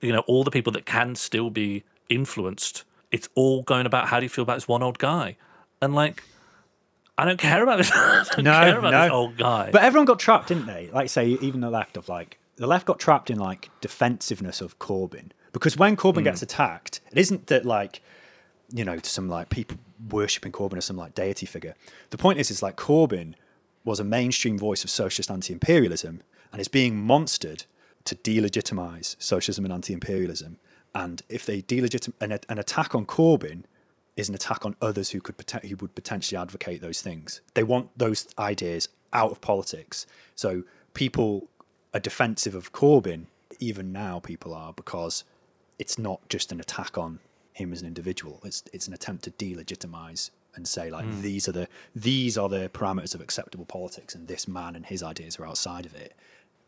you 0.00 0.12
know, 0.12 0.20
all 0.26 0.44
the 0.44 0.50
people 0.50 0.72
that 0.72 0.86
can 0.86 1.14
still 1.14 1.50
be 1.50 1.84
influenced, 2.08 2.84
it's 3.10 3.28
all 3.34 3.62
going 3.62 3.86
about 3.86 4.08
how 4.08 4.18
do 4.20 4.24
you 4.24 4.28
feel 4.30 4.42
about 4.42 4.56
this 4.56 4.68
one 4.68 4.82
old 4.82 4.98
guy, 4.98 5.36
and 5.82 5.94
like. 5.94 6.22
I 7.18 7.24
don't 7.24 7.38
care 7.38 7.62
about 7.62 7.78
this. 7.78 7.90
I 7.94 8.24
don't 8.36 8.44
no, 8.44 8.52
care 8.52 8.78
about 8.78 8.90
no. 8.92 9.02
this 9.02 9.10
old 9.12 9.36
guy. 9.36 9.70
But 9.72 9.82
everyone 9.82 10.06
got 10.06 10.18
trapped, 10.20 10.48
didn't 10.48 10.66
they? 10.66 10.88
Like 10.92 11.10
say, 11.10 11.26
even 11.40 11.60
the 11.60 11.70
left 11.70 11.96
of 11.96 12.08
like 12.08 12.38
the 12.56 12.66
left 12.66 12.86
got 12.86 12.98
trapped 12.98 13.28
in 13.30 13.38
like 13.38 13.70
defensiveness 13.80 14.60
of 14.60 14.78
Corbyn 14.78 15.30
because 15.52 15.76
when 15.76 15.96
Corbyn 15.96 16.18
Hmm. 16.18 16.24
gets 16.24 16.42
attacked, 16.42 17.00
it 17.10 17.18
isn't 17.18 17.48
that 17.48 17.64
like 17.64 18.00
you 18.72 18.84
know 18.84 18.98
some 19.02 19.28
like 19.28 19.50
people 19.50 19.76
worshipping 20.10 20.52
Corbyn 20.52 20.78
as 20.78 20.84
some 20.84 20.96
like 20.96 21.14
deity 21.14 21.44
figure. 21.46 21.74
The 22.10 22.18
point 22.18 22.38
is, 22.38 22.50
is 22.50 22.62
like 22.62 22.76
Corbyn 22.76 23.34
was 23.84 23.98
a 23.98 24.04
mainstream 24.04 24.56
voice 24.58 24.84
of 24.84 24.90
socialist 24.90 25.30
anti-imperialism 25.30 26.22
and 26.52 26.60
is 26.60 26.68
being 26.68 26.94
monstered 27.04 27.64
to 28.04 28.14
delegitimize 28.14 29.16
socialism 29.18 29.64
and 29.64 29.72
anti-imperialism. 29.74 30.58
And 30.94 31.22
if 31.28 31.44
they 31.46 31.62
delegitimize 31.62 32.12
an, 32.20 32.38
an 32.48 32.58
attack 32.58 32.94
on 32.94 33.06
Corbyn 33.06 33.64
is 34.18 34.28
an 34.28 34.34
attack 34.34 34.66
on 34.66 34.74
others 34.82 35.10
who 35.10 35.20
could 35.20 35.36
who 35.62 35.76
would 35.76 35.94
potentially 35.94 36.38
advocate 36.38 36.80
those 36.80 37.00
things. 37.00 37.40
They 37.54 37.62
want 37.62 37.96
those 37.96 38.26
ideas 38.38 38.88
out 39.12 39.30
of 39.30 39.40
politics. 39.40 40.06
So 40.34 40.64
people 40.94 41.48
are 41.94 42.00
defensive 42.00 42.54
of 42.54 42.72
Corbyn. 42.72 43.26
Even 43.60 43.92
now, 43.92 44.18
people 44.20 44.52
are 44.54 44.72
because 44.72 45.24
it's 45.78 45.98
not 45.98 46.28
just 46.28 46.52
an 46.52 46.60
attack 46.60 46.98
on 46.98 47.20
him 47.52 47.72
as 47.72 47.80
an 47.80 47.86
individual. 47.86 48.40
It's 48.44 48.62
it's 48.72 48.88
an 48.88 48.94
attempt 48.94 49.24
to 49.24 49.30
delegitimize 49.30 50.30
and 50.54 50.66
say 50.66 50.90
like 50.90 51.04
Mm. 51.06 51.22
these 51.22 51.48
are 51.48 51.52
the 51.52 51.68
these 51.94 52.36
are 52.36 52.48
the 52.48 52.68
parameters 52.70 53.14
of 53.14 53.20
acceptable 53.20 53.64
politics, 53.64 54.14
and 54.14 54.26
this 54.26 54.48
man 54.48 54.74
and 54.74 54.86
his 54.86 55.02
ideas 55.02 55.38
are 55.38 55.46
outside 55.46 55.86
of 55.86 55.94
it. 55.94 56.14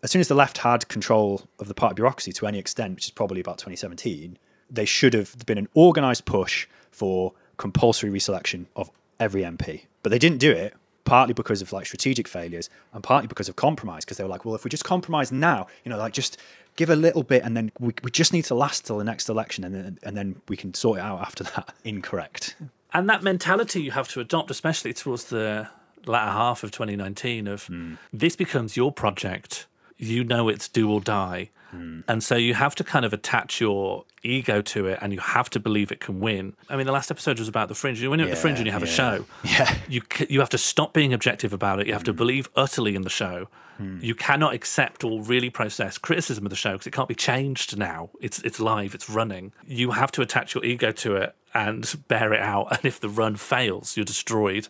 As 0.02 0.10
soon 0.10 0.20
as 0.20 0.28
the 0.28 0.34
left 0.34 0.58
had 0.58 0.88
control 0.88 1.42
of 1.58 1.68
the 1.68 1.74
party 1.74 1.94
bureaucracy 1.96 2.32
to 2.34 2.46
any 2.46 2.58
extent, 2.58 2.94
which 2.94 3.04
is 3.06 3.10
probably 3.10 3.40
about 3.40 3.58
2017, 3.58 4.38
they 4.70 4.84
should 4.86 5.12
have 5.14 5.36
been 5.46 5.58
an 5.58 5.68
organised 5.76 6.24
push 6.24 6.66
for 6.90 7.32
compulsory 7.60 8.10
reselection 8.10 8.64
of 8.74 8.90
every 9.20 9.42
MP. 9.42 9.82
But 10.02 10.10
they 10.10 10.18
didn't 10.18 10.38
do 10.38 10.50
it, 10.50 10.74
partly 11.04 11.34
because 11.34 11.60
of 11.60 11.72
like 11.72 11.84
strategic 11.84 12.26
failures 12.26 12.70
and 12.94 13.04
partly 13.04 13.28
because 13.28 13.50
of 13.50 13.56
compromise, 13.56 14.02
because 14.04 14.16
they 14.16 14.24
were 14.24 14.30
like, 14.30 14.46
well, 14.46 14.54
if 14.54 14.64
we 14.64 14.70
just 14.70 14.84
compromise 14.84 15.30
now, 15.30 15.66
you 15.84 15.90
know, 15.90 15.98
like 15.98 16.14
just 16.14 16.38
give 16.76 16.88
a 16.88 16.96
little 16.96 17.22
bit 17.22 17.42
and 17.44 17.54
then 17.54 17.70
we, 17.78 17.92
we 18.02 18.10
just 18.10 18.32
need 18.32 18.46
to 18.46 18.54
last 18.54 18.86
till 18.86 18.96
the 18.96 19.04
next 19.04 19.28
election 19.28 19.62
and 19.62 19.74
then, 19.74 19.98
and 20.02 20.16
then 20.16 20.40
we 20.48 20.56
can 20.56 20.72
sort 20.72 20.98
it 20.98 21.02
out 21.02 21.20
after 21.20 21.44
that. 21.44 21.74
Incorrect. 21.84 22.56
and 22.94 23.08
that 23.10 23.22
mentality 23.22 23.82
you 23.82 23.90
have 23.90 24.08
to 24.08 24.20
adopt, 24.20 24.50
especially 24.50 24.94
towards 24.94 25.24
the 25.24 25.68
latter 26.06 26.30
half 26.30 26.64
of 26.64 26.70
2019, 26.70 27.46
of 27.46 27.66
hmm. 27.66 27.94
this 28.10 28.36
becomes 28.36 28.74
your 28.74 28.90
project. 28.90 29.66
You 30.00 30.24
know 30.24 30.48
it's 30.48 30.68
do 30.68 30.90
or 30.90 31.00
die. 31.00 31.50
Hmm. 31.70 32.00
And 32.08 32.22
so 32.22 32.34
you 32.34 32.54
have 32.54 32.74
to 32.76 32.84
kind 32.84 33.04
of 33.04 33.12
attach 33.12 33.60
your 33.60 34.04
ego 34.22 34.60
to 34.60 34.86
it 34.86 34.98
and 35.00 35.12
you 35.12 35.20
have 35.20 35.48
to 35.50 35.60
believe 35.60 35.92
it 35.92 36.00
can 36.00 36.18
win. 36.20 36.54
I 36.68 36.76
mean, 36.76 36.86
the 36.86 36.92
last 36.92 37.10
episode 37.10 37.38
was 37.38 37.48
about 37.48 37.68
the 37.68 37.74
fringe. 37.74 38.04
When 38.04 38.18
you're 38.18 38.28
at 38.28 38.34
the 38.34 38.40
fringe 38.40 38.58
and 38.58 38.66
you 38.66 38.72
have 38.72 38.82
a 38.82 38.88
show, 38.88 39.24
yeah. 39.44 39.76
you, 39.88 40.02
you 40.28 40.40
have 40.40 40.48
to 40.50 40.58
stop 40.58 40.92
being 40.92 41.12
objective 41.12 41.52
about 41.52 41.80
it. 41.80 41.86
You 41.86 41.92
have 41.92 42.04
to 42.04 42.12
hmm. 42.12 42.18
believe 42.18 42.48
utterly 42.56 42.96
in 42.96 43.02
the 43.02 43.10
show. 43.10 43.48
Hmm. 43.78 43.98
You 44.02 44.14
cannot 44.14 44.52
accept 44.52 45.04
or 45.04 45.22
really 45.22 45.48
process 45.48 45.96
criticism 45.96 46.44
of 46.44 46.50
the 46.50 46.56
show 46.56 46.72
because 46.72 46.86
it 46.86 46.92
can't 46.92 47.08
be 47.08 47.14
changed 47.14 47.78
now. 47.78 48.10
It's 48.20 48.40
it's 48.40 48.60
live, 48.60 48.94
it's 48.94 49.08
running. 49.08 49.52
You 49.66 49.92
have 49.92 50.10
to 50.12 50.22
attach 50.22 50.54
your 50.54 50.64
ego 50.64 50.92
to 50.92 51.16
it 51.16 51.34
and 51.54 52.04
bear 52.08 52.32
it 52.32 52.40
out. 52.40 52.68
And 52.70 52.84
if 52.84 53.00
the 53.00 53.08
run 53.08 53.36
fails, 53.36 53.96
you're 53.96 54.04
destroyed. 54.04 54.68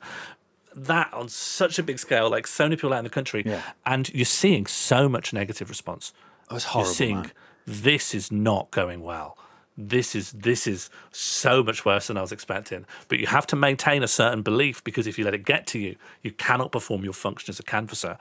That 0.75 1.13
on 1.13 1.29
such 1.29 1.79
a 1.79 1.83
big 1.83 1.99
scale, 1.99 2.31
like 2.31 2.47
so 2.47 2.65
many 2.65 2.77
people 2.77 2.93
out 2.93 2.99
in 2.99 3.05
the 3.05 3.11
country, 3.11 3.43
and 3.85 4.09
you're 4.15 4.25
seeing 4.25 4.67
so 4.67 5.09
much 5.09 5.33
negative 5.33 5.69
response. 5.69 6.13
It 6.51 6.55
was 6.55 6.65
You're 6.65 6.85
seeing 6.85 7.17
man. 7.23 7.33
this 7.67 8.15
is 8.15 8.31
not 8.31 8.71
going 8.71 9.03
well. 9.03 9.37
This 9.77 10.15
is 10.15 10.33
this 10.33 10.67
is 10.67 10.91
so 11.11 11.63
much 11.63 11.85
worse 11.85 12.07
than 12.09 12.17
I 12.17 12.21
was 12.21 12.33
expecting. 12.33 12.85
But 13.09 13.19
you 13.19 13.27
have 13.27 13.47
to 13.49 13.57
maintain 13.57 14.03
a 14.03 14.09
certain 14.09 14.43
belief 14.43 14.85
because 14.85 15.07
if 15.07 15.19
you 15.19 15.25
let 15.25 15.35
it 15.35 15.45
get 15.45 15.67
to 15.69 15.79
you, 15.79 15.97
you 16.23 16.33
cannot 16.33 16.71
perform 16.73 17.03
your 17.03 17.15
function 17.15 17.51
as 17.51 17.59
a 17.59 17.63
canvasser. 17.63 18.19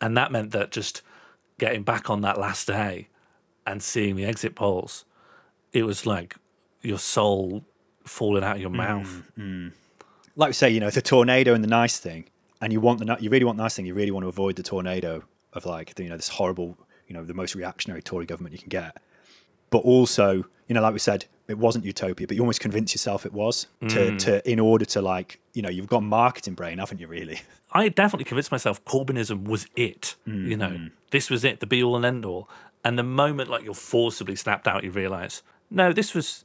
And 0.00 0.16
that 0.16 0.30
meant 0.32 0.52
that 0.52 0.70
just 0.70 1.02
getting 1.58 1.82
back 1.82 2.08
on 2.08 2.20
that 2.22 2.38
last 2.38 2.66
day 2.66 3.08
and 3.66 3.82
seeing 3.82 4.16
the 4.16 4.24
exit 4.24 4.54
polls, 4.54 5.04
it 5.72 5.82
was 5.82 6.06
like 6.06 6.36
your 6.82 6.98
soul 6.98 7.64
falling 8.04 8.44
out 8.44 8.56
of 8.56 8.62
your 8.62 8.70
mouth. 8.70 9.22
Mm. 9.38 9.72
Like 10.40 10.48
we 10.50 10.54
say, 10.54 10.70
you 10.70 10.80
know, 10.80 10.90
the 10.90 11.02
tornado 11.02 11.54
and 11.54 11.62
the 11.62 11.68
nice 11.82 11.98
thing, 11.98 12.24
and 12.60 12.72
you 12.72 12.80
want 12.80 12.98
the 13.00 13.16
you 13.20 13.30
really 13.30 13.44
want 13.44 13.56
the 13.58 13.62
nice 13.64 13.74
thing. 13.76 13.86
You 13.86 13.94
really 13.94 14.10
want 14.16 14.24
to 14.24 14.28
avoid 14.28 14.56
the 14.56 14.62
tornado 14.62 15.22
of 15.52 15.66
like 15.66 15.86
you 15.98 16.08
know 16.08 16.16
this 16.16 16.28
horrible, 16.28 16.76
you 17.06 17.14
know, 17.14 17.24
the 17.24 17.34
most 17.34 17.54
reactionary 17.54 18.02
Tory 18.02 18.26
government 18.26 18.52
you 18.54 18.58
can 18.58 18.68
get. 18.68 18.96
But 19.70 19.78
also, 19.78 20.26
you 20.66 20.74
know, 20.74 20.80
like 20.82 20.92
we 20.92 20.98
said, 20.98 21.26
it 21.46 21.58
wasn't 21.58 21.84
utopia, 21.84 22.26
but 22.26 22.34
you 22.36 22.42
almost 22.42 22.60
convince 22.60 22.92
yourself 22.94 23.24
it 23.24 23.32
was 23.32 23.66
to, 23.82 23.86
Mm. 23.86 24.18
to 24.24 24.50
in 24.50 24.58
order 24.58 24.84
to 24.86 25.00
like, 25.02 25.38
you 25.52 25.62
know, 25.62 25.68
you've 25.68 25.86
got 25.88 26.02
marketing 26.02 26.54
brain, 26.54 26.78
haven't 26.78 26.98
you? 27.00 27.06
Really? 27.06 27.38
I 27.72 27.88
definitely 27.88 28.24
convinced 28.24 28.50
myself 28.50 28.84
Corbynism 28.84 29.44
was 29.44 29.66
it. 29.76 30.16
You 30.26 30.56
know, 30.56 30.70
Mm-hmm. 30.70 30.86
this 31.12 31.30
was 31.30 31.44
it, 31.44 31.60
the 31.60 31.66
be 31.66 31.82
all 31.84 31.94
and 31.96 32.04
end 32.04 32.24
all. 32.24 32.48
And 32.84 32.98
the 32.98 33.04
moment 33.04 33.48
like 33.50 33.62
you're 33.62 33.74
forcibly 33.74 34.34
snapped 34.36 34.66
out, 34.66 34.82
you 34.84 34.90
realise, 34.90 35.42
no, 35.70 35.92
this 35.92 36.14
was 36.14 36.44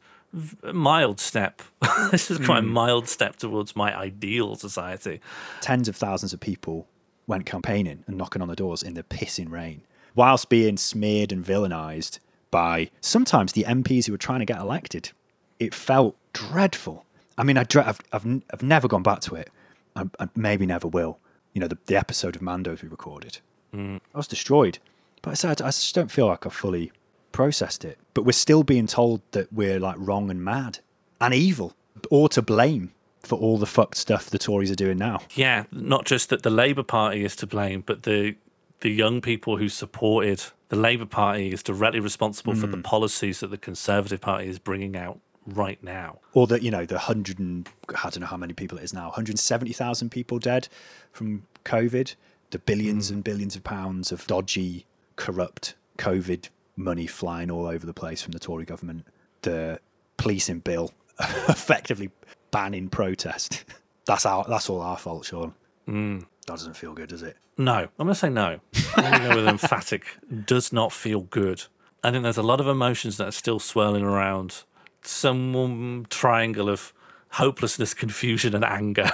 mild 0.73 1.19
step. 1.19 1.61
this 2.11 2.29
is 2.31 2.37
quite 2.39 2.59
a 2.59 2.61
Mm. 2.61 2.69
mild 2.71 3.07
step 3.07 3.35
towards 3.37 3.75
my 3.75 3.95
ideal 3.97 4.55
society. 4.55 5.19
Tens 5.61 5.87
of 5.87 5.95
thousands 5.95 6.33
of 6.33 6.39
people 6.39 6.87
went 7.27 7.45
campaigning 7.45 8.03
and 8.07 8.17
knocking 8.17 8.41
on 8.41 8.47
the 8.47 8.55
doors 8.55 8.83
in 8.83 8.93
the 8.93 9.03
pissing 9.03 9.49
rain, 9.49 9.81
whilst 10.13 10.49
being 10.49 10.77
smeared 10.77 11.31
and 11.31 11.43
villainised 11.45 12.19
by 12.51 12.89
sometimes 13.01 13.53
the 13.53 13.63
MPs 13.63 14.05
who 14.05 14.11
were 14.11 14.17
trying 14.17 14.39
to 14.39 14.45
get 14.45 14.59
elected. 14.59 15.11
It 15.59 15.73
felt 15.73 16.15
dreadful. 16.33 17.05
I 17.37 17.43
mean, 17.43 17.57
I 17.57 17.63
dre- 17.63 17.83
I've, 17.83 17.99
I've, 18.13 18.25
I've 18.53 18.63
never 18.63 18.87
gone 18.87 19.03
back 19.03 19.21
to 19.21 19.35
it. 19.35 19.49
I, 19.95 20.03
I 20.19 20.27
maybe 20.35 20.65
never 20.65 20.87
will. 20.87 21.19
You 21.53 21.61
know, 21.61 21.67
the, 21.67 21.77
the 21.85 21.95
episode 21.95 22.35
of 22.35 22.41
Mando's 22.41 22.81
we 22.81 22.89
recorded. 22.89 23.39
Mm. 23.73 23.99
I 24.13 24.17
was 24.17 24.27
destroyed. 24.27 24.79
But 25.21 25.31
I 25.31 25.33
said, 25.33 25.61
I 25.61 25.67
just 25.67 25.95
don't 25.95 26.11
feel 26.11 26.27
like 26.27 26.45
I've 26.45 26.53
fully 26.53 26.91
processed 27.35 27.83
it. 27.85 27.97
But 28.13 28.23
we're 28.23 28.31
still 28.31 28.63
being 28.63 28.87
told 28.87 29.21
that 29.31 29.51
we're 29.51 29.79
like 29.79 29.95
wrong 29.99 30.29
and 30.31 30.43
mad 30.43 30.79
and 31.19 31.33
evil 31.33 31.75
or 32.09 32.29
to 32.29 32.41
blame 32.41 32.91
for 33.23 33.37
all 33.37 33.57
the 33.57 33.65
fucked 33.65 33.97
stuff 33.97 34.29
the 34.29 34.37
Tories 34.37 34.71
are 34.71 34.75
doing 34.75 34.97
now. 34.97 35.19
Yeah, 35.33 35.63
not 35.71 36.05
just 36.05 36.29
that 36.29 36.43
the 36.43 36.49
Labour 36.49 36.83
Party 36.83 37.25
is 37.25 37.35
to 37.37 37.47
blame, 37.47 37.83
but 37.85 38.03
the 38.03 38.35
the 38.81 38.89
young 38.89 39.21
people 39.21 39.57
who 39.57 39.67
supported 39.69 40.43
the 40.69 40.75
Labour 40.75 41.05
Party 41.05 41.51
is 41.51 41.63
directly 41.63 41.99
responsible 41.99 42.53
for 42.55 42.67
the 42.67 42.77
Mm. 42.77 42.83
policies 42.83 43.39
that 43.39 43.49
the 43.49 43.57
Conservative 43.57 44.19
Party 44.21 44.47
is 44.47 44.59
bringing 44.59 44.95
out 44.97 45.17
right 45.47 45.81
now. 45.83 46.19
Or 46.33 46.45
that, 46.47 46.61
you 46.61 46.69
know, 46.71 46.85
the 46.85 46.99
hundred 46.99 47.39
and 47.39 47.67
I 48.03 48.09
don't 48.09 48.19
know 48.19 48.27
how 48.27 48.37
many 48.37 48.53
people 48.53 48.77
it 48.77 48.83
is 48.83 48.93
now, 48.93 49.05
170,000 49.07 50.09
people 50.09 50.39
dead 50.39 50.67
from 51.11 51.43
COVID, 51.63 52.15
the 52.51 52.59
billions 52.59 53.09
and 53.09 53.23
billions 53.23 53.55
of 53.55 53.63
pounds 53.63 54.11
of 54.11 54.27
dodgy, 54.27 54.85
corrupt 55.15 55.75
COVID 55.97 56.49
money 56.75 57.07
flying 57.07 57.49
all 57.49 57.65
over 57.65 57.85
the 57.85 57.93
place 57.93 58.21
from 58.21 58.31
the 58.31 58.39
Tory 58.39 58.65
government, 58.65 59.05
the 59.41 59.79
policing 60.17 60.59
bill 60.59 60.91
effectively 61.19 62.11
banning 62.51 62.89
protest. 62.89 63.65
That's 64.05 64.23
our 64.23 64.45
that's 64.47 64.69
all 64.69 64.81
our 64.81 64.97
fault, 64.97 65.25
Sean. 65.25 65.55
Mm. 65.87 66.19
That 66.19 66.27
doesn't 66.53 66.75
feel 66.75 66.93
good, 66.93 67.09
does 67.09 67.23
it? 67.23 67.37
No, 67.57 67.73
I'm 67.73 67.89
going 67.97 68.09
to 68.09 68.15
say 68.15 68.29
no. 68.29 68.59
I'm 68.95 69.11
going 69.11 69.21
to 69.23 69.29
go 69.29 69.35
with 69.37 69.47
emphatic. 69.47 70.05
Does 70.45 70.71
not 70.71 70.91
feel 70.91 71.21
good. 71.21 71.63
I 72.03 72.11
think 72.11 72.21
there's 72.21 72.37
a 72.37 72.43
lot 72.43 72.59
of 72.59 72.67
emotions 72.67 73.17
that 73.17 73.27
are 73.27 73.31
still 73.31 73.59
swirling 73.59 74.03
around. 74.03 74.63
Some 75.01 76.05
triangle 76.11 76.69
of 76.69 76.93
hopelessness, 77.29 77.95
confusion, 77.95 78.53
and 78.53 78.63
anger. 78.63 79.09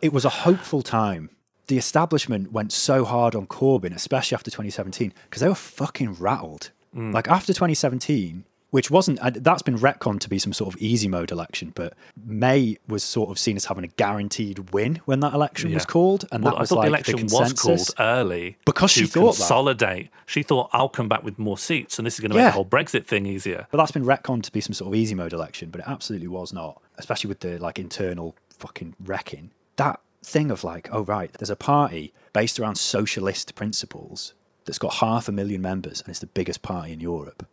it 0.00 0.14
was 0.14 0.24
a 0.24 0.30
hopeful 0.30 0.80
time. 0.80 1.28
The 1.68 1.78
establishment 1.78 2.52
went 2.52 2.72
so 2.72 3.04
hard 3.04 3.34
on 3.34 3.46
Corbyn, 3.46 3.94
especially 3.94 4.36
after 4.36 4.50
2017, 4.50 5.12
because 5.24 5.42
they 5.42 5.48
were 5.48 5.54
fucking 5.54 6.14
rattled. 6.14 6.70
Mm. 6.94 7.12
Like 7.12 7.26
after 7.28 7.52
2017, 7.52 8.44
which 8.70 8.90
wasn't 8.90 9.18
that's 9.42 9.62
been 9.62 9.78
retconned 9.78 10.20
to 10.20 10.28
be 10.28 10.38
some 10.38 10.52
sort 10.52 10.74
of 10.74 10.80
easy 10.80 11.08
mode 11.08 11.30
election, 11.30 11.72
but 11.74 11.94
May 12.24 12.76
was 12.88 13.02
sort 13.02 13.30
of 13.30 13.38
seen 13.38 13.56
as 13.56 13.64
having 13.66 13.84
a 13.84 13.88
guaranteed 13.88 14.70
win 14.72 15.00
when 15.06 15.20
that 15.20 15.32
election 15.34 15.72
was 15.72 15.86
called, 15.86 16.24
and 16.30 16.44
Well, 16.44 16.52
that 16.52 16.58
I 16.58 16.60
was 16.60 16.72
like 16.72 16.82
the 16.84 16.88
election 16.88 17.22
was 17.22 17.30
consensus. 17.30 17.90
called 17.90 18.06
early 18.06 18.56
Because 18.64 18.90
she 18.90 19.06
thought 19.06 19.32
that. 19.32 19.38
consolidate. 19.38 20.10
She 20.26 20.42
thought 20.42 20.68
I'll 20.72 20.88
come 20.88 21.08
back 21.08 21.22
with 21.22 21.38
more 21.38 21.58
seats, 21.58 21.98
and 21.98 22.06
this 22.06 22.14
is 22.14 22.20
going 22.20 22.30
to 22.32 22.36
make 22.36 22.46
the 22.46 22.50
whole 22.50 22.64
Brexit 22.66 23.06
thing 23.06 23.24
easier. 23.26 23.66
But 23.70 23.78
that's 23.78 23.92
been 23.92 24.04
retconned 24.04 24.42
to 24.44 24.52
be 24.52 24.60
some 24.60 24.72
sort 24.74 24.88
of 24.88 24.94
easy 24.94 25.14
mode 25.14 25.32
election, 25.32 25.70
but 25.70 25.80
it 25.80 25.86
absolutely 25.88 26.28
was 26.28 26.52
not, 26.52 26.80
especially 26.98 27.28
with 27.28 27.40
the 27.40 27.58
like 27.58 27.78
internal 27.78 28.36
fucking 28.50 28.94
wrecking. 29.04 29.50
That 29.76 30.00
thing 30.26 30.50
of 30.50 30.64
like, 30.64 30.88
oh 30.92 31.04
right, 31.04 31.32
there's 31.34 31.50
a 31.50 31.56
party 31.56 32.12
based 32.32 32.58
around 32.58 32.76
socialist 32.76 33.54
principles 33.54 34.34
that's 34.64 34.78
got 34.78 34.94
half 34.94 35.28
a 35.28 35.32
million 35.32 35.62
members 35.62 36.00
and 36.00 36.10
it's 36.10 36.18
the 36.18 36.26
biggest 36.26 36.62
party 36.62 36.92
in 36.92 37.00
Europe. 37.00 37.46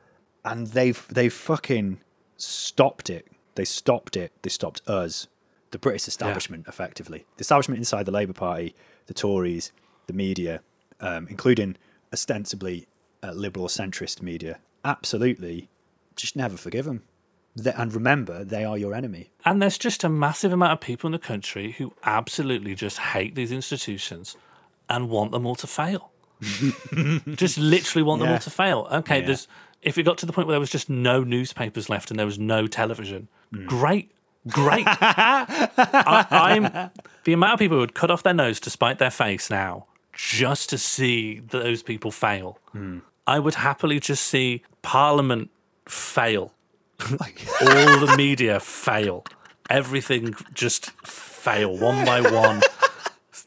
And 0.44 0.68
they've 0.68 1.06
they've 1.10 1.34
fucking 1.34 2.02
stopped 2.38 3.10
it. 3.10 3.28
They 3.56 3.66
stopped 3.66 4.18
it. 4.18 4.34
They 4.42 4.50
stopped 4.50 4.82
us. 4.88 5.28
The 5.72 5.80
British 5.80 6.08
establishment, 6.08 6.68
effectively. 6.68 7.26
The 7.38 7.42
establishment 7.42 7.80
inside 7.80 8.06
the 8.06 8.12
Labour 8.12 8.34
Party, 8.34 8.76
the 9.08 9.14
Tories, 9.14 9.72
the 10.08 10.14
media, 10.14 10.62
um, 11.00 11.28
including 11.30 11.78
ostensibly 12.12 12.88
uh, 13.24 13.32
liberal 13.32 13.68
centrist 13.68 14.22
media, 14.22 14.60
absolutely 14.86 15.70
just 16.16 16.36
never 16.36 16.58
forgive 16.58 16.86
them. 16.86 17.04
And 17.76 17.94
remember, 17.94 18.44
they 18.44 18.64
are 18.66 18.78
your 18.78 18.94
enemy. 18.96 19.30
And 19.46 19.62
there's 19.62 19.78
just 19.78 20.04
a 20.04 20.10
massive 20.10 20.52
amount 20.52 20.74
of 20.74 20.80
people 20.82 21.08
in 21.08 21.12
the 21.12 21.20
country 21.20 21.74
who 21.74 21.94
absolutely 22.04 22.74
just 22.76 22.98
hate 22.98 23.36
these 23.36 23.52
institutions 23.52 24.36
and 24.90 25.10
want 25.10 25.32
them 25.32 25.46
all 25.46 25.56
to 25.56 25.68
fail. 25.68 26.12
just 27.36 27.58
literally 27.58 28.04
want 28.04 28.20
them 28.20 28.28
Yeah. 28.30 28.34
all 28.36 28.40
to 28.40 28.50
fail. 28.50 28.88
Okay, 28.92 29.20
Yeah. 29.20 29.26
there's 29.28 29.48
if 29.82 29.98
it 29.98 30.04
got 30.04 30.18
to 30.20 30.26
the 30.26 30.32
point 30.34 30.48
where 30.48 30.54
there 30.54 30.60
was 30.62 30.70
just 30.70 30.90
no 30.90 31.24
newspapers 31.24 31.90
left 31.90 32.10
and 32.10 32.18
there 32.18 32.26
was 32.26 32.40
no 32.40 32.68
television, 32.68 33.28
Hmm. 33.54 33.66
great, 33.66 34.12
great. 34.48 34.86
I, 34.88 36.26
I'm 36.32 36.90
the 37.26 37.34
amount 37.34 37.54
of 37.54 37.60
people 37.60 37.76
who 37.78 37.82
would 37.82 37.94
cut 37.94 38.10
off 38.10 38.24
their 38.24 38.34
nose 38.34 38.60
to 38.62 38.70
spite 38.70 38.98
their 39.00 39.12
face 39.12 39.50
now 39.50 39.88
just 40.14 40.70
to 40.70 40.78
see 40.78 41.40
those 41.40 41.84
people 41.84 42.12
fail. 42.12 42.60
Hmm. 42.72 43.00
I 43.28 43.40
would 43.40 43.56
happily 43.56 44.00
just 44.00 44.26
see 44.26 44.64
Parliament 44.82 45.50
fail, 45.88 46.54
all 47.62 48.00
the 48.06 48.14
media 48.18 48.60
fail, 48.60 49.26
everything 49.70 50.34
just 50.54 50.92
fail 51.06 51.78
one 51.78 52.06
by 52.06 52.22
one. 52.22 52.62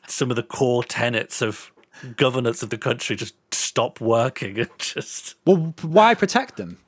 Some 0.09 0.31
of 0.31 0.37
the 0.37 0.43
core 0.43 0.85
tenets 0.85 1.43
of 1.43 1.73
governance 2.17 2.63
of 2.63 2.71
the 2.71 2.79
country 2.79 3.17
just 3.17 3.35
stop 3.53 4.01
working 4.01 4.59
and 4.61 4.71
just 4.79 5.35
Well, 5.47 5.75
why 5.83 6.15
protect 6.15 6.57
them? 6.57 6.79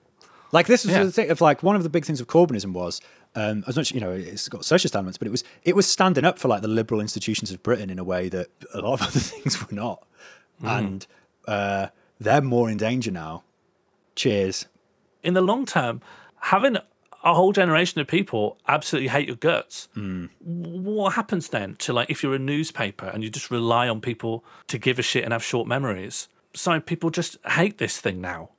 Like 0.52 0.66
this 0.66 0.84
was 0.84 0.94
Yeah. 0.94 1.04
the 1.04 1.12
thing 1.12 1.30
of 1.30 1.40
like 1.40 1.62
one 1.62 1.76
of 1.76 1.82
the 1.82 1.88
big 1.88 2.04
things 2.04 2.20
of 2.20 2.26
Corbynism 2.26 2.72
was 2.72 3.00
um, 3.34 3.62
as 3.66 3.76
much 3.76 3.92
you 3.92 4.00
know 4.00 4.12
it's 4.12 4.48
got 4.48 4.64
socialist 4.64 4.94
elements, 4.94 5.18
but 5.18 5.28
it 5.28 5.30
was 5.30 5.44
it 5.64 5.76
was 5.76 5.86
standing 5.86 6.24
up 6.24 6.38
for 6.38 6.48
like 6.48 6.62
the 6.62 6.68
liberal 6.68 7.00
institutions 7.00 7.50
of 7.50 7.62
Britain 7.62 7.90
in 7.90 7.98
a 7.98 8.04
way 8.04 8.28
that 8.28 8.48
a 8.74 8.80
lot 8.80 8.94
of 8.94 9.02
other 9.09 9.20
things 9.20 9.61
were 9.61 9.74
not, 9.74 10.04
Mm. 10.62 10.78
and 10.78 11.06
uh, 11.46 11.86
they're 12.18 12.40
more 12.40 12.68
in 12.68 12.76
danger 12.78 13.11
now. 13.12 13.44
Cheers. 14.16 14.66
in 15.22 15.34
the 15.34 15.40
long 15.40 15.66
term, 15.66 16.00
having 16.41 16.76
a 17.24 17.34
whole 17.34 17.53
generation 17.53 18.01
of 18.01 18.07
people 18.07 18.59
absolutely 18.68 19.09
hate 19.09 19.26
your 19.26 19.36
guts. 19.36 19.89
Mm. 19.97 20.28
What 20.41 21.14
happens 21.14 21.49
then 21.49 21.74
to 21.80 21.93
like 21.93 22.11
if 22.11 22.22
you're 22.22 22.34
a 22.34 22.39
newspaper 22.39 23.07
and 23.07 23.24
you 23.24 23.30
just 23.30 23.51
rely 23.51 23.89
on 23.89 24.01
people 24.01 24.45
to 24.68 24.78
give 24.78 24.99
a 24.99 25.03
shit 25.03 25.24
and 25.24 25.32
have 25.32 25.43
short 25.45 25.66
memories? 25.66 26.28
So 26.55 26.78
people 26.80 27.11
just 27.11 27.36
hate 27.47 27.78
this 27.78 27.99
thing 28.01 28.20
now. 28.20 28.51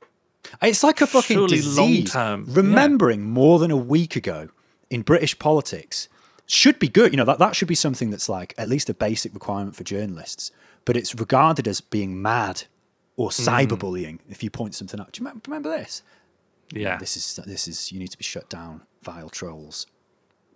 It's 0.62 0.84
like 0.84 1.02
a 1.02 1.08
fucking 1.08 1.36
Surely 1.36 1.58
disease. 1.58 1.78
long-term, 1.78 2.46
yeah. 2.48 2.54
Remembering 2.56 3.24
more 3.24 3.60
than 3.60 3.72
a 3.72 3.78
week 3.78 4.16
ago 4.16 4.50
in 4.90 5.02
British 5.04 5.38
politics 5.40 6.08
should 6.46 6.80
be 6.80 6.88
good. 6.88 7.14
You 7.14 7.18
know, 7.18 7.26
that, 7.26 7.40
that 7.40 7.56
should 7.56 7.68
be 7.68 7.76
something 7.76 8.10
that's 8.10 8.28
like 8.30 8.54
at 8.58 8.68
least 8.70 8.90
a 8.90 8.94
basic 8.94 9.34
requirement 9.34 9.76
for 9.76 9.84
journalists. 9.84 10.52
But 10.86 10.98
it's 10.98 11.14
regarded 11.16 11.68
as 11.68 11.82
being 11.82 12.22
mad 12.22 12.64
or 13.16 13.30
Mm. 13.30 13.68
cyberbullying 13.68 14.20
if 14.30 14.42
you 14.44 14.50
point 14.50 14.76
something 14.76 15.00
out. 15.00 15.12
Do 15.12 15.24
you 15.24 15.32
remember 15.48 15.70
this? 15.70 16.02
Yeah. 16.72 16.98
This 16.98 17.18
is 17.18 17.40
this 17.46 17.68
is 17.68 17.92
you 17.92 18.00
need 18.00 18.12
to 18.12 18.18
be 18.18 18.24
shut 18.24 18.50
down, 18.50 18.82
vile 19.04 19.30
trolls. 19.30 19.88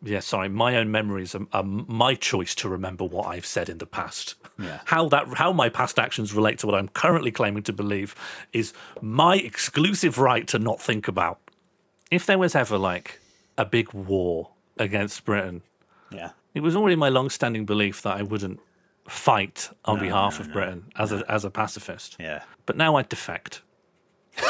Yeah, 0.05 0.20
sorry, 0.20 0.49
my 0.49 0.76
own 0.76 0.91
memories 0.91 1.34
are, 1.34 1.47
are 1.53 1.64
my 1.64 2.16
choice 2.16 2.53
to 2.55 2.68
remember 2.68 3.05
what 3.05 3.28
I've 3.28 3.45
said 3.45 3.70
in 3.70 3.78
the 3.78 3.86
past. 3.86 4.36
Yeah. 4.59 4.82
How 4.86 5.07
that 5.09 5.28
how 5.36 5.53
my 5.53 5.70
past 5.70 5.97
actions 5.97 6.34
relate 6.34 6.59
to 6.59 6.68
what 6.68 6.76
I'm 6.76 6.89
currently 6.89 7.32
claiming 7.32 7.64
to 7.64 7.74
believe 7.74 8.14
is 8.51 8.74
my 9.01 9.38
exclusive 9.38 10.18
right 10.18 10.45
to 10.49 10.59
not 10.59 10.82
think 10.82 11.07
about. 11.07 11.39
If 12.11 12.26
there 12.26 12.38
was 12.38 12.53
ever 12.53 12.78
like 12.78 13.22
a 13.57 13.66
big 13.66 13.93
war 13.93 14.49
against 14.78 15.24
Britain, 15.26 15.61
Yeah. 16.11 16.32
it 16.53 16.59
was 16.59 16.76
already 16.76 16.95
my 16.97 17.09
long-standing 17.09 17.66
belief 17.66 18.01
that 18.01 18.18
I 18.18 18.24
wouldn't 18.24 18.59
fight 19.07 19.70
on 19.86 19.95
No, 19.97 20.03
behalf 20.03 20.38
no, 20.38 20.41
of 20.41 20.47
no, 20.49 20.53
Britain 20.53 20.84
as 20.97 21.11
a 21.14 21.24
as 21.32 21.45
a 21.45 21.49
pacifist. 21.49 22.18
Yeah. 22.20 22.43
But 22.66 22.76
now 22.78 22.95
I 22.97 23.03
defect. 23.03 23.61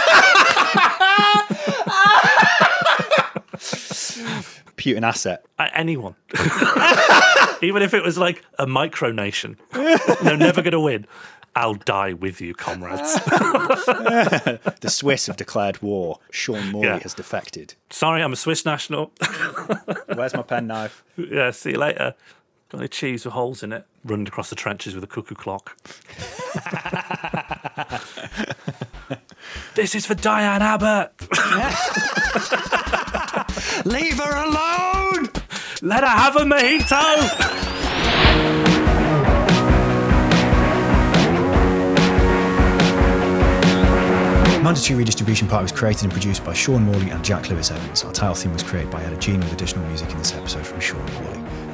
Putin 4.77 5.03
asset. 5.03 5.45
Uh, 5.59 5.67
anyone. 5.73 6.15
Even 7.61 7.81
if 7.81 7.93
it 7.93 8.03
was 8.03 8.17
like 8.17 8.43
a 8.59 8.65
micronation. 8.65 9.57
They're 10.23 10.37
never 10.37 10.61
going 10.61 10.71
to 10.73 10.79
win. 10.79 11.05
I'll 11.55 11.75
die 11.75 12.13
with 12.13 12.41
you, 12.41 12.55
comrades. 12.55 13.13
the 13.25 14.89
Swiss 14.89 15.27
have 15.27 15.37
declared 15.37 15.81
war. 15.83 16.19
Sean 16.31 16.71
Morley 16.71 16.87
Yeah. 16.87 16.99
has 16.99 17.13
defected. 17.13 17.75
Sorry, 17.91 18.23
I'm 18.23 18.33
a 18.33 18.35
Swiss 18.35 18.65
national. 18.65 19.11
Where's 20.15 20.33
my 20.33 20.41
penknife? 20.41 21.03
yeah, 21.15 21.51
see 21.51 21.71
you 21.71 21.77
later. 21.77 22.15
Got 22.69 22.79
any 22.79 22.87
cheese 22.87 23.23
with 23.23 23.35
holes 23.35 23.61
in 23.61 23.71
it? 23.71 23.85
Running 24.03 24.27
across 24.27 24.49
the 24.49 24.55
trenches 24.55 24.95
with 24.95 25.03
a 25.03 25.07
cuckoo 25.07 25.35
clock. 25.35 25.77
This 29.75 29.95
is 29.95 30.05
for 30.05 30.15
Diane 30.15 30.61
Abbott. 30.61 31.11
Leave 33.85 34.17
her 34.17 34.45
alone! 34.45 35.29
Let 35.81 36.03
her 36.03 36.09
have 36.09 36.35
a 36.35 36.41
mojito! 36.41 37.53
Mandatory 44.63 44.99
Redistribution 44.99 45.47
Party 45.49 45.63
was 45.63 45.71
created 45.73 46.03
and 46.03 46.11
produced 46.13 46.45
by 46.45 46.53
Sean 46.53 46.83
Morley 46.83 47.09
and 47.09 47.23
Jack 47.23 47.49
Lewis 47.49 47.69
Evans. 47.69 48.05
Our 48.05 48.13
title 48.13 48.33
theme 48.33 48.53
was 48.53 48.63
created 48.63 48.89
by 48.89 49.03
Ella 49.03 49.17
Jean 49.17 49.41
with 49.41 49.51
additional 49.51 49.85
music 49.87 50.09
in 50.11 50.17
this 50.17 50.33
episode 50.33 50.65
from 50.65 50.79
Sean 50.79 51.05
Morley. 51.13 51.22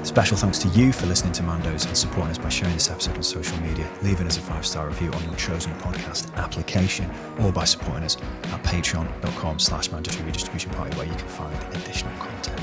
Special 0.10 0.36
thanks 0.36 0.58
to 0.58 0.68
you 0.70 0.92
for 0.92 1.06
listening 1.06 1.34
to 1.34 1.44
Mandos 1.44 1.86
and 1.86 1.96
supporting 1.96 2.32
us 2.32 2.40
by 2.40 2.50
sharing 2.50 2.74
this 2.74 2.90
episode 2.90 3.16
on 3.16 3.22
social 3.22 3.56
media, 3.60 3.88
leaving 4.02 4.26
us 4.26 4.38
a 4.38 4.42
five 4.42 4.66
star 4.66 4.88
review 4.88 5.12
on 5.12 5.24
your 5.24 5.36
chosen 5.36 5.72
podcast 5.74 6.34
application, 6.34 7.12
or 7.42 7.52
by 7.52 7.64
supporting 7.64 8.04
us 8.04 8.18
at 8.52 8.64
patreon.com 8.64 9.60
slash 9.60 9.92
mandatory 9.92 10.26
redistribution 10.26 10.72
party 10.72 10.98
where 10.98 11.06
you 11.06 11.14
can 11.14 11.28
find 11.28 11.56
additional 11.76 12.12
content. 12.18 12.60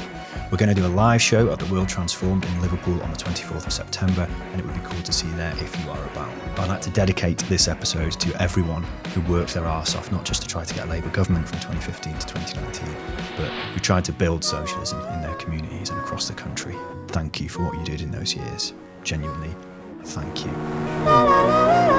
We're 0.50 0.58
going 0.58 0.70
to 0.70 0.74
do 0.74 0.84
a 0.84 0.88
live 0.88 1.22
show 1.22 1.52
at 1.52 1.60
the 1.60 1.72
World 1.72 1.88
Transformed 1.88 2.44
in 2.44 2.60
Liverpool 2.60 3.00
on 3.00 3.12
the 3.12 3.16
24th 3.16 3.64
of 3.64 3.72
September, 3.72 4.28
and 4.50 4.60
it 4.60 4.66
would 4.66 4.74
be 4.74 4.80
cool 4.80 5.02
to 5.02 5.12
see 5.12 5.28
you 5.28 5.36
there 5.36 5.52
if 5.52 5.84
you 5.84 5.90
are 5.92 6.04
about. 6.06 6.32
I'd 6.58 6.68
like 6.68 6.80
to 6.80 6.90
dedicate 6.90 7.38
this 7.48 7.68
episode 7.68 8.18
to 8.22 8.42
everyone 8.42 8.82
who 9.14 9.20
worked 9.32 9.54
their 9.54 9.66
arse 9.66 9.94
off, 9.94 10.10
not 10.10 10.24
just 10.24 10.42
to 10.42 10.48
try 10.48 10.64
to 10.64 10.74
get 10.74 10.88
a 10.88 10.90
Labour 10.90 11.10
government 11.10 11.48
from 11.48 11.60
2015 11.60 12.12
to 12.12 12.26
2019, 12.26 12.96
but 13.36 13.52
who 13.72 13.78
tried 13.78 14.04
to 14.06 14.12
build 14.12 14.42
socialism 14.42 14.98
in 15.14 15.22
their 15.22 15.36
communities 15.36 15.90
and 15.90 16.00
across 16.00 16.26
the 16.26 16.34
country. 16.34 16.74
Thank 17.16 17.40
you 17.40 17.48
for 17.48 17.62
what 17.62 17.78
you 17.78 17.82
did 17.82 18.02
in 18.02 18.10
those 18.10 18.36
years. 18.36 18.74
Genuinely, 19.02 19.56
thank 20.04 20.44
you. 20.44 21.95